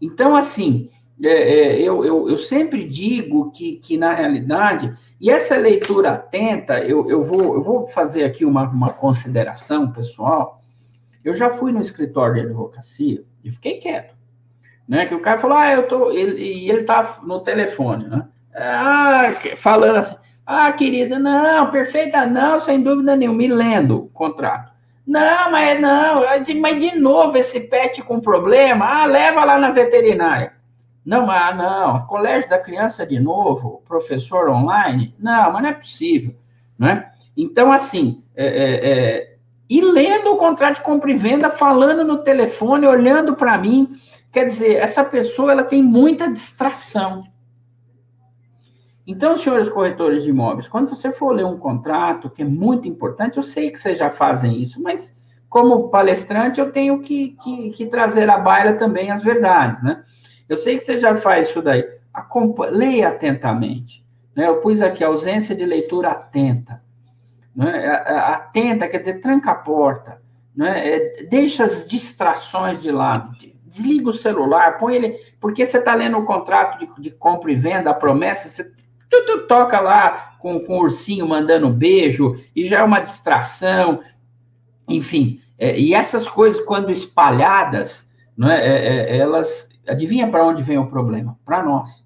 Então, 0.00 0.36
assim, 0.36 0.90
é, 1.22 1.28
é, 1.28 1.80
eu, 1.80 2.04
eu, 2.04 2.28
eu, 2.28 2.36
sempre 2.36 2.86
digo 2.86 3.50
que, 3.50 3.76
que, 3.76 3.96
na 3.96 4.12
realidade, 4.12 4.92
e 5.20 5.30
essa 5.30 5.56
leitura 5.56 6.12
atenta, 6.12 6.80
eu, 6.80 7.08
eu, 7.08 7.24
vou, 7.24 7.54
eu 7.54 7.62
vou 7.62 7.86
fazer 7.86 8.24
aqui 8.24 8.44
uma, 8.44 8.64
uma 8.64 8.92
consideração 8.92 9.90
pessoal. 9.90 10.60
Eu 11.24 11.34
já 11.34 11.48
fui 11.50 11.72
no 11.72 11.80
escritório 11.80 12.34
de 12.34 12.40
advocacia 12.40 13.24
e 13.42 13.50
fiquei 13.50 13.78
quieto. 13.78 14.14
Né? 14.86 15.06
Que 15.06 15.14
o 15.14 15.20
cara 15.20 15.38
falou, 15.38 15.56
ah, 15.56 15.72
eu 15.72 15.88
tô. 15.88 16.10
Ele, 16.10 16.40
e 16.40 16.70
ele 16.70 16.84
tá 16.84 17.18
no 17.22 17.40
telefone, 17.40 18.08
né? 18.08 18.28
Ah, 18.54 19.32
falando 19.56 19.96
assim, 19.96 20.14
ah, 20.46 20.72
querida, 20.72 21.18
não, 21.18 21.70
perfeita, 21.70 22.24
não, 22.24 22.60
sem 22.60 22.82
dúvida 22.82 23.16
nenhuma, 23.16 23.38
me 23.38 23.48
lendo 23.48 24.04
o 24.04 24.08
contrato. 24.08 24.72
Não, 25.06 25.50
mas 25.50 25.80
não, 25.80 26.22
mas 26.60 26.78
de 26.78 26.96
novo 26.98 27.36
esse 27.36 27.60
pet 27.60 28.02
com 28.02 28.20
problema, 28.20 29.02
ah, 29.02 29.06
leva 29.06 29.44
lá 29.44 29.58
na 29.58 29.70
veterinária. 29.70 30.55
Não, 31.06 31.30
ah, 31.30 31.54
não, 31.54 32.04
colégio 32.08 32.50
da 32.50 32.58
criança 32.58 33.06
de 33.06 33.20
novo, 33.20 33.80
professor 33.86 34.48
online, 34.48 35.14
não, 35.16 35.52
mas 35.52 35.62
não 35.62 35.70
é 35.70 35.72
possível, 35.72 36.34
né? 36.76 37.12
Então, 37.36 37.70
assim, 37.70 38.24
é, 38.34 38.46
é, 38.46 38.90
é, 38.90 39.36
e 39.70 39.80
lendo 39.80 40.32
o 40.32 40.36
contrato 40.36 40.76
de 40.76 40.82
compra 40.82 41.08
e 41.08 41.14
venda, 41.14 41.48
falando 41.48 42.02
no 42.02 42.24
telefone, 42.24 42.88
olhando 42.88 43.36
para 43.36 43.56
mim, 43.56 43.92
quer 44.32 44.46
dizer, 44.46 44.74
essa 44.74 45.04
pessoa, 45.04 45.52
ela 45.52 45.62
tem 45.62 45.80
muita 45.80 46.28
distração. 46.28 47.22
Então, 49.06 49.36
senhores 49.36 49.68
corretores 49.68 50.24
de 50.24 50.30
imóveis, 50.30 50.66
quando 50.66 50.88
você 50.88 51.12
for 51.12 51.32
ler 51.32 51.46
um 51.46 51.56
contrato, 51.56 52.28
que 52.28 52.42
é 52.42 52.44
muito 52.44 52.88
importante, 52.88 53.36
eu 53.36 53.44
sei 53.44 53.70
que 53.70 53.78
vocês 53.78 53.96
já 53.96 54.10
fazem 54.10 54.60
isso, 54.60 54.82
mas 54.82 55.14
como 55.48 55.88
palestrante, 55.88 56.58
eu 56.58 56.72
tenho 56.72 56.98
que, 57.00 57.36
que, 57.40 57.70
que 57.70 57.86
trazer 57.86 58.28
à 58.28 58.38
baila 58.38 58.72
também 58.72 59.12
as 59.12 59.22
verdades, 59.22 59.84
né? 59.84 60.02
Eu 60.48 60.56
sei 60.56 60.78
que 60.78 60.84
você 60.84 60.98
já 60.98 61.16
faz 61.16 61.48
isso 61.48 61.62
daí. 61.62 61.84
Acompanhe, 62.12 62.72
leia 62.72 63.08
atentamente. 63.08 64.04
Né? 64.34 64.48
Eu 64.48 64.60
pus 64.60 64.82
aqui 64.82 65.02
ausência 65.02 65.54
de 65.54 65.64
leitura 65.64 66.10
atenta. 66.10 66.82
Né? 67.54 67.86
Atenta 67.88 68.88
quer 68.88 68.98
dizer 68.98 69.20
tranca 69.20 69.50
a 69.50 69.54
porta. 69.54 70.20
Né? 70.54 70.88
É, 70.88 71.22
deixa 71.24 71.64
as 71.64 71.86
distrações 71.86 72.80
de 72.80 72.90
lado. 72.90 73.36
Desliga 73.64 74.10
o 74.10 74.14
celular, 74.14 74.78
põe 74.78 74.94
ele. 74.94 75.20
Porque 75.40 75.66
você 75.66 75.78
está 75.78 75.94
lendo 75.94 76.18
o 76.18 76.24
contrato 76.24 76.78
de, 76.78 77.02
de, 77.02 77.10
compra 77.10 77.50
e 77.50 77.56
venda, 77.56 77.90
a 77.90 77.94
promessa, 77.94 78.48
você 78.48 78.72
tu, 79.10 79.24
tu, 79.24 79.46
toca 79.46 79.80
lá 79.80 80.36
com, 80.38 80.60
com 80.60 80.78
o 80.78 80.82
ursinho 80.82 81.26
mandando 81.26 81.68
beijo, 81.70 82.36
e 82.54 82.64
já 82.64 82.78
é 82.78 82.82
uma 82.82 83.00
distração. 83.00 84.00
Enfim, 84.88 85.40
é, 85.58 85.78
e 85.78 85.94
essas 85.94 86.28
coisas, 86.28 86.64
quando 86.64 86.90
espalhadas, 86.90 88.06
né, 88.36 88.58
é, 88.60 89.16
é, 89.16 89.18
elas 89.18 89.70
Adivinha 89.88 90.28
para 90.28 90.44
onde 90.44 90.62
vem 90.62 90.78
o 90.78 90.86
problema? 90.86 91.38
Para 91.44 91.62
nós. 91.62 92.04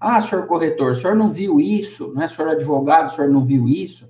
Ah, 0.00 0.20
senhor 0.20 0.46
corretor, 0.46 0.90
o 0.90 0.94
senhor 0.94 1.14
não 1.14 1.30
viu 1.30 1.60
isso, 1.60 2.12
né? 2.14 2.26
Senhor 2.26 2.50
advogado, 2.50 3.06
o 3.06 3.10
senhor 3.10 3.30
não 3.30 3.44
viu 3.44 3.68
isso? 3.68 4.08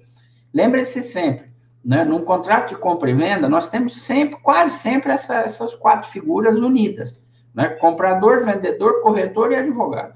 Lembre-se 0.53 1.03
sempre, 1.03 1.53
né? 1.85 2.03
Num 2.03 2.25
contrato 2.25 2.71
de 2.71 2.77
compra 2.77 3.11
e 3.11 3.15
venda, 3.15 3.49
nós 3.49 3.69
temos 3.69 4.01
sempre, 4.01 4.41
quase 4.41 4.79
sempre, 4.79 5.13
essa, 5.13 5.37
essas 5.37 5.75
quatro 5.75 6.11
figuras 6.11 6.57
unidas, 6.57 7.21
né? 7.55 7.69
Comprador, 7.69 8.45
vendedor, 8.45 9.03
corretor 9.03 9.53
e 9.53 9.57
advogado. 9.57 10.15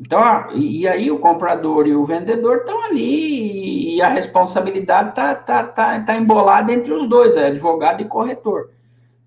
Então, 0.00 0.50
e 0.52 0.88
aí 0.88 1.10
o 1.10 1.18
comprador 1.18 1.86
e 1.86 1.94
o 1.94 2.04
vendedor 2.04 2.58
estão 2.58 2.82
ali 2.86 3.96
e 3.96 4.02
a 4.02 4.08
responsabilidade 4.08 5.10
está 5.10 5.34
tá, 5.34 5.64
tá, 5.64 6.00
tá 6.00 6.16
embolada 6.16 6.72
entre 6.72 6.92
os 6.92 7.06
dois, 7.06 7.36
é 7.36 7.46
advogado 7.46 8.00
e 8.00 8.06
corretor, 8.06 8.70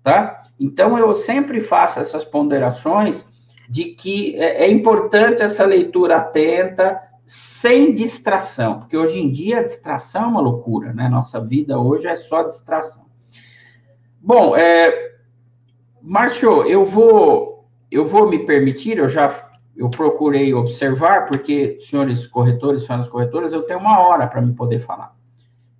tá? 0.02 0.42
Então, 0.58 0.98
eu 0.98 1.14
sempre 1.14 1.60
faço 1.60 2.00
essas 2.00 2.24
ponderações 2.24 3.24
de 3.68 3.84
que 3.86 4.36
é, 4.36 4.64
é 4.64 4.70
importante 4.70 5.42
essa 5.42 5.64
leitura 5.64 6.16
atenta, 6.16 7.02
sem 7.24 7.92
distração, 7.92 8.78
porque 8.78 8.96
hoje 8.96 9.18
em 9.18 9.30
dia 9.30 9.58
a 9.58 9.64
distração 9.64 10.22
é 10.22 10.26
uma 10.26 10.40
loucura, 10.40 10.92
né? 10.92 11.08
Nossa 11.08 11.40
vida 11.40 11.76
hoje 11.78 12.06
é 12.06 12.14
só 12.14 12.44
distração. 12.44 13.04
Bom, 14.20 14.56
é, 14.56 15.16
Márcio, 16.00 16.62
eu 16.64 16.84
vou, 16.84 17.68
eu 17.90 18.06
vou 18.06 18.28
me 18.28 18.46
permitir, 18.46 18.98
eu 18.98 19.08
já 19.08 19.46
eu 19.76 19.90
procurei 19.90 20.54
observar, 20.54 21.26
porque, 21.26 21.78
senhores 21.80 22.26
corretores, 22.26 22.84
senhoras 22.84 23.08
corretoras, 23.08 23.52
eu 23.52 23.62
tenho 23.62 23.78
uma 23.78 24.00
hora 24.00 24.26
para 24.26 24.40
me 24.40 24.54
poder 24.54 24.80
falar. 24.80 25.14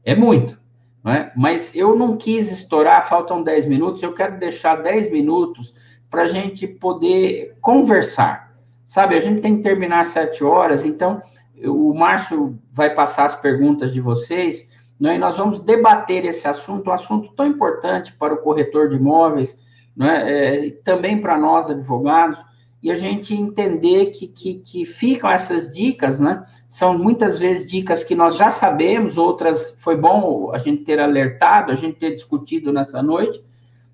É 0.04 0.14
muito. 0.14 0.58
É? 1.06 1.30
Mas 1.36 1.74
eu 1.74 1.94
não 1.94 2.16
quis 2.16 2.50
estourar, 2.50 3.08
faltam 3.08 3.40
10 3.40 3.66
minutos, 3.66 4.02
eu 4.02 4.12
quero 4.12 4.38
deixar 4.38 4.82
10 4.82 5.12
minutos 5.12 5.72
para 6.10 6.22
a 6.22 6.26
gente 6.26 6.66
poder 6.66 7.56
conversar. 7.60 8.56
Sabe, 8.84 9.16
a 9.16 9.20
gente 9.20 9.40
tem 9.40 9.56
que 9.56 9.62
terminar 9.62 10.00
às 10.00 10.08
7 10.08 10.42
horas, 10.42 10.84
então 10.84 11.22
o 11.64 11.94
Márcio 11.94 12.58
vai 12.72 12.90
passar 12.92 13.24
as 13.26 13.36
perguntas 13.36 13.92
de 13.92 14.00
vocês, 14.00 14.68
né, 15.00 15.14
e 15.14 15.18
nós 15.18 15.36
vamos 15.36 15.60
debater 15.60 16.24
esse 16.24 16.48
assunto, 16.48 16.90
um 16.90 16.92
assunto 16.92 17.32
tão 17.34 17.46
importante 17.46 18.12
para 18.12 18.34
o 18.34 18.38
corretor 18.38 18.88
de 18.88 18.96
imóveis, 18.96 19.56
né, 19.96 20.66
é, 20.66 20.70
também 20.84 21.20
para 21.20 21.38
nós 21.38 21.70
advogados, 21.70 22.38
e 22.82 22.90
a 22.90 22.94
gente 22.94 23.34
entender 23.34 24.06
que, 24.06 24.28
que, 24.28 24.54
que 24.60 24.84
ficam 24.84 25.30
essas 25.30 25.74
dicas, 25.74 26.18
né? 26.18 26.44
São 26.68 26.96
muitas 26.96 27.38
vezes 27.38 27.68
dicas 27.68 28.04
que 28.04 28.14
nós 28.14 28.36
já 28.36 28.50
sabemos, 28.50 29.18
outras 29.18 29.74
foi 29.78 29.96
bom 29.96 30.52
a 30.52 30.58
gente 30.58 30.84
ter 30.84 31.00
alertado, 31.00 31.72
a 31.72 31.74
gente 31.74 31.96
ter 31.96 32.12
discutido 32.12 32.72
nessa 32.72 33.02
noite, 33.02 33.42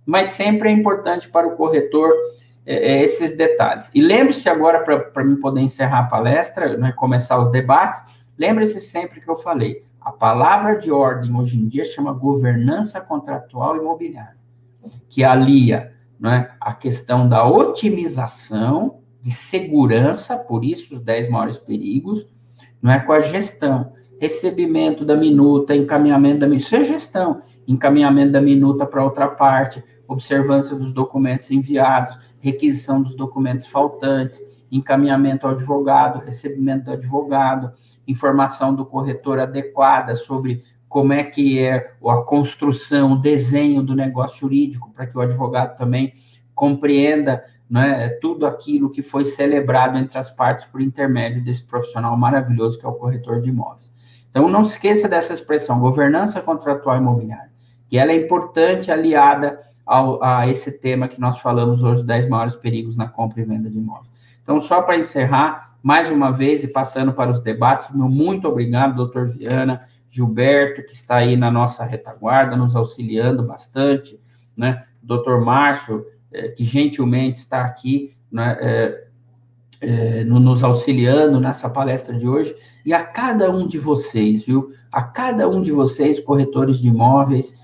mas 0.05 0.28
sempre 0.28 0.68
é 0.68 0.72
importante 0.72 1.28
para 1.28 1.47
o 1.47 1.57
corretor 1.57 2.12
é, 2.66 2.95
é 2.95 3.03
esses 3.03 3.37
detalhes. 3.37 3.91
E 3.95 4.01
lembre-se 4.01 4.49
agora, 4.49 4.80
para 4.80 5.24
mim 5.24 5.37
poder 5.37 5.61
encerrar 5.61 6.01
a 6.01 6.09
palestra, 6.09 6.76
né, 6.76 6.93
começar 6.93 7.39
os 7.39 7.51
debates, 7.51 8.03
lembre-se 8.37 8.80
sempre 8.80 9.20
que 9.20 9.30
eu 9.30 9.37
falei, 9.37 9.83
a 10.01 10.11
palavra 10.11 10.76
de 10.76 10.91
ordem 10.91 11.35
hoje 11.35 11.57
em 11.57 11.68
dia 11.68 11.85
chama 11.85 12.12
governança 12.12 13.01
contratual 13.01 13.76
imobiliária, 13.76 14.37
que 15.09 15.22
alia 15.22 15.91
né, 16.23 16.53
a 16.61 16.73
questão 16.73 17.29
da 17.29 17.45
otimização 17.45 19.01
de 19.20 19.33
segurança, 19.33 20.37
por 20.37 20.64
isso 20.64 20.95
os 20.95 21.01
10 21.01 21.29
maiores 21.29 21.59
perigos, 21.59 22.29
não 22.81 22.93
é? 22.93 23.01
Com 23.01 23.12
a 23.12 23.18
gestão, 23.18 23.93
recebimento 24.20 25.05
da 25.05 25.16
minuta, 25.16 25.75
encaminhamento 25.75 26.39
da 26.39 26.47
minuta, 26.47 26.64
isso 26.64 26.77
é 26.77 26.85
gestão, 26.85 27.43
encaminhamento 27.66 28.31
da 28.31 28.41
minuta 28.41 28.87
para 28.87 29.03
outra 29.03 29.27
parte, 29.27 29.83
observância 30.07 30.77
dos 30.77 30.93
documentos 30.93 31.51
enviados, 31.51 32.16
requisição 32.39 33.03
dos 33.03 33.16
documentos 33.16 33.66
faltantes, 33.66 34.41
encaminhamento 34.70 35.45
ao 35.45 35.55
advogado, 35.55 36.25
recebimento 36.25 36.85
do 36.85 36.93
advogado, 36.93 37.73
informação 38.07 38.73
do 38.73 38.87
corretor 38.87 39.41
adequada 39.41 40.14
sobre 40.14 40.62
como 40.93 41.14
é 41.14 41.24
que 41.24 41.59
é 41.59 41.90
a 42.07 42.16
construção, 42.18 43.12
o 43.12 43.16
desenho 43.18 43.82
do 43.82 43.97
negócio 43.97 44.40
jurídico, 44.40 44.93
para 44.95 45.07
que 45.07 45.16
o 45.16 45.22
advogado 45.22 45.74
também 45.74 46.12
compreenda 46.55 47.43
né, 47.68 48.11
tudo 48.20 48.45
aquilo 48.45 48.90
que 48.90 49.03
foi 49.03 49.24
celebrado 49.24 49.97
entre 49.97 50.18
as 50.18 50.30
partes 50.30 50.66
por 50.66 50.82
intermédio 50.82 51.43
desse 51.43 51.64
profissional 51.64 52.14
maravilhoso 52.14 52.78
que 52.78 52.84
é 52.84 52.88
o 52.90 52.93
corretor 52.93 53.40
de 53.40 53.49
imóveis. 53.49 53.90
Então, 54.28 54.51
não 54.51 54.64
se 54.64 54.72
esqueça 54.72 55.09
dessa 55.09 55.32
expressão, 55.32 55.80
governança 55.80 56.43
contratual 56.43 56.99
imobiliária, 56.99 57.51
que 57.88 57.97
ela 57.97 58.12
é 58.12 58.16
importante 58.16 58.93
aliada 58.93 59.61
ao, 59.86 60.22
a 60.22 60.47
esse 60.47 60.78
tema 60.78 61.09
que 61.09 61.18
nós 61.18 61.38
falamos 61.38 61.82
hoje, 61.82 62.05
10 62.05 62.28
maiores 62.28 62.55
perigos 62.55 62.97
na 62.97 63.09
compra 63.09 63.40
e 63.40 63.45
venda 63.45 63.70
de 63.70 63.78
imóveis. 63.78 64.11
Então, 64.43 64.61
só 64.61 64.82
para 64.82 64.99
encerrar, 64.99 65.74
mais 65.82 66.11
uma 66.11 66.30
vez, 66.30 66.62
e 66.62 66.68
passando 66.68 67.14
para 67.14 67.30
os 67.30 67.40
debates, 67.40 67.88
meu 67.95 68.11
muito 68.11 68.47
obrigado, 68.47 68.97
doutor 68.97 69.28
Viana, 69.28 69.80
Gilberto, 70.13 70.83
que 70.85 70.93
está 70.93 71.17
aí 71.17 71.39
na 71.39 71.51
nossa 71.51 71.87
retaguarda, 71.87 72.55
nos 72.55 72.77
auxiliando 72.77 73.43
bastante, 73.43 74.21
né? 74.55 74.85
Doutor 75.03 75.41
Márcio, 75.41 76.05
é, 76.31 76.49
que 76.49 76.65
gentilmente 76.65 77.39
está 77.39 77.65
aqui, 77.65 78.15
né? 78.31 78.59
É, 78.61 79.05
é, 79.81 80.25
no, 80.25 80.39
nos 80.39 80.63
auxiliando 80.63 81.41
nessa 81.41 81.71
palestra 81.71 82.15
de 82.15 82.29
hoje, 82.29 82.55
e 82.85 82.93
a 82.93 83.03
cada 83.03 83.51
um 83.51 83.67
de 83.67 83.79
vocês, 83.79 84.45
viu? 84.45 84.71
A 84.93 85.03
cada 85.03 85.49
um 85.49 85.63
de 85.63 85.73
vocês, 85.73 86.21
corretores 86.21 86.77
de 86.77 86.89
imóveis, 86.89 87.61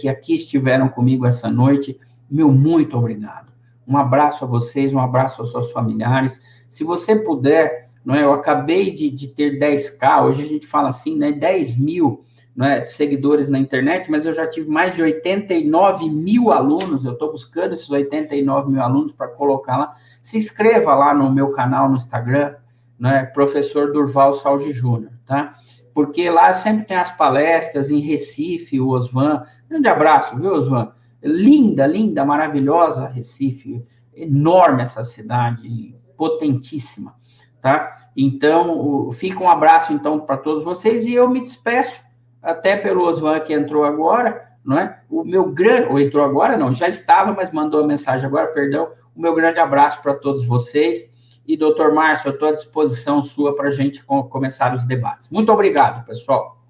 que 0.00 0.08
aqui 0.08 0.34
estiveram 0.34 0.88
comigo 0.88 1.24
essa 1.24 1.48
noite, 1.48 1.96
meu 2.28 2.50
muito 2.50 2.98
obrigado. 2.98 3.52
Um 3.86 3.96
abraço 3.96 4.44
a 4.44 4.48
vocês, 4.48 4.92
um 4.92 4.98
abraço 4.98 5.42
aos 5.42 5.52
seus 5.52 5.70
familiares. 5.70 6.40
Se 6.68 6.82
você 6.82 7.14
puder, 7.14 7.79
não 8.04 8.14
é? 8.14 8.24
Eu 8.24 8.32
acabei 8.32 8.94
de, 8.94 9.10
de 9.10 9.28
ter 9.28 9.58
10K, 9.58 10.24
hoje 10.24 10.42
a 10.42 10.46
gente 10.46 10.66
fala 10.66 10.88
assim, 10.88 11.16
né? 11.16 11.32
10 11.32 11.78
mil 11.78 12.24
é, 12.60 12.84
seguidores 12.84 13.48
na 13.48 13.58
internet, 13.58 14.10
mas 14.10 14.26
eu 14.26 14.32
já 14.32 14.46
tive 14.46 14.68
mais 14.68 14.94
de 14.94 15.02
89 15.02 16.08
mil 16.10 16.50
alunos. 16.50 17.04
Eu 17.04 17.12
estou 17.12 17.30
buscando 17.30 17.72
esses 17.72 17.90
89 17.90 18.70
mil 18.70 18.82
alunos 18.82 19.12
para 19.12 19.28
colocar 19.28 19.76
lá. 19.76 19.96
Se 20.22 20.36
inscreva 20.36 20.94
lá 20.94 21.14
no 21.14 21.30
meu 21.32 21.50
canal 21.50 21.88
no 21.88 21.96
Instagram, 21.96 22.54
né, 22.98 23.24
professor 23.26 23.92
Durval 23.92 24.34
Salge 24.34 24.72
Júnior, 24.72 25.12
tá? 25.24 25.54
Porque 25.94 26.28
lá 26.28 26.52
sempre 26.54 26.84
tem 26.84 26.96
as 26.96 27.16
palestras 27.16 27.90
em 27.90 28.00
Recife, 28.00 28.80
o 28.80 28.88
Osvan. 28.88 29.44
Grande 29.68 29.88
abraço, 29.88 30.36
viu, 30.38 30.52
Osvan? 30.52 30.92
Linda, 31.22 31.86
linda, 31.86 32.24
maravilhosa 32.24 33.06
Recife. 33.06 33.84
Enorme 34.14 34.82
essa 34.82 35.02
cidade, 35.02 35.96
potentíssima, 36.16 37.14
tá? 37.60 38.08
Então, 38.16 39.10
fica 39.12 39.42
um 39.42 39.48
abraço, 39.48 39.92
então, 39.92 40.20
para 40.20 40.36
todos 40.36 40.64
vocês 40.64 41.04
e 41.04 41.14
eu 41.14 41.28
me 41.28 41.40
despeço 41.40 42.02
até 42.42 42.76
pelo 42.76 43.04
Osvan 43.04 43.40
que 43.40 43.52
entrou 43.52 43.84
agora, 43.84 44.48
não 44.64 44.78
é? 44.78 45.00
O 45.08 45.24
meu 45.24 45.50
grande, 45.50 45.88
ou 45.88 45.98
entrou 45.98 46.24
agora, 46.24 46.56
não, 46.56 46.72
já 46.72 46.88
estava, 46.88 47.32
mas 47.32 47.52
mandou 47.52 47.82
a 47.82 47.86
mensagem 47.86 48.26
agora, 48.26 48.48
perdão. 48.48 48.90
O 49.14 49.20
meu 49.20 49.34
grande 49.34 49.58
abraço 49.58 50.00
para 50.02 50.14
todos 50.14 50.46
vocês. 50.46 51.08
E, 51.46 51.56
doutor 51.56 51.92
Márcio, 51.92 52.28
eu 52.28 52.34
estou 52.34 52.48
à 52.48 52.52
disposição 52.52 53.22
sua 53.22 53.56
para 53.56 53.68
a 53.68 53.72
gente 53.72 54.04
começar 54.04 54.74
os 54.74 54.84
debates. 54.84 55.28
Muito 55.30 55.50
obrigado, 55.52 56.04
pessoal. 56.06 56.60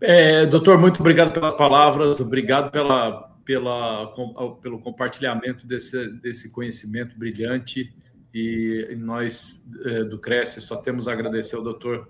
É, 0.00 0.44
doutor, 0.44 0.76
muito 0.76 1.00
obrigado 1.00 1.32
pelas 1.32 1.54
palavras, 1.54 2.20
obrigado 2.20 2.70
pela, 2.70 3.30
pela, 3.44 4.12
pelo 4.60 4.78
compartilhamento 4.78 5.66
desse, 5.66 6.08
desse 6.20 6.50
conhecimento 6.50 7.16
brilhante. 7.18 7.94
E 8.34 8.96
nós 8.98 9.64
é, 9.84 10.02
do 10.02 10.18
Cresce 10.18 10.60
só 10.60 10.76
temos 10.76 11.06
a 11.06 11.12
agradecer 11.12 11.54
ao 11.54 11.62
doutor 11.62 12.08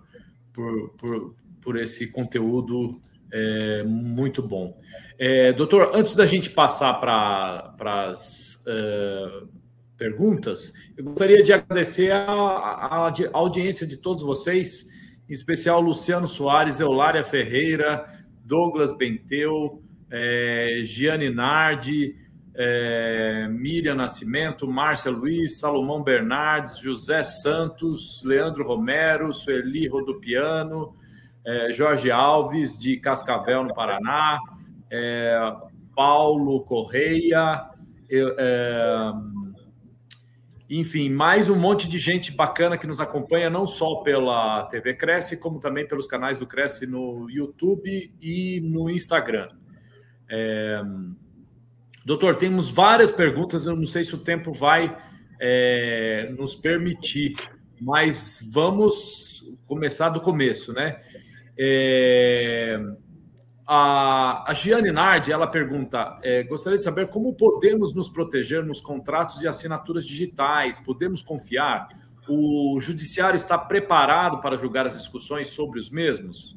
por, 0.54 0.90
por, 0.96 1.34
por 1.60 1.76
esse 1.78 2.06
conteúdo 2.06 2.92
é, 3.30 3.82
muito 3.82 4.42
bom. 4.42 4.80
É, 5.18 5.52
doutor, 5.52 5.90
antes 5.92 6.14
da 6.14 6.24
gente 6.24 6.48
passar 6.50 6.94
para 6.94 7.74
as 8.08 8.64
é, 8.66 9.42
perguntas, 9.98 10.72
eu 10.96 11.04
gostaria 11.04 11.42
de 11.42 11.52
agradecer 11.52 12.12
a, 12.12 12.30
a, 12.30 13.08
a, 13.08 13.12
audiência 13.32 13.86
de 13.86 13.96
todos 13.96 14.22
vocês, 14.22 14.88
em 15.28 15.32
especial 15.32 15.80
Luciano 15.80 16.28
Soares, 16.28 16.80
Eulária 16.80 17.24
Ferreira, 17.24 18.06
Douglas 18.44 18.96
Benteu, 18.96 19.82
é, 20.10 20.80
Giane 20.84 21.28
Nardi, 21.28 22.16
é, 22.54 23.48
Miriam 23.48 23.94
Nascimento, 23.94 24.66
Márcia 24.66 25.10
Luiz, 25.10 25.58
Salomão 25.58 26.02
Bernardes, 26.02 26.78
José 26.78 27.24
Santos, 27.24 28.22
Leandro 28.24 28.66
Romero, 28.66 29.32
Sueli 29.34 29.88
Rodopiano, 29.88 30.94
é, 31.44 31.72
Jorge 31.72 32.10
Alves, 32.10 32.78
de 32.78 32.96
Cascavel, 32.96 33.64
no 33.64 33.74
Paraná, 33.74 34.38
é, 34.90 35.36
Paulo 35.94 36.60
Correia, 36.64 37.68
é, 38.10 39.12
enfim, 40.70 41.10
mais 41.10 41.50
um 41.50 41.56
monte 41.56 41.88
de 41.88 41.98
gente 41.98 42.32
bacana 42.32 42.78
que 42.78 42.86
nos 42.86 42.98
acompanha, 42.98 43.50
não 43.50 43.66
só 43.66 43.96
pela 43.96 44.64
TV 44.66 44.94
Cresce, 44.94 45.38
como 45.38 45.60
também 45.60 45.86
pelos 45.86 46.06
canais 46.06 46.38
do 46.38 46.46
Cresce 46.46 46.86
no 46.86 47.28
YouTube 47.28 48.14
e 48.20 48.60
no 48.62 48.88
Instagram. 48.88 49.50
É... 50.28 50.80
Doutor, 52.04 52.36
temos 52.36 52.68
várias 52.68 53.10
perguntas, 53.10 53.66
eu 53.66 53.74
não 53.74 53.86
sei 53.86 54.04
se 54.04 54.14
o 54.14 54.18
tempo 54.18 54.52
vai 54.52 54.94
é, 55.40 56.30
nos 56.38 56.54
permitir, 56.54 57.34
mas 57.80 58.46
vamos 58.52 59.50
começar 59.66 60.10
do 60.10 60.20
começo, 60.20 60.72
né? 60.72 61.00
É, 61.58 62.78
a, 63.66 64.50
a 64.50 64.52
Giane 64.52 64.92
Nardi, 64.92 65.32
ela 65.32 65.46
pergunta, 65.46 66.18
é, 66.22 66.42
gostaria 66.42 66.76
de 66.76 66.84
saber 66.84 67.08
como 67.08 67.34
podemos 67.34 67.94
nos 67.94 68.08
proteger 68.10 68.64
nos 68.64 68.80
contratos 68.80 69.42
e 69.42 69.48
assinaturas 69.48 70.04
digitais, 70.04 70.78
podemos 70.78 71.22
confiar? 71.22 71.88
O 72.28 72.78
judiciário 72.80 73.36
está 73.36 73.56
preparado 73.56 74.40
para 74.40 74.56
julgar 74.56 74.86
as 74.86 74.96
discussões 74.96 75.48
sobre 75.48 75.78
os 75.78 75.90
mesmos? 75.90 76.56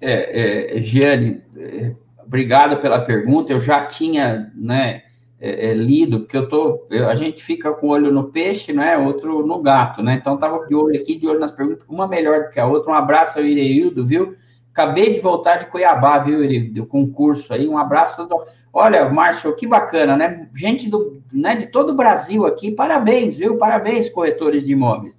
É, 0.00 0.78
é 0.78 0.82
Giane, 0.82 1.42
é, 1.56 1.94
obrigado 2.28 2.76
pela 2.76 3.00
pergunta, 3.00 3.52
eu 3.52 3.58
já 3.58 3.86
tinha, 3.86 4.52
né, 4.54 5.02
é, 5.40 5.70
é, 5.70 5.74
lido, 5.74 6.20
porque 6.20 6.36
eu 6.36 6.46
tô, 6.46 6.86
eu, 6.90 7.08
a 7.08 7.14
gente 7.14 7.42
fica 7.42 7.72
com 7.72 7.86
o 7.86 7.90
olho 7.90 8.12
no 8.12 8.24
peixe, 8.24 8.70
né, 8.70 8.98
outro 8.98 9.46
no 9.46 9.62
gato, 9.62 10.02
né, 10.02 10.18
então 10.20 10.36
tava 10.36 10.66
de 10.66 10.74
olho 10.74 11.00
aqui, 11.00 11.18
de 11.18 11.26
olho 11.26 11.40
nas 11.40 11.50
perguntas, 11.50 11.84
uma 11.88 12.06
melhor 12.06 12.44
do 12.44 12.50
que 12.50 12.60
a 12.60 12.66
outra, 12.66 12.92
um 12.92 12.94
abraço 12.94 13.38
ao 13.38 13.44
Ireildo, 13.44 14.04
viu, 14.04 14.36
acabei 14.70 15.14
de 15.14 15.20
voltar 15.20 15.56
de 15.56 15.66
Cuiabá, 15.66 16.18
viu, 16.18 16.44
Ireildo, 16.44 16.84
concurso 16.84 17.54
aí, 17.54 17.66
um 17.66 17.78
abraço, 17.78 18.26
do... 18.26 18.44
olha, 18.72 19.08
Márcio, 19.08 19.56
que 19.56 19.66
bacana, 19.66 20.14
né, 20.14 20.48
gente 20.54 20.90
do, 20.90 21.22
né, 21.32 21.56
de 21.56 21.68
todo 21.68 21.90
o 21.90 21.96
Brasil 21.96 22.44
aqui, 22.44 22.70
parabéns, 22.70 23.36
viu, 23.36 23.56
parabéns, 23.56 24.10
corretores 24.10 24.66
de 24.66 24.72
imóveis. 24.72 25.18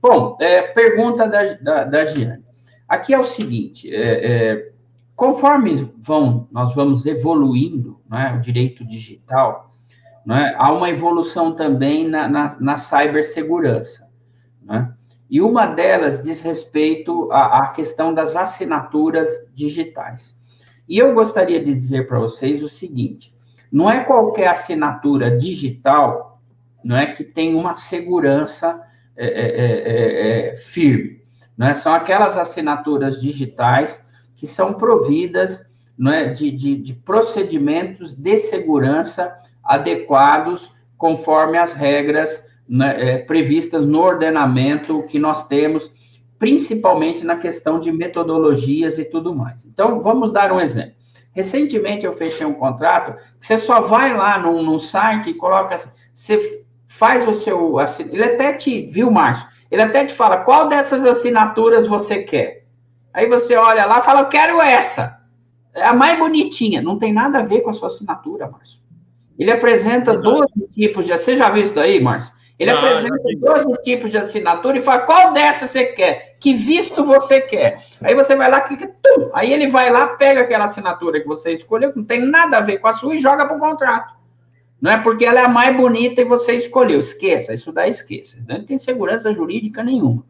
Bom, 0.00 0.38
é, 0.40 0.62
pergunta 0.62 1.28
da, 1.28 1.52
da, 1.54 1.84
da 1.84 2.04
Giane, 2.06 2.42
aqui 2.88 3.12
é 3.12 3.18
o 3.18 3.24
seguinte, 3.24 3.94
é, 3.94 4.54
é 4.54 4.69
Conforme 5.20 5.92
vão, 5.98 6.48
nós 6.50 6.74
vamos 6.74 7.04
evoluindo, 7.04 8.00
né, 8.08 8.34
o 8.34 8.40
direito 8.40 8.86
digital, 8.86 9.76
né, 10.24 10.54
há 10.56 10.72
uma 10.72 10.88
evolução 10.88 11.54
também 11.54 12.08
na, 12.08 12.26
na, 12.26 12.58
na 12.58 12.76
cibersegurança. 12.78 14.10
Né? 14.62 14.90
E 15.28 15.42
uma 15.42 15.66
delas 15.66 16.22
diz 16.22 16.40
respeito 16.40 17.30
à, 17.30 17.58
à 17.58 17.68
questão 17.68 18.14
das 18.14 18.34
assinaturas 18.34 19.28
digitais. 19.54 20.34
E 20.88 20.96
eu 20.96 21.12
gostaria 21.12 21.62
de 21.62 21.74
dizer 21.74 22.06
para 22.06 22.18
vocês 22.18 22.62
o 22.62 22.68
seguinte: 22.70 23.36
não 23.70 23.90
é 23.90 24.02
qualquer 24.02 24.48
assinatura 24.48 25.36
digital 25.36 26.40
não 26.82 26.96
é 26.96 27.12
que 27.12 27.24
tem 27.24 27.54
uma 27.54 27.74
segurança 27.74 28.80
é, 29.14 29.26
é, 29.26 30.48
é, 30.48 30.52
é 30.52 30.56
firme. 30.56 31.20
Né? 31.58 31.74
São 31.74 31.92
aquelas 31.92 32.38
assinaturas 32.38 33.20
digitais 33.20 34.08
que 34.40 34.46
são 34.46 34.72
providas 34.72 35.70
é, 36.08 36.28
de, 36.28 36.50
de, 36.50 36.76
de 36.76 36.94
procedimentos 36.94 38.16
de 38.16 38.38
segurança 38.38 39.36
adequados 39.62 40.72
conforme 40.96 41.58
as 41.58 41.74
regras 41.74 42.42
né, 42.66 42.96
é, 42.96 43.18
previstas 43.18 43.84
no 43.84 44.00
ordenamento 44.00 45.02
que 45.02 45.18
nós 45.18 45.46
temos, 45.46 45.92
principalmente 46.38 47.22
na 47.22 47.36
questão 47.36 47.78
de 47.78 47.92
metodologias 47.92 48.98
e 48.98 49.04
tudo 49.04 49.34
mais. 49.34 49.66
Então, 49.66 50.00
vamos 50.00 50.32
dar 50.32 50.50
um 50.52 50.60
exemplo. 50.60 50.94
Recentemente 51.32 52.06
eu 52.06 52.12
fechei 52.14 52.46
um 52.46 52.54
contrato 52.54 53.14
você 53.38 53.58
só 53.58 53.82
vai 53.82 54.16
lá 54.16 54.38
num 54.38 54.78
site 54.78 55.30
e 55.30 55.34
coloca, 55.34 55.76
você 56.14 56.64
faz 56.88 57.28
o 57.28 57.34
seu, 57.34 57.76
ele 58.10 58.24
até 58.24 58.54
te, 58.54 58.86
viu, 58.86 59.10
Márcio? 59.10 59.46
Ele 59.70 59.82
até 59.82 60.04
te 60.04 60.14
fala 60.14 60.38
qual 60.38 60.68
dessas 60.68 61.04
assinaturas 61.06 61.86
você 61.86 62.22
quer. 62.22 62.59
Aí 63.12 63.28
você 63.28 63.56
olha 63.56 63.86
lá 63.86 63.98
e 63.98 64.02
fala, 64.02 64.20
eu 64.20 64.28
quero 64.28 64.60
essa. 64.60 65.20
É 65.74 65.84
a 65.84 65.92
mais 65.92 66.18
bonitinha. 66.18 66.82
Não 66.82 66.98
tem 66.98 67.12
nada 67.12 67.38
a 67.38 67.42
ver 67.42 67.60
com 67.60 67.70
a 67.70 67.72
sua 67.72 67.88
assinatura, 67.88 68.48
Márcio. 68.48 68.80
Ele 69.38 69.50
apresenta 69.50 70.16
12 70.16 70.46
tipos 70.74 71.06
de. 71.06 71.12
Você 71.12 71.36
já 71.36 71.48
viu 71.48 71.62
isso 71.62 71.74
daí, 71.74 72.00
Márcio? 72.00 72.32
Ele 72.58 72.70
ah, 72.70 72.74
apresenta 72.74 73.16
12 73.38 73.82
tipos 73.82 74.10
de 74.10 74.18
assinatura 74.18 74.76
e 74.76 74.82
fala 74.82 75.00
qual 75.00 75.32
dessas 75.32 75.70
você 75.70 75.86
quer, 75.86 76.36
que 76.38 76.52
visto 76.52 77.02
você 77.02 77.40
quer. 77.40 77.82
Aí 78.02 78.14
você 78.14 78.36
vai 78.36 78.50
lá, 78.50 78.60
clica, 78.60 78.86
tum, 79.02 79.30
aí 79.32 79.50
ele 79.50 79.66
vai 79.68 79.90
lá, 79.90 80.08
pega 80.08 80.42
aquela 80.42 80.66
assinatura 80.66 81.22
que 81.22 81.26
você 81.26 81.54
escolheu, 81.54 81.90
que 81.90 81.96
não 81.96 82.04
tem 82.04 82.20
nada 82.20 82.58
a 82.58 82.60
ver 82.60 82.76
com 82.76 82.86
a 82.86 82.92
sua, 82.92 83.14
e 83.14 83.18
joga 83.18 83.46
para 83.46 83.56
o 83.56 83.60
contrato. 83.60 84.14
Não 84.78 84.90
é 84.90 84.98
porque 84.98 85.24
ela 85.24 85.40
é 85.40 85.44
a 85.44 85.48
mais 85.48 85.74
bonita 85.74 86.20
e 86.20 86.24
você 86.24 86.52
escolheu. 86.52 86.98
Esqueça, 86.98 87.54
isso 87.54 87.72
daí 87.72 87.88
esqueça. 87.88 88.36
Não 88.46 88.62
tem 88.62 88.76
segurança 88.76 89.32
jurídica 89.32 89.82
nenhuma. 89.82 90.22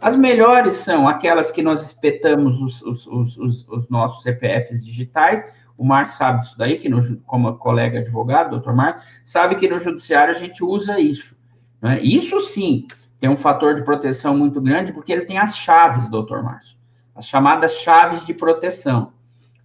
As 0.00 0.16
melhores 0.16 0.76
são 0.76 1.06
aquelas 1.06 1.50
que 1.50 1.62
nós 1.62 1.84
espetamos 1.84 2.60
os, 2.60 2.82
os, 2.82 3.36
os, 3.36 3.68
os 3.68 3.88
nossos 3.88 4.22
CPFs 4.22 4.84
digitais. 4.84 5.44
O 5.76 5.84
Marcos 5.84 6.16
sabe 6.16 6.40
disso 6.40 6.56
daí, 6.58 6.78
que 6.78 6.88
no, 6.88 6.98
como 7.22 7.56
colega 7.56 8.00
advogado, 8.00 8.50
doutor 8.50 8.74
Marcos, 8.74 9.04
sabe 9.24 9.54
que 9.56 9.68
no 9.68 9.78
judiciário 9.78 10.34
a 10.34 10.38
gente 10.38 10.64
usa 10.64 10.98
isso. 11.00 11.36
Né? 11.80 12.00
Isso 12.02 12.40
sim 12.40 12.86
tem 13.18 13.28
um 13.28 13.36
fator 13.36 13.74
de 13.74 13.82
proteção 13.82 14.36
muito 14.36 14.60
grande, 14.60 14.92
porque 14.92 15.12
ele 15.12 15.26
tem 15.26 15.38
as 15.38 15.56
chaves, 15.56 16.08
doutor 16.08 16.42
Márcio, 16.42 16.76
as 17.14 17.26
chamadas 17.26 17.74
chaves 17.74 18.24
de 18.24 18.32
proteção. 18.32 19.12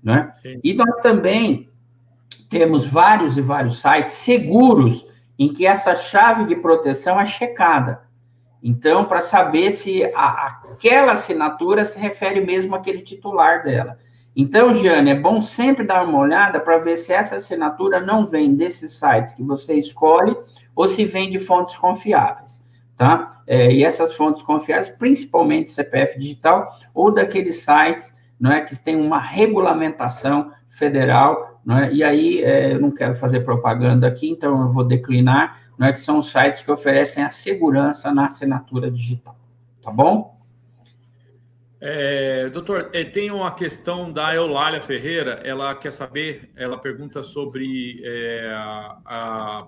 Né? 0.04 0.32
E 0.64 0.74
nós 0.74 1.02
também 1.02 1.70
temos 2.50 2.86
vários 2.86 3.38
e 3.38 3.42
vários 3.42 3.80
sites 3.80 4.16
seguros 4.16 5.08
em 5.40 5.54
que 5.54 5.66
essa 5.66 5.96
chave 5.96 6.46
de 6.46 6.56
proteção 6.56 7.20
é 7.20 7.26
checada. 7.26 8.05
Então, 8.68 9.06
para 9.06 9.22
saber 9.22 9.70
se 9.70 10.04
a, 10.16 10.60
aquela 10.72 11.12
assinatura 11.12 11.86
se 11.86 12.00
refere 12.00 12.42
mesmo 12.42 12.74
àquele 12.74 13.04
titular 13.04 13.62
dela. 13.62 14.00
Então, 14.36 14.74
Giane, 14.74 15.12
é 15.12 15.20
bom 15.20 15.40
sempre 15.40 15.86
dar 15.86 16.04
uma 16.04 16.18
olhada 16.18 16.60
para 16.60 16.80
ver 16.80 16.98
se 16.98 17.14
essa 17.14 17.36
assinatura 17.36 18.00
não 18.02 18.26
vem 18.26 18.56
desses 18.56 18.94
sites 18.94 19.36
que 19.36 19.44
você 19.44 19.76
escolhe 19.76 20.36
ou 20.76 20.88
se 20.88 21.06
vem 21.06 21.30
de 21.30 21.38
fontes 21.38 21.78
confiáveis, 21.78 22.64
tá? 22.98 23.40
É, 23.46 23.72
e 23.72 23.84
essas 23.84 24.16
fontes 24.16 24.42
confiáveis, 24.42 24.90
principalmente 24.90 25.70
CPF 25.70 26.18
digital 26.18 26.68
ou 26.92 27.14
daqueles 27.14 27.58
sites 27.58 28.16
não 28.40 28.52
é 28.52 28.62
que 28.62 28.76
tem 28.76 28.96
uma 28.96 29.20
regulamentação 29.20 30.52
federal, 30.72 31.62
não 31.64 31.78
é? 31.78 31.94
E 31.94 32.04
aí 32.04 32.44
é, 32.44 32.74
eu 32.74 32.82
não 32.82 32.90
quero 32.90 33.14
fazer 33.14 33.42
propaganda 33.42 34.08
aqui, 34.08 34.28
então 34.28 34.60
eu 34.60 34.72
vou 34.72 34.84
declinar, 34.84 35.60
não 35.78 35.88
é 35.88 35.94
que 35.94 36.00
são 36.00 36.20
os 36.20 36.30
sites 36.30 36.62
que 36.62 36.72
oferecem 36.72 37.24
a 37.24 37.30
segurança 37.30 38.14
na 38.14 38.26
assinatura 38.26 38.90
digital, 38.90 39.36
tá 39.82 39.92
bom? 39.92 40.36
É, 41.80 42.50
doutor, 42.50 42.90
é, 42.94 43.04
tem 43.04 43.30
uma 43.30 43.54
questão 43.54 44.12
da 44.12 44.34
Eulália 44.34 44.82
Ferreira, 44.82 45.42
ela 45.44 45.76
quer 45.76 45.92
saber, 45.92 46.50
ela 46.56 46.78
pergunta 46.78 47.22
sobre 47.22 48.02
é, 48.04 48.52
a, 48.54 48.98
a 49.06 49.68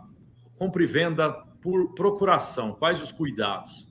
compra 0.58 0.84
e 0.84 0.88
venda 0.88 1.32
por 1.62 1.94
procuração, 1.94 2.72
quais 2.74 3.02
os 3.02 3.12
cuidados? 3.12 3.88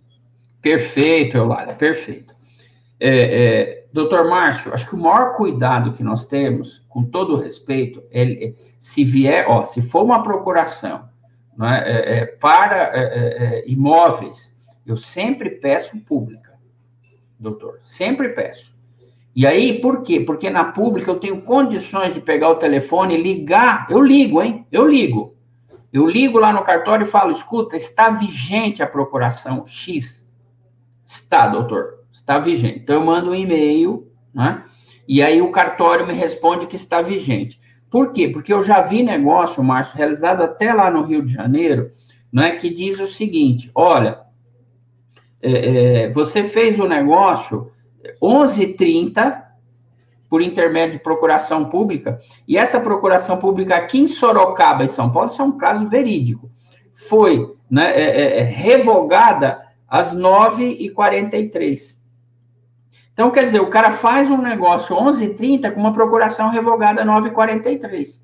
Perfeito, 0.61 1.37
Eulália, 1.37 1.75
perfeito. 1.75 2.35
É, 2.99 3.11
é, 3.11 3.87
doutor 3.93 4.29
Márcio, 4.29 4.73
acho 4.73 4.89
que 4.89 4.95
o 4.95 4.99
maior 4.99 5.35
cuidado 5.35 5.93
que 5.93 6.03
nós 6.03 6.25
temos, 6.25 6.85
com 6.89 7.05
todo 7.05 7.35
o 7.35 7.37
respeito, 7.39 8.03
é, 8.11 8.55
se 8.81 9.05
vier, 9.05 9.45
ó, 9.49 9.65
se 9.65 9.83
for 9.83 10.03
uma 10.03 10.23
procuração 10.23 11.09
né, 11.57 11.83
é, 11.87 12.19
é, 12.19 12.27
para 12.27 12.91
é, 12.95 13.01
é, 13.03 13.65
imóveis, 13.71 14.57
eu 14.85 14.97
sempre 14.97 15.51
peço 15.51 15.99
pública, 16.01 16.55
doutor, 17.39 17.81
sempre 17.83 18.31
peço. 18.31 18.75
E 19.35 19.47
aí, 19.47 19.81
por 19.81 20.03
quê? 20.03 20.21
Porque 20.21 20.49
na 20.49 20.65
pública 20.65 21.11
eu 21.11 21.19
tenho 21.19 21.43
condições 21.43 22.15
de 22.15 22.21
pegar 22.21 22.51
o 22.51 22.57
telefone 22.57 23.15
e 23.15 23.23
ligar, 23.23 23.87
eu 23.91 24.01
ligo, 24.01 24.43
hein? 24.43 24.67
Eu 24.73 24.89
ligo. 24.89 25.37
Eu 25.93 26.07
ligo 26.07 26.39
lá 26.39 26.53
no 26.53 26.65
cartório 26.65 27.05
e 27.05 27.09
falo, 27.09 27.33
escuta, 27.33 27.77
está 27.77 28.11
vigente 28.11 28.83
a 28.83 28.87
procuração 28.87 29.65
X. 29.67 30.31
Está, 31.05 31.47
doutor 31.49 31.97
está 32.19 32.39
vigente. 32.39 32.81
Então, 32.81 32.97
eu 32.97 33.05
mando 33.05 33.31
um 33.31 33.35
e-mail, 33.35 34.11
né? 34.35 34.65
E 35.07 35.23
aí 35.23 35.41
o 35.41 35.53
cartório 35.53 36.07
me 36.07 36.13
responde 36.13 36.67
que 36.67 36.75
está 36.75 37.01
vigente. 37.01 37.61
Por 37.91 38.13
quê? 38.13 38.29
Porque 38.29 38.53
eu 38.53 38.63
já 38.63 38.81
vi 38.83 39.03
negócio, 39.03 39.63
Márcio, 39.63 39.97
realizado 39.97 40.43
até 40.43 40.73
lá 40.73 40.91
no 40.91 41.03
Rio 41.03 41.23
de 41.23 41.33
Janeiro, 41.33 41.93
é 42.37 42.51
que 42.51 42.71
diz 42.71 42.99
o 43.01 43.07
seguinte: 43.07 43.71
olha, 43.75 44.21
é, 45.41 46.05
é, 46.05 46.11
você 46.11 46.45
fez 46.45 46.79
o 46.79 46.87
negócio 46.87 47.71
11h30 48.23 49.43
por 50.29 50.43
intermédio 50.43 50.99
de 50.99 51.05
procuração 51.05 51.67
pública, 51.67 52.21
e 52.49 52.59
essa 52.59 52.81
procuração 52.81 53.37
pública 53.39 53.77
aqui 53.77 53.99
em 54.01 54.09
Sorocaba, 54.09 54.85
em 54.85 54.89
São 54.89 55.11
Paulo, 55.13 55.31
isso 55.31 55.41
é 55.41 55.45
um 55.45 55.57
caso 55.57 55.87
verídico, 55.87 56.51
foi 56.95 57.55
né, 57.71 57.93
é, 57.95 58.41
é 58.41 58.43
revogada 58.43 59.63
às 59.89 60.17
9h43. 60.17 61.96
Então, 63.17 63.31
quer 63.31 63.47
dizer, 63.47 63.63
o 63.63 63.71
cara 63.71 63.93
faz 63.93 64.31
um 64.31 64.37
negócio 64.37 64.95
11h30 64.95 65.73
com 65.73 65.81
uma 65.81 65.93
procuração 65.95 66.51
revogada 66.51 67.03
9h43. 67.03 68.23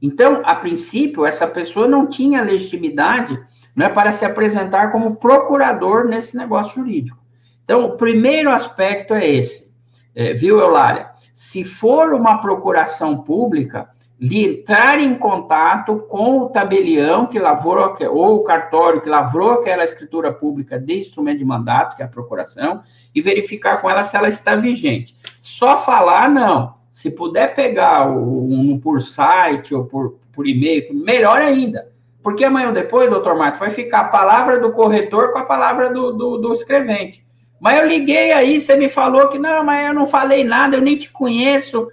Então, 0.00 0.42
a 0.44 0.54
princípio, 0.54 1.26
essa 1.26 1.44
pessoa 1.44 1.88
não 1.88 2.06
tinha 2.06 2.40
legitimidade 2.40 3.36
né, 3.74 3.88
para 3.88 4.12
se 4.12 4.24
apresentar 4.24 4.92
como 4.92 5.16
procurador 5.16 6.04
nesse 6.04 6.36
negócio 6.36 6.76
jurídico. 6.76 7.18
Então, 7.64 7.84
o 7.84 7.96
primeiro 7.96 8.52
aspecto 8.52 9.12
é 9.12 9.28
esse, 9.28 9.74
é, 10.14 10.32
viu, 10.34 10.60
Eulália? 10.60 11.10
Se 11.34 11.64
for 11.64 12.14
uma 12.14 12.38
procuração 12.38 13.24
pública, 13.24 13.90
entrar 14.20 15.00
em 15.00 15.14
contato 15.14 15.98
com 16.08 16.40
o 16.40 16.48
tabelião 16.48 17.26
que 17.26 17.38
lavrou, 17.38 17.96
ou 18.10 18.36
o 18.36 18.44
cartório 18.44 19.00
que 19.00 19.08
lavrou 19.08 19.52
aquela 19.52 19.84
escritura 19.84 20.32
pública 20.32 20.78
de 20.78 20.98
instrumento 20.98 21.38
de 21.38 21.44
mandato, 21.44 21.96
que 21.96 22.02
é 22.02 22.04
a 22.04 22.08
procuração, 22.08 22.82
e 23.14 23.20
verificar 23.20 23.80
com 23.80 23.90
ela 23.90 24.02
se 24.02 24.16
ela 24.16 24.28
está 24.28 24.54
vigente. 24.54 25.16
Só 25.40 25.76
falar, 25.76 26.30
não. 26.30 26.74
Se 26.92 27.10
puder 27.10 27.54
pegar 27.54 28.08
um 28.08 28.78
por 28.78 29.02
site 29.02 29.74
ou 29.74 29.84
por, 29.84 30.16
por 30.32 30.46
e-mail, 30.46 30.94
melhor 30.94 31.42
ainda. 31.42 31.88
Porque 32.22 32.44
amanhã 32.44 32.68
ou 32.68 32.72
depois, 32.72 33.10
doutor 33.10 33.36
Marcos, 33.36 33.58
vai 33.58 33.70
ficar 33.70 34.00
a 34.00 34.08
palavra 34.08 34.60
do 34.60 34.72
corretor 34.72 35.32
com 35.32 35.38
a 35.38 35.44
palavra 35.44 35.92
do, 35.92 36.12
do, 36.12 36.38
do 36.38 36.52
escrevente. 36.52 37.24
Mas 37.60 37.80
eu 37.80 37.88
liguei 37.88 38.30
aí, 38.30 38.60
você 38.60 38.76
me 38.76 38.88
falou 38.88 39.28
que 39.28 39.38
não, 39.38 39.64
mas 39.64 39.88
eu 39.88 39.94
não 39.94 40.06
falei 40.06 40.44
nada, 40.44 40.76
eu 40.76 40.80
nem 40.80 40.96
te 40.96 41.10
conheço. 41.10 41.88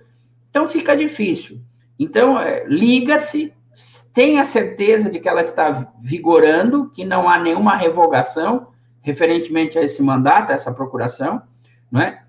Então 0.50 0.68
fica 0.68 0.96
difícil. 0.96 1.60
Então, 2.02 2.40
é, 2.40 2.66
liga-se, 2.68 3.54
tenha 4.12 4.44
certeza 4.44 5.08
de 5.08 5.20
que 5.20 5.30
ela 5.30 5.42
está 5.42 5.94
vigorando, 6.00 6.90
que 6.90 7.06
não 7.06 7.30
há 7.30 7.38
nenhuma 7.38 7.76
revogação 7.76 8.70
referentemente 9.02 9.78
a 9.78 9.84
esse 9.84 10.02
mandato, 10.02 10.50
a 10.50 10.56
essa 10.56 10.74
procuração, 10.74 11.44
não 11.92 12.02
é? 12.02 12.24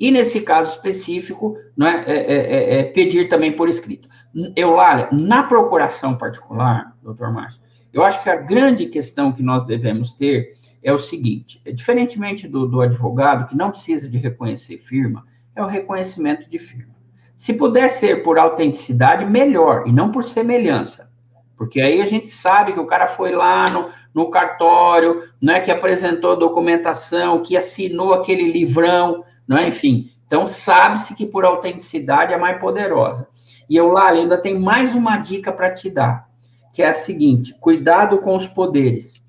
E 0.00 0.10
nesse 0.10 0.40
caso 0.40 0.70
específico, 0.70 1.58
não 1.76 1.86
é, 1.86 2.04
é, 2.06 2.16
é, 2.16 2.36
é, 2.36 2.80
é 2.80 2.84
pedir 2.84 3.28
também 3.28 3.52
por 3.52 3.68
escrito. 3.68 4.08
Eu, 4.56 4.70
olha, 4.70 5.10
na 5.12 5.42
procuração 5.42 6.16
particular, 6.16 6.96
doutor 7.02 7.30
Márcio, 7.30 7.60
eu 7.92 8.02
acho 8.02 8.22
que 8.22 8.30
a 8.30 8.36
grande 8.36 8.86
questão 8.86 9.30
que 9.30 9.42
nós 9.42 9.66
devemos 9.66 10.14
ter 10.14 10.56
é 10.82 10.90
o 10.90 10.96
seguinte: 10.96 11.60
é, 11.66 11.70
diferentemente 11.70 12.48
do, 12.48 12.66
do 12.66 12.80
advogado, 12.80 13.46
que 13.46 13.56
não 13.56 13.70
precisa 13.70 14.08
de 14.08 14.16
reconhecer 14.16 14.78
firma, 14.78 15.26
é 15.54 15.62
o 15.62 15.66
reconhecimento 15.66 16.48
de 16.48 16.58
firma. 16.58 16.93
Se 17.36 17.54
puder 17.54 17.90
ser 17.90 18.22
por 18.22 18.38
autenticidade, 18.38 19.24
melhor, 19.24 19.84
e 19.86 19.92
não 19.92 20.10
por 20.10 20.24
semelhança. 20.24 21.12
Porque 21.56 21.80
aí 21.80 22.00
a 22.00 22.06
gente 22.06 22.30
sabe 22.30 22.72
que 22.72 22.80
o 22.80 22.86
cara 22.86 23.06
foi 23.06 23.32
lá 23.32 23.68
no, 23.70 23.90
no 24.14 24.30
cartório, 24.30 25.24
né, 25.40 25.60
que 25.60 25.70
apresentou 25.70 26.32
a 26.32 26.36
documentação, 26.36 27.42
que 27.42 27.56
assinou 27.56 28.12
aquele 28.12 28.50
livrão, 28.50 29.24
né, 29.46 29.68
enfim. 29.68 30.10
Então, 30.26 30.46
sabe-se 30.46 31.14
que 31.14 31.26
por 31.26 31.44
autenticidade 31.44 32.32
é 32.32 32.36
mais 32.36 32.58
poderosa. 32.60 33.28
E 33.68 33.76
eu 33.76 33.90
lá 33.90 34.08
ainda 34.08 34.36
tem 34.36 34.58
mais 34.58 34.94
uma 34.94 35.16
dica 35.16 35.52
para 35.52 35.72
te 35.72 35.90
dar, 35.90 36.28
que 36.72 36.82
é 36.82 36.88
a 36.88 36.92
seguinte: 36.92 37.54
cuidado 37.60 38.18
com 38.18 38.36
os 38.36 38.46
poderes. 38.46 39.22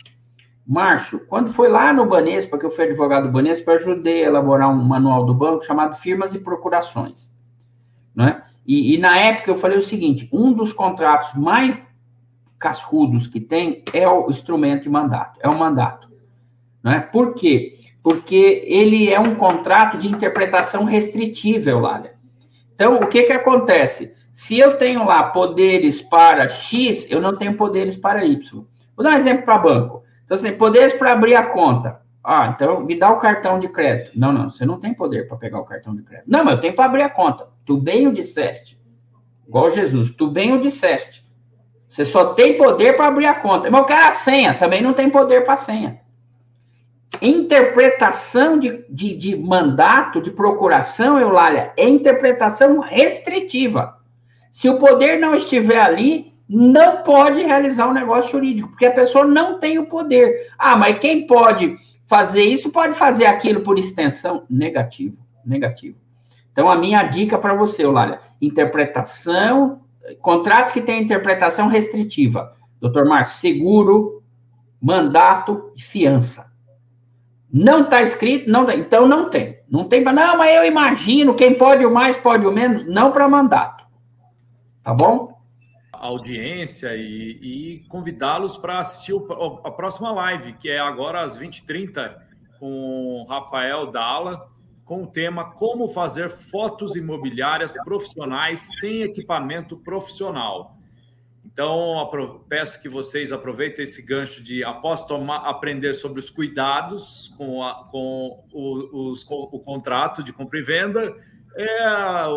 Márcio, 0.68 1.26
quando 1.28 1.50
foi 1.50 1.70
lá 1.70 1.94
no 1.94 2.08
Banespa, 2.08 2.58
que 2.58 2.66
eu 2.66 2.72
fui 2.72 2.86
advogado 2.86 3.28
do 3.28 3.32
Banespa, 3.32 3.72
eu 3.72 3.76
ajudei 3.76 4.24
a 4.24 4.28
elaborar 4.28 4.70
um 4.70 4.84
manual 4.84 5.24
do 5.24 5.34
banco 5.34 5.64
chamado 5.64 5.96
Firmas 5.96 6.34
e 6.34 6.40
Procurações. 6.40 7.30
Né? 8.16 8.42
E, 8.66 8.96
e, 8.96 8.98
na 8.98 9.18
época 9.18 9.52
eu 9.52 9.56
falei 9.56 9.78
o 9.78 9.82
seguinte: 9.82 10.30
um 10.32 10.54
dos 10.54 10.74
contratos 10.74 11.34
mais 11.34 11.86
cascudos 12.58 13.28
que 13.28 13.40
tem 13.40 13.84
é 13.94 14.08
o 14.08 14.30
instrumento 14.30 14.84
de 14.84 14.90
mandato, 14.90 15.40
é 15.42 15.50
o 15.50 15.58
mandato. 15.58 16.10
Né? 16.84 17.00
Por 17.12 17.34
quê? 17.34 17.80
Porque 18.02 18.64
ele 18.66 19.12
é 19.12 19.20
um 19.20 19.36
contrato 19.36 19.98
de 19.98 20.08
interpretação 20.08 20.84
restritiva, 20.84 21.70
Eulália. 21.70 22.14
Então, 22.74 22.98
o 22.98 23.08
que, 23.08 23.24
que 23.24 23.32
acontece? 23.32 24.16
Se 24.34 24.60
eu 24.60 24.78
tenho 24.78 25.06
lá 25.06 25.24
poderes 25.24 26.02
para 26.02 26.50
X, 26.50 27.10
eu 27.10 27.22
não 27.22 27.38
tenho 27.38 27.56
poderes 27.56 27.96
para 27.96 28.26
Y. 28.26 28.66
Vou 28.96 29.04
dar 29.04 29.12
um 29.12 29.18
exemplo 29.18 29.46
para 29.46 29.58
banco. 29.58 30.04
Então, 30.24 30.36
assim, 30.36 30.52
poderes 30.52 30.94
para 30.94 31.14
abrir 31.14 31.36
a 31.36 31.44
conta. 31.44 32.02
Ah, 32.24 32.52
então 32.54 32.82
me 32.82 32.98
dá 32.98 33.12
o 33.12 33.20
cartão 33.20 33.60
de 33.60 33.70
crédito. 33.70 34.12
Não, 34.20 34.34
não, 34.34 34.50
você 34.50 34.66
não 34.66 34.80
tem 34.80 34.94
poder 34.94 35.28
para 35.28 35.38
pegar 35.38 35.60
o 35.60 35.66
cartão 35.66 35.96
de 35.96 36.02
crédito. 36.02 36.28
Não, 36.28 36.44
mas 36.44 36.56
eu 36.56 36.62
tenho 36.62 36.76
para 36.76 36.86
abrir 36.86 37.04
a 37.04 37.10
conta. 37.10 37.48
Tu 37.66 37.78
bem 37.78 38.08
o 38.08 38.14
disseste. 38.14 38.80
Igual 39.48 39.72
Jesus, 39.72 40.12
tu 40.12 40.28
bem 40.28 40.54
o 40.54 40.60
disseste. 40.60 41.26
Você 41.90 42.04
só 42.04 42.34
tem 42.34 42.58
poder 42.58 42.96
para 42.96 43.08
abrir 43.08 43.26
a 43.26 43.36
conta. 43.36 43.72
Mas 43.72 43.82
eu 43.82 43.88
quero 43.88 44.08
a 44.08 44.12
senha, 44.12 44.54
também 44.54 44.82
não 44.82 44.94
tem 44.94 45.10
poder 45.10 45.46
para 45.46 45.58
senha. 45.58 46.02
Interpretação 47.22 48.60
de, 48.60 48.84
de, 48.90 49.16
de, 49.16 49.36
mandato, 49.38 50.22
de 50.22 50.30
procuração, 50.30 51.18
Eulália, 51.18 51.72
é 51.78 51.88
interpretação 51.88 52.80
restritiva. 52.80 53.98
Se 54.52 54.70
o 54.70 54.78
poder 54.78 55.20
não 55.20 55.34
estiver 55.36 55.80
ali, 55.80 56.34
não 56.48 56.98
pode 57.04 57.42
realizar 57.42 57.88
um 57.88 57.94
negócio 57.94 58.32
jurídico, 58.32 58.70
porque 58.70 58.86
a 58.86 58.92
pessoa 58.92 59.26
não 59.26 59.60
tem 59.60 59.80
o 59.80 59.86
poder. 59.86 60.52
Ah, 60.58 60.76
mas 60.76 61.00
quem 61.00 61.26
pode 61.26 61.78
fazer 62.06 62.44
isso 62.44 62.72
pode 62.72 62.94
fazer 62.94 63.26
aquilo 63.26 63.62
por 63.62 63.80
extensão. 63.80 64.46
Negativo, 64.50 65.26
negativo. 65.46 66.05
Então, 66.56 66.70
a 66.70 66.78
minha 66.78 67.04
dica 67.04 67.38
para 67.38 67.54
você, 67.54 67.84
Eulália, 67.84 68.22
interpretação, 68.42 69.82
contratos 70.22 70.72
que 70.72 70.80
têm 70.80 71.04
interpretação 71.04 71.68
restritiva. 71.68 72.56
Doutor 72.80 73.04
Márcio, 73.04 73.42
seguro, 73.42 74.24
mandato 74.82 75.74
e 75.76 75.82
fiança. 75.82 76.50
Não 77.52 77.82
está 77.82 78.02
escrito, 78.02 78.50
não, 78.50 78.72
então 78.72 79.06
não 79.06 79.30
tem. 79.30 79.60
Não 79.70 79.84
tem, 79.84 80.02
não, 80.02 80.38
mas 80.38 80.56
eu 80.56 80.64
imagino, 80.64 81.36
quem 81.36 81.58
pode 81.58 81.86
o 81.86 81.92
mais, 81.92 82.16
pode 82.16 82.48
o 82.48 82.54
menos, 82.54 82.86
não 82.86 83.12
para 83.12 83.28
mandato. 83.28 83.84
Tá 84.82 84.94
bom? 84.94 85.36
audiência 85.92 86.96
e, 86.96 87.40
e 87.42 87.80
convidá-los 87.90 88.56
para 88.56 88.80
assistir 88.80 89.14
o, 89.14 89.62
a 89.62 89.72
próxima 89.72 90.10
live, 90.12 90.54
que 90.54 90.70
é 90.70 90.80
agora 90.80 91.22
às 91.22 91.38
20h30, 91.38 92.16
com 92.60 93.26
Rafael 93.28 93.92
Dalla, 93.92 94.48
com 94.86 95.04
o 95.04 95.08
tema 95.08 95.52
Como 95.52 95.90
fazer 95.90 96.30
fotos 96.30 96.96
imobiliárias 96.96 97.74
profissionais 97.84 98.62
sem 98.80 99.02
equipamento 99.02 99.76
profissional. 99.76 100.78
Então, 101.44 102.10
peço 102.48 102.82
que 102.82 102.90
vocês 102.90 103.32
aproveitem 103.32 103.84
esse 103.84 104.02
gancho 104.02 104.44
de, 104.44 104.64
após 104.64 105.04
tomar, 105.04 105.38
aprender 105.38 105.94
sobre 105.94 106.20
os 106.20 106.30
cuidados 106.30 107.34
com, 107.38 107.64
a, 107.64 107.88
com, 107.90 108.44
o, 108.52 109.10
os, 109.10 109.24
com 109.24 109.50
o 109.52 109.60
contrato 109.60 110.22
de 110.22 110.34
compra 110.34 110.60
e 110.60 110.62
venda, 110.62 111.16
é, 111.56 112.28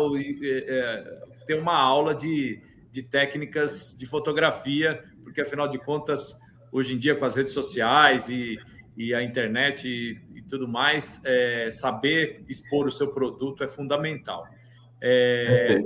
é, 0.41 1.25
ter 1.45 1.59
uma 1.59 1.75
aula 1.75 2.15
de, 2.15 2.61
de 2.91 3.03
técnicas 3.03 3.95
de 3.97 4.05
fotografia, 4.05 5.03
porque, 5.21 5.41
afinal 5.41 5.67
de 5.67 5.77
contas, 5.77 6.39
hoje 6.71 6.95
em 6.95 6.97
dia, 6.97 7.13
com 7.13 7.25
as 7.25 7.35
redes 7.35 7.51
sociais 7.51 8.29
e, 8.29 8.57
e 8.95 9.13
a 9.13 9.21
internet 9.21 10.19
tudo 10.49 10.67
mais, 10.67 11.21
é, 11.23 11.69
saber 11.71 12.43
expor 12.49 12.87
o 12.87 12.91
seu 12.91 13.13
produto 13.13 13.63
é 13.63 13.67
fundamental. 13.67 14.45
É, 15.01 15.81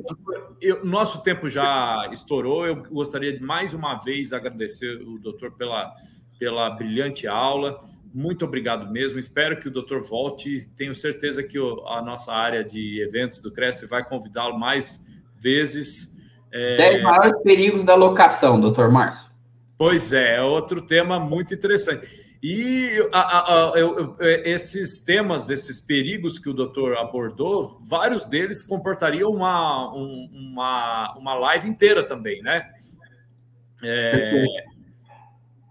eu, 0.59 0.83
nosso 0.83 1.21
tempo 1.21 1.47
já 1.47 2.09
estourou. 2.11 2.65
Eu 2.65 2.77
gostaria 2.83 3.31
de 3.31 3.43
mais 3.43 3.73
uma 3.73 3.95
vez 3.95 4.33
agradecer 4.33 5.01
o 5.01 5.19
doutor 5.19 5.51
pela, 5.51 5.93
pela 6.39 6.69
brilhante 6.71 7.27
aula. 7.27 7.83
Muito 8.13 8.45
obrigado 8.45 8.91
mesmo. 8.91 9.19
Espero 9.19 9.59
que 9.59 9.67
o 9.67 9.71
doutor 9.71 10.01
volte. 10.01 10.67
Tenho 10.75 10.95
certeza 10.95 11.43
que 11.43 11.59
o, 11.59 11.85
a 11.87 12.01
nossa 12.01 12.33
área 12.33 12.63
de 12.63 13.01
eventos 13.01 13.41
do 13.41 13.51
Cresce 13.51 13.85
vai 13.85 14.03
convidá-lo 14.03 14.57
mais 14.57 15.05
vezes. 15.39 16.17
É... 16.51 16.75
Dez 16.75 17.01
maiores 17.01 17.41
perigos 17.43 17.83
da 17.83 17.95
locação, 17.95 18.59
doutor 18.59 18.91
Márcio. 18.91 19.31
Pois 19.77 20.13
é, 20.13 20.37
é 20.37 20.41
outro 20.41 20.81
tema 20.81 21.19
muito 21.19 21.53
interessante. 21.53 22.22
E 22.43 22.91
a, 23.13 23.71
a, 23.71 23.79
eu, 23.79 24.17
é, 24.19 24.49
esses 24.51 24.99
temas, 24.99 25.49
esses 25.49 25.79
perigos 25.79 26.37
que 26.37 26.49
o 26.49 26.53
doutor 26.53 26.97
abordou, 26.97 27.79
vários 27.81 28.25
deles 28.25 28.61
comportariam 28.61 29.31
uma, 29.31 29.95
um, 29.95 30.29
uma, 30.33 31.17
uma 31.17 31.33
live 31.35 31.69
inteira 31.69 32.05
também, 32.05 32.41
né? 32.41 32.69
É, 33.81 34.45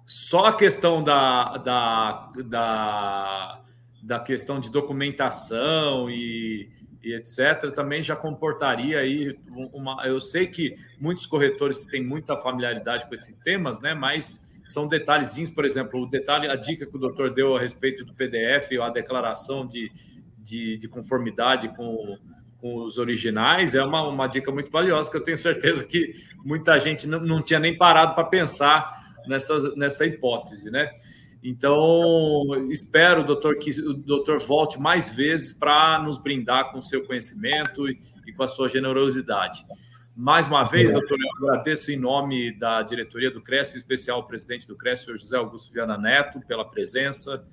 só 0.06 0.46
a 0.46 0.56
questão 0.56 1.04
da, 1.04 1.58
da, 1.58 2.28
da, 2.46 3.60
da 4.02 4.20
questão 4.20 4.58
de 4.58 4.70
documentação 4.70 6.08
e, 6.08 6.70
e 7.02 7.12
etc., 7.12 7.70
também 7.74 8.02
já 8.02 8.16
comportaria 8.16 8.98
aí 8.98 9.36
uma. 9.74 10.06
Eu 10.06 10.22
sei 10.22 10.46
que 10.46 10.74
muitos 10.98 11.26
corretores 11.26 11.84
têm 11.84 12.02
muita 12.02 12.34
familiaridade 12.38 13.06
com 13.06 13.14
esses 13.14 13.36
temas, 13.36 13.78
né? 13.82 13.92
Mas 13.92 14.42
são 14.64 14.86
detalhezinhos, 14.86 15.50
por 15.50 15.64
exemplo, 15.64 16.02
o 16.02 16.06
detalhe, 16.06 16.48
a 16.48 16.56
dica 16.56 16.86
que 16.86 16.96
o 16.96 16.98
doutor 16.98 17.30
deu 17.30 17.56
a 17.56 17.60
respeito 17.60 18.04
do 18.04 18.14
PDF, 18.14 18.72
a 18.80 18.90
declaração 18.90 19.66
de, 19.66 19.90
de, 20.38 20.78
de 20.78 20.88
conformidade 20.88 21.68
com, 21.76 22.18
com 22.58 22.76
os 22.84 22.98
originais, 22.98 23.74
é 23.74 23.82
uma, 23.84 24.06
uma 24.06 24.26
dica 24.26 24.52
muito 24.52 24.70
valiosa, 24.70 25.10
que 25.10 25.16
eu 25.16 25.24
tenho 25.24 25.36
certeza 25.36 25.84
que 25.84 26.14
muita 26.44 26.78
gente 26.78 27.06
não, 27.06 27.20
não 27.20 27.42
tinha 27.42 27.58
nem 27.58 27.76
parado 27.76 28.14
para 28.14 28.24
pensar 28.24 29.02
nessa, 29.26 29.74
nessa 29.74 30.06
hipótese, 30.06 30.70
né? 30.70 30.90
Então, 31.42 32.68
espero, 32.70 33.24
doutor, 33.24 33.56
que 33.56 33.70
o 33.80 33.94
doutor 33.94 34.38
volte 34.38 34.78
mais 34.78 35.10
vezes 35.10 35.52
para 35.52 36.00
nos 36.00 36.16
brindar 36.16 36.70
com 36.70 36.78
o 36.78 36.82
seu 36.82 37.04
conhecimento 37.04 37.88
e, 37.88 37.98
e 38.24 38.32
com 38.32 38.44
a 38.44 38.48
sua 38.48 38.68
generosidade. 38.68 39.66
Mais 40.14 40.46
uma 40.46 40.62
vez, 40.64 40.92
doutor, 40.92 41.18
eu 41.18 41.48
agradeço 41.48 41.90
em 41.90 41.96
nome 41.96 42.52
da 42.52 42.82
diretoria 42.82 43.30
do 43.30 43.40
CRES, 43.40 43.74
em 43.74 43.78
especial 43.78 44.20
o 44.20 44.24
presidente 44.24 44.66
do 44.66 44.76
CRES, 44.76 45.08
o 45.08 45.16
José 45.16 45.38
Augusto 45.38 45.72
Viana 45.72 45.96
Neto, 45.96 46.38
pela 46.46 46.66
presença. 46.66 47.46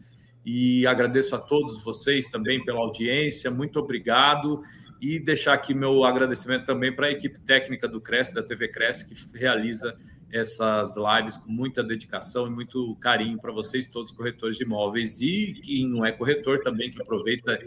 E 0.46 0.86
agradeço 0.86 1.36
a 1.36 1.40
todos 1.40 1.82
vocês 1.82 2.28
também 2.28 2.64
pela 2.64 2.80
audiência. 2.80 3.50
Muito 3.50 3.80
obrigado. 3.80 4.62
E 5.02 5.20
deixar 5.20 5.54
aqui 5.54 5.74
meu 5.74 6.04
agradecimento 6.04 6.66
também 6.66 6.94
para 6.94 7.08
a 7.08 7.12
equipe 7.12 7.40
técnica 7.40 7.88
do 7.88 8.02
CRES, 8.02 8.34
da 8.34 8.44
TV 8.44 8.68
CRES, 8.68 9.04
que 9.04 9.38
realiza 9.38 9.96
essas 10.30 10.96
lives 10.98 11.38
com 11.38 11.50
muita 11.50 11.82
dedicação 11.82 12.46
e 12.46 12.50
muito 12.50 12.94
carinho 13.00 13.40
para 13.40 13.54
vocês, 13.54 13.88
todos 13.88 14.12
corretores 14.12 14.58
de 14.58 14.64
imóveis, 14.64 15.22
e 15.22 15.54
quem 15.64 15.88
não 15.88 16.06
é 16.06 16.12
corretor 16.12 16.60
também, 16.60 16.92
que 16.92 17.02
aproveita 17.02 17.58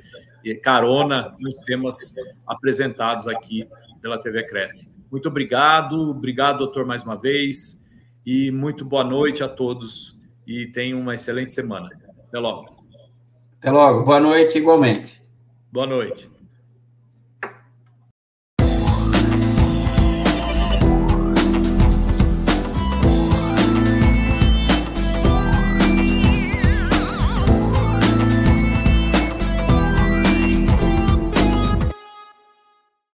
carona 0.63 1.35
nos 1.41 1.57
temas 1.61 2.15
apresentados 2.47 3.27
aqui 3.27 3.67
pela 4.03 4.19
TV 4.19 4.45
Cresce. 4.45 4.93
Muito 5.11 5.29
obrigado, 5.29 6.11
obrigado, 6.11 6.59
doutor, 6.59 6.85
mais 6.85 7.03
uma 7.03 7.17
vez, 7.17 7.83
e 8.27 8.51
muito 8.51 8.85
boa 8.85 9.05
noite 9.05 9.43
a 9.43 9.49
todos 9.49 10.19
e 10.47 10.67
tenham 10.67 11.01
uma 11.01 11.15
excelente 11.15 11.53
semana. 11.53 11.89
Até 12.29 12.39
logo. 12.39 12.85
Até 13.59 13.71
logo. 13.71 14.05
Boa 14.05 14.21
noite, 14.21 14.59
igualmente. 14.59 15.23
Boa 15.71 15.87
noite. 15.87 16.32